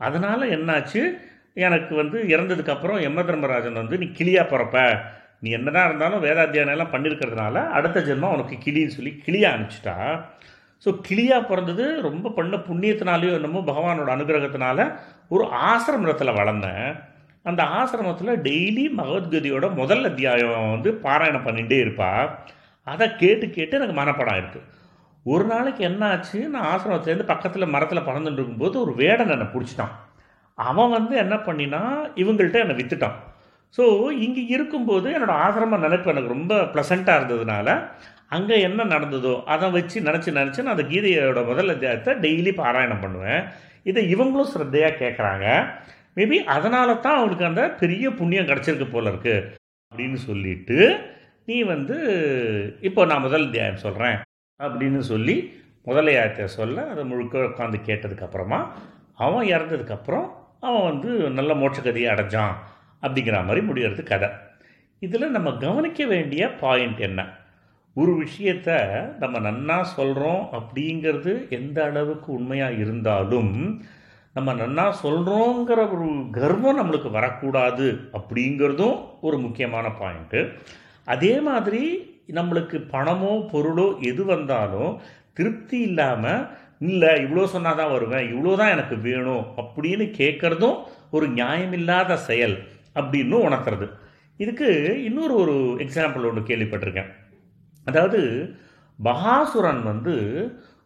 [0.07, 1.01] அதனால் என்னாச்சு?
[1.55, 4.99] எனக்கு வந்து இறந்ததுக்கப்புறம் யம தர்மராஜன் வந்து நீ கிளியாக பிறப்ப.
[5.39, 9.95] நீ என்னதான் இருந்தாலும் வேதாத்தியானம் எல்லாம் பண்ணியிருக்கிறதுனால அடுத்த ஜென்மம் உனக்கு கிளின்னு சொல்லி கிளியாக அனுப்பிச்சிட்டா.
[10.85, 14.97] ஸோ கிளியா பிறந்தது ரொம்ப பண்ண புண்ணியத்தினாலேயோ என்னமோ பகவானோட அனுகிரகத்தினால
[15.27, 16.87] ஒரு ஆசிரமத்தில் வளர்ந்தேன்.
[17.43, 22.29] அந்த ஆசிரமத்தில் டெய்லி பகவத்கீதையோட முதல் அத்தியாயம் வந்து பாராயணம் பண்ணிகிட்டே இருப்பா.
[22.83, 24.67] அதை கேட்டு கேட்டு எனக்கு மனப்படம் இருக்குது
[25.25, 26.49] ஒரு நாளைக்கு என்ன ஆச்சு?
[26.49, 29.93] நான் ஆசிரமத்துலேருந்து பக்கத்தில் மரத்தில் பறந்துட்டு இருக்கும்போது ஒரு வேடன் என்னை பிடிச்சிட்டான்.
[30.69, 31.81] அவன் வந்து என்ன பண்ணினா
[32.21, 33.17] இவங்கள்ட்ட என்னை வித்துட்டான்.
[33.75, 33.83] ஸோ
[34.25, 37.67] இங்கே இருக்கும்போது என்னோடய ஆசிரம நினைப்பு எனக்கு ரொம்ப ப்ளசண்ட்டாக இருந்ததுனால
[38.35, 43.41] அங்கே என்ன நடந்ததோ அதை வச்சு நினச்சி நினச்சி நான் அந்த கீதையோட முதல் அத்தியாயத்தை டெய்லி பாராயணம் பண்ணுவேன்.
[43.89, 45.45] இதை இவங்களும் ஸ்ரத்தையாக கேட்குறாங்க
[46.17, 49.35] மேபி அதனால தான் அவனுக்கு அந்த பெரிய புண்ணியம் கிடச்சிருக்கு போல இருக்கு.
[49.93, 50.77] அப்படின்னு சொல்லிட்டு
[51.49, 51.97] நீ வந்து
[52.87, 54.17] இப்போ நான் முதல் அத்தியாயம் சொல்கிறேன்
[54.59, 55.35] அப்படின்னு சொல்லி
[55.87, 58.59] முதலையாயத்தை சொல்ல அதை முழுக்க உட்காந்து கேட்டதுக்கப்புறமா
[59.25, 60.27] அவன் இறந்ததுக்கப்புறம்
[60.61, 62.55] அவன் வந்து நல்ல மோட்சகதியை அடைஞ்சான்
[63.01, 64.29] அப்படிங்கிற மாதிரி முடிகிறது கதை.
[64.99, 67.21] இதில் நம்ம கவனிக்க வேண்டிய பாயிண்ட் என்ன?
[67.95, 68.69] ஒரு விஷயத்த
[69.19, 73.51] நம்ம நன்னா சொல்கிறோம் அப்படிங்கிறது எந்த அளவுக்கு உண்மையாக இருந்தாலும்
[74.33, 80.41] நம்ம நன்னா சொல்கிறோங்கிற ஒரு கர்வம் நம்மளுக்கு வரக்கூடாது அப்படிங்கிறதும் ஒரு முக்கியமான பாயிண்ட்டு
[81.05, 81.81] அதே மாதிரி
[82.27, 84.93] நம்மளுக்கு பணமோ பொருளோ எது வந்தாலும்
[85.33, 86.47] திருப்தி இல்லாமல்
[86.81, 90.77] இல்லை இவ்வளோ சொன்னால் தான் வருவேன் இவ்வளோ தான் எனக்கு வேணும் அப்படின்னு கேட்குறதும்
[91.15, 92.55] ஒரு நியாயமில்லாத செயல்
[92.99, 93.87] அப்படின்னு உணர்த்துறது.
[94.39, 94.69] இதுக்கு
[95.07, 95.55] இன்னொரு ஒரு
[95.85, 97.09] எக்ஸாம்பிள் ஒன்று கேள்விப்பட்டிருக்கேன்.
[97.87, 98.19] அதாவது
[98.99, 100.15] மகாசுரன் வந்து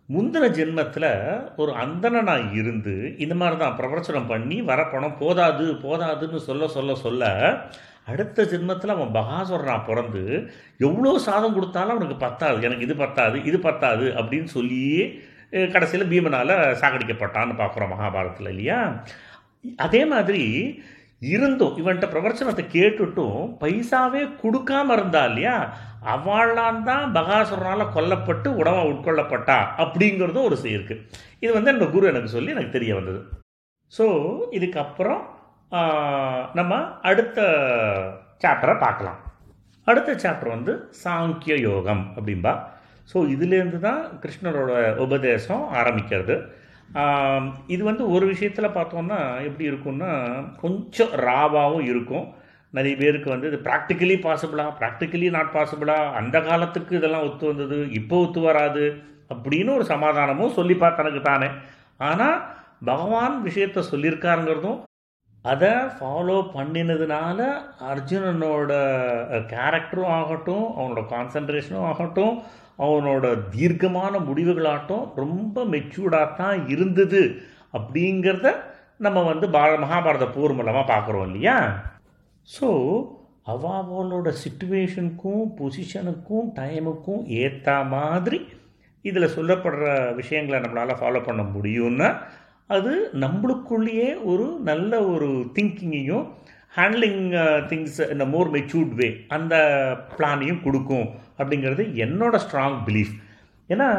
[0.10, 1.10] முந்தின ஜென்மத்தில்
[1.62, 2.94] ஒரு அந்தணனாக இருந்து
[3.24, 7.30] இந்த மாதிரி தான் பிரவச்சனம் பண்ணி வர பணம் போதாது போதாதுன்னு சொல்ல சொல்ல சொல்ல
[8.12, 10.24] அடுத்த ஜென்மத்தில் அவன் பகாசுரனாக பிறந்து
[10.88, 12.58] எவ்வளோ சாதம் கொடுத்தாலும் அவனுக்கு பத்தாது.
[12.68, 15.06] எனக்கு இது பத்தாது இது பத்தாது அப்படின்னு சொல்லியே
[15.74, 18.80] கடைசியில் பீமனால் சாகடிக்கப்பட்டான்னு பார்க்குறோம் மகாபாரதத்தில் இல்லையா?
[19.86, 20.44] அதே மாதிரி
[21.34, 25.56] இருந்தும் இவன்கிட்ட பிரவச்சனத்தை கேட்டுட்டும் பைசாவே கொடுக்காம இருந்தா இல்லையா?
[26.14, 30.98] அவளான் தான் பகாசுரனால் கொல்லப்பட்டு உணவை உட்கொள்ளப்பட்டா அப்படிங்கிறதும் ஒரு செய்ய இருக்கு
[31.44, 33.22] இது வந்து என்னோட குரு எனக்கு சொல்லி எனக்கு தெரிய வந்தது.
[33.94, 34.06] ஸோ
[34.58, 35.24] இதுக்கப்புறம்
[36.60, 36.74] நம்ம
[37.10, 37.40] அடுத்த
[38.44, 39.20] சாப்டரை பார்க்கலாம்.
[39.88, 40.74] அடுத்த சாப்டர் வந்து
[41.04, 42.54] சாங்கிய யோகம் அப்படின்பா
[43.12, 44.72] ஸோ இதுலேருந்து தான் கிருஷ்ணரோட
[45.06, 46.36] உபதேசம் ஆரம்பிக்கிறது.
[47.74, 50.12] இது வந்து ஒரு விஷயத்தில் பார்த்தோம்னா எப்படி இருக்கும்னா
[50.64, 52.26] கொஞ்சம் ராவாகவும் இருக்கும்.
[52.78, 58.16] நிறைய பேருக்கு வந்து இது ப்ராக்டிக்கலி பாசிபிளா ப்ராக்டிக்கலி நாட் பாசிபிளா அந்த காலத்துக்கு இதெல்லாம் ஒத்து வந்தது இப்போ
[58.26, 58.86] ஒத்து வராது
[59.34, 61.50] அப்படின்னு ஒரு சமாதானமும் சொல்லிப்பா தனக்கு தானே.
[62.10, 62.38] ஆனால்
[62.90, 64.82] பகவான் விஷயத்த சொல்லியிருக்காருங்கிறதும்
[65.46, 67.40] அதை ஃபாலோ பண்ணினதுனால
[67.92, 68.72] அர்ஜுனனோட
[69.52, 72.36] கேரக்டரும் ஆகட்டும் அவனோட கான்சன்ட்ரேஷனும் ஆகட்டும்
[72.80, 77.42] அவனோட தீர்க்கமான முடிவுகளாட்டம் ரொம்ப மெச்சூர்டாக தான் இருந்தது
[77.74, 78.56] அப்படிங்கிறத
[78.98, 81.84] நம்ம வந்து பா மகாபாரத போர் மூலமாக பார்க்குறோம் இல்லையா?
[82.48, 82.70] ஸோ
[83.48, 88.46] அவளோட சுச்சுவேஷனுக்கும் பொசிஷனுக்கும் டைமுக்கும் ஏற்ற மாதிரி
[89.02, 92.18] இதில் சொல்லப்படுற விஷயங்களை நம்மளால் ஃபாலோ பண்ண முடியும்னா
[92.68, 96.32] அது நம்மளுக்குள்ளேயே ஒரு நல்ல ஒரு திங்கிங்கையும்
[96.78, 97.22] ஹேண்ட்லிங்
[97.72, 99.56] திங்ஸ் இந்த மோர் மெச்சூர்ட் வே அந்த
[100.18, 101.08] பிளானையும் கொடுக்கும்
[101.40, 103.14] அப்படிங்கிறது என்னோட ஸ்ட்ராங் பிலீஃப்
[103.70, 103.90] ஏன்னா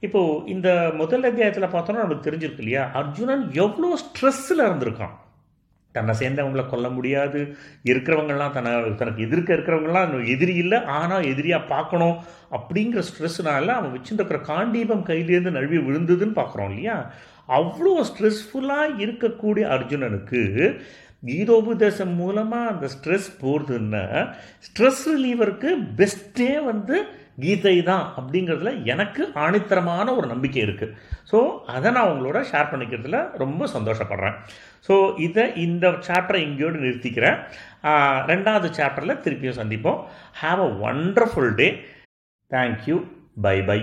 [0.00, 2.82] இப்போது இந்த முதல் அத்தியாயத்தில் பார்த்தோன்னா நமக்கு தெரிஞ்சிருக்கு இல்லையா?
[2.92, 5.14] அர்ஜுனன் எவ்வளோ ஸ்ட்ரெஸ்ஸில் இருந்திருக்கான்.
[5.94, 7.40] தன்னை சேர்ந்தவங்களை கொல்ல முடியாது.
[7.84, 10.78] இருக்கிறவங்கெல்லாம் தன்னை தனக்கு எதிர்க்க இருக்கிறவங்கலாம் எதிரி இல்லை.
[10.98, 12.16] ஆனால் எதிரியாக பார்க்கணும்
[12.50, 16.96] அப்படிங்கிற ஸ்ட்ரெஸ்னால அவன் வச்சுருக்கிற காண்டீபம் கையிலேருந்து நழுவி விழுந்ததுன்னு பார்க்குறோம் இல்லையா?
[17.58, 20.40] அவ்வளோ ஸ்ட்ரெஸ்ஃபுல்லாக இருக்கக்கூடிய அர்ஜுனனுக்கு
[21.22, 24.02] கீதோபதேசம் மூலமாக அந்த ஸ்ட்ரெஸ் போகிறதுன்னா
[24.66, 25.70] ஸ்ட்ரெஸ் ரிலீவருக்கு
[26.00, 26.96] பெஸ்ட்டே வந்து
[27.44, 30.94] கீதை தான் அப்படிங்கிறதுல எனக்கு ஆணித்தரமான ஒரு நம்பிக்கை இருக்குது
[31.30, 31.38] ஸோ
[31.74, 34.36] அதை நான் உங்களோட ஷேர் பண்ணிக்கிறதுல ரொம்ப சந்தோஷப்படுறேன்.
[34.88, 34.94] ஸோ
[35.26, 37.38] இதை இந்த சாப்டரை இங்கேயோடு நிறுத்திக்கிறேன்.
[38.32, 40.00] ரெண்டாவது சாப்டரில் திருப்பியும் சந்திப்போம்.
[40.42, 41.68] Have a wonderful day
[42.50, 42.98] thank you
[43.46, 43.80] bye bye